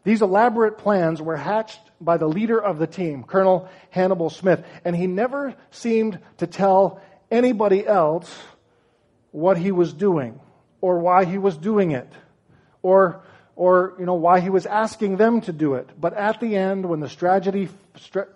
These 0.04 0.22
elaborate 0.22 0.78
plans 0.78 1.20
were 1.20 1.36
hatched 1.36 1.80
by 2.00 2.16
the 2.16 2.28
leader 2.28 2.62
of 2.62 2.78
the 2.78 2.86
team, 2.86 3.24
Colonel 3.24 3.68
Hannibal 3.90 4.30
Smith, 4.30 4.64
and 4.84 4.94
he 4.94 5.06
never 5.06 5.54
seemed 5.70 6.20
to 6.38 6.46
tell 6.46 7.00
anybody 7.30 7.84
else 7.84 8.32
what 9.32 9.58
he 9.58 9.72
was 9.72 9.92
doing 9.92 10.38
or 10.80 11.00
why 11.00 11.24
he 11.24 11.38
was 11.38 11.56
doing 11.56 11.90
it 11.90 12.10
or 12.82 13.20
or 13.56 13.94
you 13.98 14.06
know 14.06 14.14
why 14.14 14.38
he 14.38 14.50
was 14.50 14.64
asking 14.66 15.16
them 15.16 15.40
to 15.40 15.52
do 15.52 15.74
it. 15.74 15.90
But 16.00 16.14
at 16.14 16.40
the 16.40 16.54
end 16.54 16.86
when 16.86 17.00
the 17.00 17.08
strategy 17.08 17.68
stra- 17.96 18.28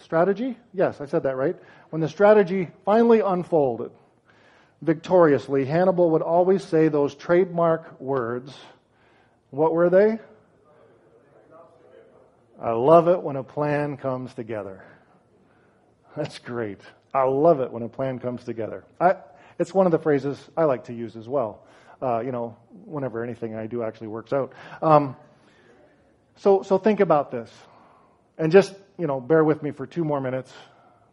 strategy? 0.00 0.56
Yes, 0.72 1.00
I 1.00 1.06
said 1.06 1.22
that 1.24 1.36
right. 1.36 1.56
When 1.90 2.00
the 2.00 2.08
strategy 2.08 2.68
finally 2.84 3.20
unfolded 3.20 3.90
victoriously, 4.82 5.64
Hannibal 5.64 6.10
would 6.10 6.22
always 6.22 6.62
say 6.62 6.88
those 6.88 7.14
trademark 7.14 8.00
words 8.00 8.54
what 9.50 9.72
were 9.72 9.88
they? 9.88 10.18
I 12.60 12.72
love 12.72 13.08
it 13.08 13.22
when 13.22 13.36
a 13.36 13.44
plan 13.44 13.96
comes 13.96 14.34
together. 14.34 14.84
That's 16.16 16.38
great. 16.38 16.80
I 17.14 17.22
love 17.22 17.60
it 17.60 17.70
when 17.70 17.82
a 17.82 17.88
plan 17.88 18.18
comes 18.18 18.44
together. 18.44 18.84
I, 19.00 19.16
it's 19.58 19.72
one 19.72 19.86
of 19.86 19.92
the 19.92 19.98
phrases 19.98 20.38
I 20.56 20.64
like 20.64 20.84
to 20.84 20.92
use 20.92 21.16
as 21.16 21.28
well. 21.28 21.64
Uh, 22.02 22.20
you 22.20 22.32
know, 22.32 22.56
whenever 22.84 23.24
anything 23.24 23.54
I 23.54 23.66
do 23.66 23.82
actually 23.82 24.08
works 24.08 24.32
out. 24.32 24.52
Um, 24.82 25.16
so, 26.36 26.62
so 26.62 26.78
think 26.78 27.00
about 27.00 27.30
this, 27.30 27.50
and 28.38 28.50
just 28.50 28.74
you 28.96 29.06
know, 29.06 29.20
bear 29.20 29.44
with 29.44 29.62
me 29.62 29.70
for 29.70 29.86
two 29.86 30.04
more 30.04 30.20
minutes. 30.20 30.52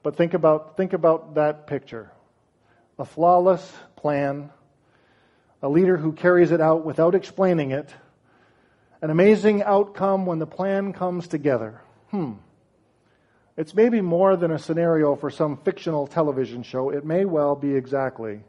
But 0.03 0.15
think 0.15 0.33
about 0.33 0.77
think 0.77 0.93
about 0.93 1.35
that 1.35 1.67
picture: 1.67 2.11
a 2.97 3.05
flawless 3.05 3.73
plan, 3.95 4.51
a 5.61 5.67
leader 5.67 5.97
who 5.97 6.13
carries 6.13 6.51
it 6.51 6.61
out 6.61 6.85
without 6.85 7.15
explaining 7.15 7.71
it 7.71 7.89
an 9.01 9.11
amazing 9.11 9.61
outcome 9.61 10.25
when 10.25 10.39
the 10.39 10.47
plan 10.47 10.91
comes 10.91 11.27
together. 11.27 11.79
Hmm. 12.09 12.33
It's 13.57 13.75
maybe 13.75 14.01
more 14.01 14.35
than 14.35 14.51
a 14.51 14.57
scenario 14.57 15.15
for 15.15 15.29
some 15.29 15.57
fictional 15.57 16.07
television 16.07 16.63
show. 16.63 16.89
It 16.89 17.05
may 17.05 17.23
well 17.23 17.55
be 17.55 17.75
exactly 17.75 18.41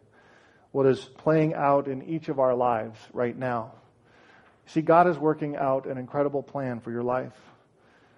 what 0.73 0.87
is 0.87 1.01
playing 1.01 1.53
out 1.55 1.89
in 1.89 2.03
each 2.09 2.29
of 2.29 2.41
our 2.41 2.55
lives 2.55 2.99
right 3.13 3.37
now. 3.37 3.73
See, 4.67 4.81
God 4.81 5.07
is 5.07 5.19
working 5.19 5.57
out 5.57 5.87
an 5.87 5.99
incredible 5.99 6.43
plan 6.43 6.81
for 6.81 6.91
your 6.91 7.05
life. 7.05 7.35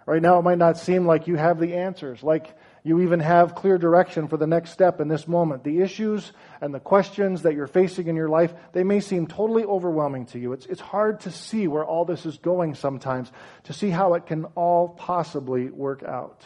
Right 0.08 0.22
now, 0.22 0.38
it 0.38 0.42
might 0.42 0.56
not 0.56 0.78
seem 0.78 1.04
like 1.04 1.26
you 1.26 1.36
have 1.36 1.60
the 1.60 1.74
answers, 1.74 2.22
like 2.22 2.56
you 2.82 3.00
even 3.00 3.20
have 3.20 3.54
clear 3.54 3.76
direction 3.76 4.26
for 4.26 4.38
the 4.38 4.46
next 4.46 4.70
step 4.70 5.02
in 5.02 5.08
this 5.08 5.28
moment. 5.28 5.64
The 5.64 5.82
issues 5.82 6.32
and 6.62 6.72
the 6.72 6.80
questions 6.80 7.42
that 7.42 7.52
you're 7.52 7.66
facing 7.66 8.08
in 8.08 8.16
your 8.16 8.30
life, 8.30 8.54
they 8.72 8.84
may 8.84 9.00
seem 9.00 9.26
totally 9.26 9.64
overwhelming 9.64 10.24
to 10.28 10.38
you. 10.38 10.54
It's, 10.54 10.64
it's 10.64 10.80
hard 10.80 11.20
to 11.20 11.30
see 11.30 11.68
where 11.68 11.84
all 11.84 12.06
this 12.06 12.24
is 12.24 12.38
going 12.38 12.74
sometimes, 12.74 13.30
to 13.64 13.74
see 13.74 13.90
how 13.90 14.14
it 14.14 14.24
can 14.24 14.46
all 14.54 14.88
possibly 14.88 15.68
work 15.68 16.02
out. 16.02 16.42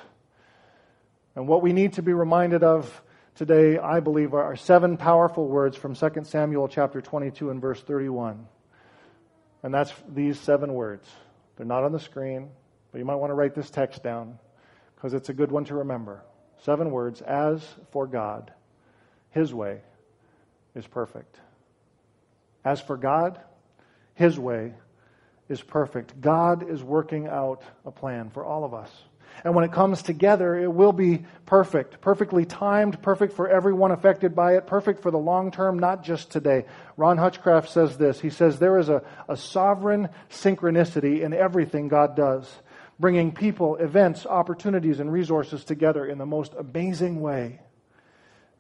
And 1.37 1.47
what 1.47 1.63
we 1.63 1.73
need 1.73 1.93
to 1.93 2.03
be 2.03 2.13
reminded 2.13 2.65
of 2.65 3.01
today, 3.37 3.79
I 3.79 4.01
believe, 4.01 4.35
are 4.35 4.57
seven 4.57 4.97
powerful 4.97 5.47
words 5.47 5.77
from 5.77 5.95
2 5.95 6.25
Samuel 6.25 6.67
chapter 6.67 7.01
22 7.01 7.51
and 7.51 7.61
verse 7.61 7.81
31. 7.81 8.45
And 9.63 9.73
that's 9.73 9.93
these 10.13 10.41
seven 10.41 10.75
words. 10.75 11.09
They're 11.55 11.65
not 11.65 11.85
on 11.85 11.93
the 11.93 12.01
screen. 12.01 12.51
But 12.93 12.99
you 12.99 13.05
might 13.05 13.17
want 13.17 13.31
to 13.31 13.35
write 13.35 13.55
this 13.55 13.71
text 13.71 14.03
down 14.03 14.39
because 14.95 15.15
it's 15.15 15.31
a 15.31 15.35
good 15.35 15.51
one 15.51 15.65
to 15.65 15.75
remember. 15.77 16.23
Seven 16.63 16.91
words 16.91 17.23
As 17.23 17.67
for 17.91 18.07
God, 18.07 18.53
His 19.31 19.53
way 19.53 19.81
is 20.75 20.87
perfect. 20.87 21.41
As 22.65 22.81
for 22.81 22.97
God, 22.97 23.41
His 24.15 24.39
way 24.39 24.75
is 25.49 25.61
perfect. 25.61 26.21
God 26.21 26.69
is 26.69 26.83
working 26.83 27.27
out 27.27 27.63
a 27.85 27.91
plan 27.91 28.31
for 28.31 28.45
all 28.45 28.65
of 28.65 28.75
us. 28.75 28.91
And 29.45 29.55
when 29.55 29.65
it 29.65 29.73
comes 29.73 30.03
together, 30.03 30.55
it 30.57 30.73
will 30.73 30.93
be 30.93 31.25
perfect, 31.47 32.01
perfectly 32.01 32.45
timed, 32.45 33.03
perfect 33.03 33.33
for 33.33 33.49
everyone 33.49 33.91
affected 33.91 34.35
by 34.35 34.57
it, 34.57 34.67
perfect 34.67 35.03
for 35.03 35.11
the 35.11 35.19
long 35.19 35.51
term, 35.51 35.79
not 35.79 36.05
just 36.05 36.31
today. 36.31 36.67
Ron 36.97 37.19
Hutchcraft 37.19 37.71
says 37.71 37.97
this. 37.97 38.21
He 38.21 38.31
says, 38.31 38.59
There 38.59 38.79
is 38.79 38.89
a, 38.89 39.03
a 39.29 39.37
sovereign 39.37 40.11
synchronicity 40.31 41.23
in 41.23 41.33
everything 41.33 41.89
God 41.89 42.15
does, 42.15 42.49
bringing 42.99 43.33
people, 43.33 43.77
events, 43.77 44.27
opportunities, 44.27 45.01
and 45.01 45.13
resources 45.13 45.65
together 45.65 46.07
in 46.07 46.19
the 46.19 46.27
most 46.27 46.53
amazing 46.59 47.21
way. 47.21 47.61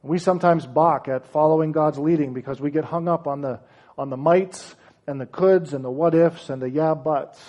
We 0.02 0.18
sometimes 0.18 0.66
balk 0.66 1.06
at 1.08 1.26
following 1.26 1.72
God's 1.72 1.98
leading 1.98 2.34
because 2.34 2.60
we 2.60 2.70
get 2.70 2.84
hung 2.84 3.08
up 3.08 3.26
on 3.26 3.40
the, 3.40 3.60
on 3.96 4.10
the 4.10 4.16
mights 4.16 4.74
and 5.06 5.20
the 5.20 5.26
coulds 5.26 5.74
and 5.74 5.84
the 5.84 5.90
what 5.90 6.14
ifs 6.14 6.50
and 6.50 6.60
the 6.60 6.70
yeah 6.70 6.94
buts. 6.94 7.40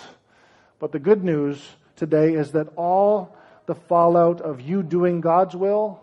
But 0.78 0.92
the 0.92 0.98
good 0.98 1.24
news 1.24 1.60
today 1.96 2.34
is 2.34 2.52
that 2.52 2.68
all 2.76 3.36
the 3.66 3.74
fallout 3.74 4.40
of 4.40 4.60
you 4.60 4.82
doing 4.82 5.20
God's 5.20 5.56
will, 5.56 6.00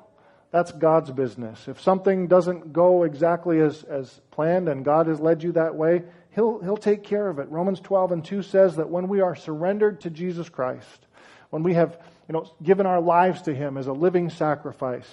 that's 0.51 0.71
God's 0.71 1.11
business. 1.11 1.67
If 1.67 1.79
something 1.79 2.27
doesn't 2.27 2.73
go 2.73 3.03
exactly 3.03 3.59
as, 3.61 3.83
as 3.83 4.19
planned 4.31 4.67
and 4.67 4.83
God 4.83 5.07
has 5.07 5.19
led 5.19 5.43
you 5.43 5.53
that 5.53 5.75
way, 5.75 6.03
he'll, 6.31 6.59
he'll 6.59 6.77
take 6.77 7.03
care 7.03 7.27
of 7.27 7.39
it. 7.39 7.49
Romans 7.49 7.79
12 7.79 8.11
and 8.11 8.25
2 8.25 8.41
says 8.41 8.75
that 8.77 8.89
when 8.89 9.07
we 9.07 9.21
are 9.21 9.35
surrendered 9.35 10.01
to 10.01 10.09
Jesus 10.09 10.49
Christ, 10.49 11.07
when 11.49 11.63
we 11.63 11.73
have 11.73 11.99
you 12.27 12.33
know, 12.33 12.49
given 12.63 12.85
our 12.85 13.01
lives 13.01 13.43
to 13.43 13.53
Him 13.53 13.77
as 13.77 13.87
a 13.87 13.93
living 13.93 14.29
sacrifice, 14.29 15.09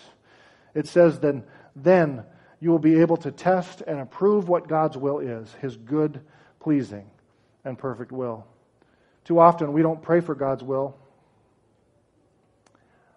it 0.75 0.87
says 0.87 1.19
then, 1.19 1.45
then 1.75 2.25
you 2.61 2.71
will 2.71 2.79
be 2.79 3.01
able 3.01 3.17
to 3.19 3.31
test 3.31 3.83
and 3.87 4.01
approve 4.01 4.49
what 4.49 4.69
God's 4.69 4.97
will 4.97 5.19
is, 5.19 5.53
His 5.61 5.77
good, 5.77 6.21
pleasing, 6.61 7.11
and 7.65 7.79
perfect 7.79 8.13
will. 8.13 8.47
Too 9.25 9.39
often 9.39 9.73
we 9.73 9.83
don't 9.83 10.01
pray 10.01 10.21
for 10.21 10.35
God's 10.35 10.63
will 10.63 10.97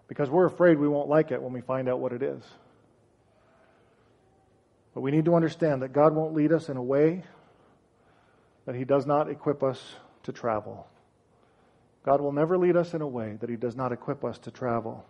because 0.08 0.28
we're 0.28 0.46
afraid 0.46 0.78
we 0.78 0.88
won't 0.88 1.08
like 1.08 1.30
it 1.30 1.40
when 1.40 1.52
we 1.52 1.62
find 1.62 1.88
out 1.88 2.00
what 2.00 2.12
it 2.12 2.22
is. 2.22 2.42
But 4.94 5.00
we 5.00 5.10
need 5.10 5.24
to 5.24 5.34
understand 5.34 5.80
that 5.80 5.94
God 5.94 6.14
won't 6.14 6.34
lead 6.34 6.52
us 6.52 6.68
in 6.68 6.76
a 6.76 6.82
way 6.82 7.24
that 8.66 8.74
He 8.74 8.84
does 8.84 9.06
not 9.06 9.28
equip 9.28 9.62
us 9.62 9.94
to 10.24 10.32
travel. 10.32 10.86
God 12.04 12.20
will 12.20 12.32
never 12.32 12.58
lead 12.58 12.76
us 12.76 12.94
in 12.94 13.00
a 13.00 13.06
way 13.06 13.36
that 13.40 13.50
He 13.50 13.56
does 13.56 13.76
not 13.76 13.92
equip 13.92 14.24
us 14.24 14.38
to 14.40 14.50
travel. 14.50 15.04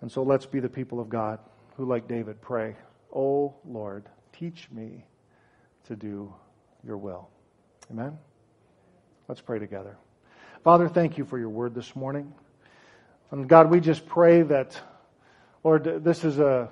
And 0.00 0.10
so 0.10 0.22
let's 0.22 0.46
be 0.46 0.60
the 0.60 0.68
people 0.68 1.00
of 1.00 1.08
God 1.08 1.38
who, 1.76 1.84
like 1.84 2.08
David, 2.08 2.40
pray, 2.40 2.76
Oh 3.14 3.54
Lord, 3.64 4.08
teach 4.32 4.68
me 4.70 5.04
to 5.86 5.96
do 5.96 6.32
your 6.84 6.96
will. 6.96 7.28
Amen? 7.90 8.18
Let's 9.26 9.40
pray 9.40 9.58
together. 9.58 9.96
Father, 10.62 10.88
thank 10.88 11.18
you 11.18 11.24
for 11.24 11.38
your 11.38 11.48
word 11.48 11.74
this 11.74 11.96
morning. 11.96 12.32
And 13.30 13.48
God, 13.48 13.70
we 13.70 13.80
just 13.80 14.06
pray 14.06 14.42
that, 14.42 14.80
Lord, 15.64 16.04
this 16.04 16.24
is 16.24 16.38
a, 16.38 16.68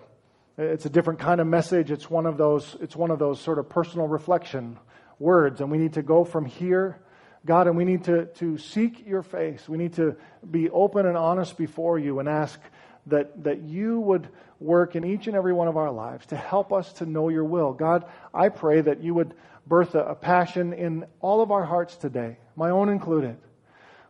it's 0.59 0.87
a 0.87 0.91
different 0.91 1.19
kind 1.19 1.41
of 1.41 1.47
message. 1.47 1.91
It's 1.91 2.11
one 2.11 2.27
of 2.27 2.37
those, 2.37 2.77
it's 2.81 2.97
one 2.97 3.11
of 3.11 3.19
those 3.19 3.41
sort 3.41 3.59
of 3.59 3.69
personal 3.69 4.09
reflection 4.09 4.79
words. 5.19 5.61
And 5.61 5.71
we 5.71 5.79
need 5.79 5.95
to 5.95 6.03
go 6.03 6.25
from 6.25 6.45
here, 6.45 6.99
God, 7.45 7.67
and 7.67 7.77
we 7.77 7.85
need 7.85 8.05
to, 8.05 8.27
to 8.27 8.59
seek 8.59 9.07
your 9.07 9.23
face. 9.23 9.69
We 9.69 9.79
need 9.79 9.95
to 9.95 10.17
be 10.49 10.71
open 10.71 11.07
and 11.07 11.17
honest 11.17 11.57
before 11.57 11.99
you 11.99 12.19
and 12.19 12.29
ask 12.29 12.61
that, 13.07 13.45
that 13.45 13.63
you 13.63 14.01
would 14.01 14.29
work 14.59 14.97
in 14.97 15.05
each 15.05 15.27
and 15.27 15.37
every 15.37 15.53
one 15.53 15.69
of 15.69 15.77
our 15.77 15.91
lives 15.91 16.27
to 16.27 16.37
help 16.37 16.73
us 16.73 16.93
to 16.95 17.07
know 17.07 17.29
your 17.29 17.45
will. 17.45 17.73
God, 17.73 18.05
I 18.33 18.49
pray 18.49 18.81
that 18.81 19.03
you 19.03 19.15
would 19.15 19.35
birth 19.67 19.95
a, 19.95 20.01
a 20.01 20.15
passion 20.15 20.73
in 20.73 21.07
all 21.21 21.41
of 21.41 21.51
our 21.51 21.65
hearts 21.65 21.97
today, 21.97 22.39
my 22.55 22.71
own 22.71 22.89
included. 22.89 23.37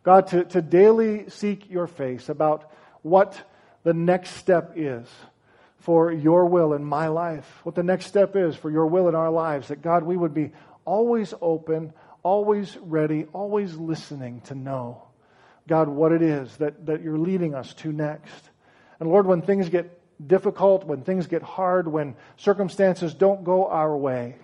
God, 0.03 0.29
to, 0.29 0.45
to 0.45 0.63
daily 0.63 1.29
seek 1.31 1.69
your 1.69 1.87
face 1.87 2.29
about 2.29 2.71
what 3.03 3.41
the 3.83 3.95
next 3.95 4.31
step 4.37 4.73
is 4.77 5.09
for 5.79 6.13
your 6.13 6.47
will 6.47 6.73
in 6.75 6.85
my 6.85 7.09
life, 7.09 7.61
what 7.63 7.75
the 7.75 7.83
next 7.83 8.07
step 8.07 8.35
is 8.35 8.57
for 8.57 8.71
your 8.71 8.87
will 8.87 9.09
in 9.09 9.15
our 9.15 9.31
lives, 9.31 9.69
that 9.69 9.83
God, 9.83 10.03
we 10.03 10.17
would 10.17 10.35
be 10.35 10.53
always 10.87 11.35
open, 11.43 11.93
always 12.23 12.77
ready, 12.79 13.27
always 13.33 13.77
listening 13.77 14.41
to 14.43 14.55
know, 14.55 15.03
God, 15.69 15.89
what 15.89 16.13
it 16.13 16.23
is 16.23 16.57
that, 16.57 16.87
that 16.87 17.03
you're 17.03 17.19
leading 17.19 17.55
us 17.55 17.75
to 17.75 17.93
next. 17.93 18.51
And 18.99 19.11
Lord, 19.11 19.27
when 19.27 19.43
things 19.43 19.69
get 19.69 20.01
difficult, 20.25 20.85
when 20.85 21.03
things 21.03 21.27
get 21.27 21.43
hard, 21.43 21.87
when 21.87 22.15
circumstances 22.37 23.13
don't 23.13 23.45
go 23.45 23.67
our 23.67 23.95
way, 23.95 24.37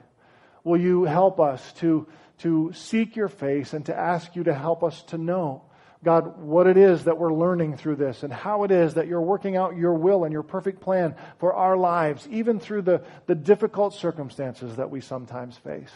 will 0.64 0.80
you 0.80 1.05
help 1.05 1.40
us 1.40 1.72
to, 1.74 2.07
to 2.38 2.72
seek 2.74 3.16
your 3.16 3.28
face 3.28 3.72
and 3.72 3.86
to 3.86 3.97
ask 3.97 4.36
you 4.36 4.45
to 4.45 4.55
help 4.55 4.84
us 4.84 5.03
to 5.05 5.18
know, 5.18 5.62
God, 6.05 6.38
what 6.38 6.66
it 6.66 6.76
is 6.76 7.05
that 7.05 7.16
we're 7.18 7.32
learning 7.32 7.76
through 7.76 7.97
this 7.97 8.24
and 8.24 8.32
how 8.32 8.64
it 8.64 8.72
is 8.72 8.95
that 8.95 9.07
you're 9.07 9.20
working 9.20 9.57
out 9.57 9.76
your 9.76 9.95
will 9.95 10.24
and 10.24 10.32
your 10.32 10.43
perfect 10.43 10.80
plan 10.80 11.14
for 11.38 11.55
our 11.55 11.76
lives, 11.76 12.26
even 12.30 12.59
through 12.59 12.82
the, 12.82 13.03
the 13.26 13.36
difficult 13.36 13.95
circumstances 13.95 14.76
that 14.76 14.90
we 14.90 15.01
sometimes 15.01 15.57
face. 15.57 15.93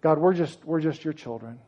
God, 0.00 0.18
we're 0.18 0.34
just, 0.34 0.64
we're 0.64 0.80
just 0.80 1.04
your 1.04 1.14
children. 1.14 1.58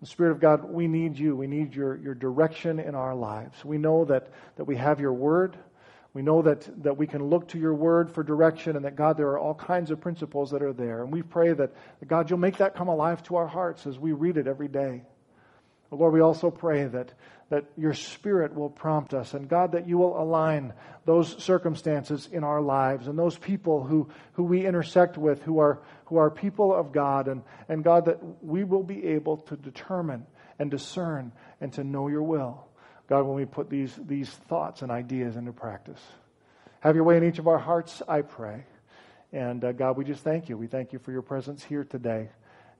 The 0.00 0.06
Spirit 0.06 0.32
of 0.32 0.40
God, 0.40 0.64
we 0.64 0.88
need 0.88 1.18
you. 1.18 1.34
We 1.36 1.46
need 1.46 1.74
your, 1.74 1.96
your 1.96 2.14
direction 2.14 2.78
in 2.78 2.94
our 2.94 3.14
lives. 3.14 3.64
We 3.64 3.78
know 3.78 4.04
that, 4.04 4.28
that 4.56 4.64
we 4.64 4.76
have 4.76 5.00
your 5.00 5.12
word. 5.12 5.56
We 6.12 6.22
know 6.22 6.42
that, 6.42 6.68
that 6.82 6.96
we 6.96 7.06
can 7.06 7.24
look 7.28 7.48
to 7.48 7.58
your 7.58 7.74
word 7.74 8.10
for 8.10 8.22
direction 8.22 8.76
and 8.76 8.84
that, 8.84 8.96
God, 8.96 9.16
there 9.16 9.28
are 9.28 9.38
all 9.38 9.54
kinds 9.54 9.90
of 9.90 10.00
principles 10.00 10.50
that 10.50 10.62
are 10.62 10.72
there. 10.72 11.02
And 11.02 11.12
we 11.12 11.22
pray 11.22 11.52
that, 11.52 11.74
that 12.00 12.06
God, 12.08 12.30
you'll 12.30 12.38
make 12.38 12.58
that 12.58 12.74
come 12.74 12.88
alive 12.88 13.22
to 13.24 13.36
our 13.36 13.46
hearts 13.46 13.86
as 13.86 13.98
we 13.98 14.12
read 14.12 14.36
it 14.36 14.46
every 14.46 14.68
day. 14.68 15.02
Lord, 15.90 16.12
we 16.12 16.20
also 16.20 16.50
pray 16.50 16.84
that, 16.84 17.12
that 17.50 17.64
your 17.76 17.94
Spirit 17.94 18.54
will 18.54 18.70
prompt 18.70 19.14
us, 19.14 19.34
and 19.34 19.48
God, 19.48 19.72
that 19.72 19.88
you 19.88 19.98
will 19.98 20.20
align 20.20 20.72
those 21.04 21.42
circumstances 21.42 22.28
in 22.30 22.42
our 22.42 22.60
lives 22.60 23.06
and 23.06 23.18
those 23.18 23.38
people 23.38 23.84
who, 23.84 24.08
who 24.32 24.42
we 24.42 24.66
intersect 24.66 25.16
with 25.16 25.42
who 25.42 25.58
are, 25.60 25.80
who 26.06 26.16
are 26.16 26.30
people 26.30 26.74
of 26.74 26.92
God, 26.92 27.28
and, 27.28 27.42
and 27.68 27.84
God, 27.84 28.06
that 28.06 28.18
we 28.42 28.64
will 28.64 28.82
be 28.82 29.04
able 29.06 29.38
to 29.38 29.56
determine 29.56 30.26
and 30.58 30.70
discern 30.70 31.32
and 31.60 31.72
to 31.74 31.84
know 31.84 32.08
your 32.08 32.22
will. 32.22 32.66
God, 33.08 33.22
when 33.22 33.36
we 33.36 33.44
put 33.44 33.70
these, 33.70 33.94
these 34.06 34.28
thoughts 34.28 34.82
and 34.82 34.90
ideas 34.90 35.36
into 35.36 35.52
practice. 35.52 36.00
Have 36.80 36.96
your 36.96 37.04
way 37.04 37.16
in 37.16 37.24
each 37.24 37.38
of 37.38 37.46
our 37.46 37.58
hearts, 37.58 38.02
I 38.08 38.22
pray. 38.22 38.64
And 39.32 39.64
uh, 39.64 39.72
God, 39.72 39.96
we 39.96 40.04
just 40.04 40.24
thank 40.24 40.48
you. 40.48 40.56
We 40.56 40.66
thank 40.66 40.92
you 40.92 40.98
for 40.98 41.12
your 41.12 41.22
presence 41.22 41.62
here 41.62 41.84
today. 41.84 42.30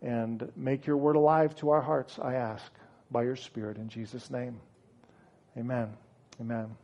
And 0.03 0.51
make 0.57 0.87
your 0.87 0.97
word 0.97 1.17
alive 1.17 1.55
to 1.57 1.71
our 1.71 1.81
hearts, 1.81 2.19
I 2.19 2.35
ask 2.35 2.71
by 3.11 3.23
your 3.23 3.37
Spirit 3.37 3.77
in 3.77 3.89
Jesus' 3.89 4.31
name. 4.31 4.61
Amen. 5.57 5.93
Amen. 6.41 6.77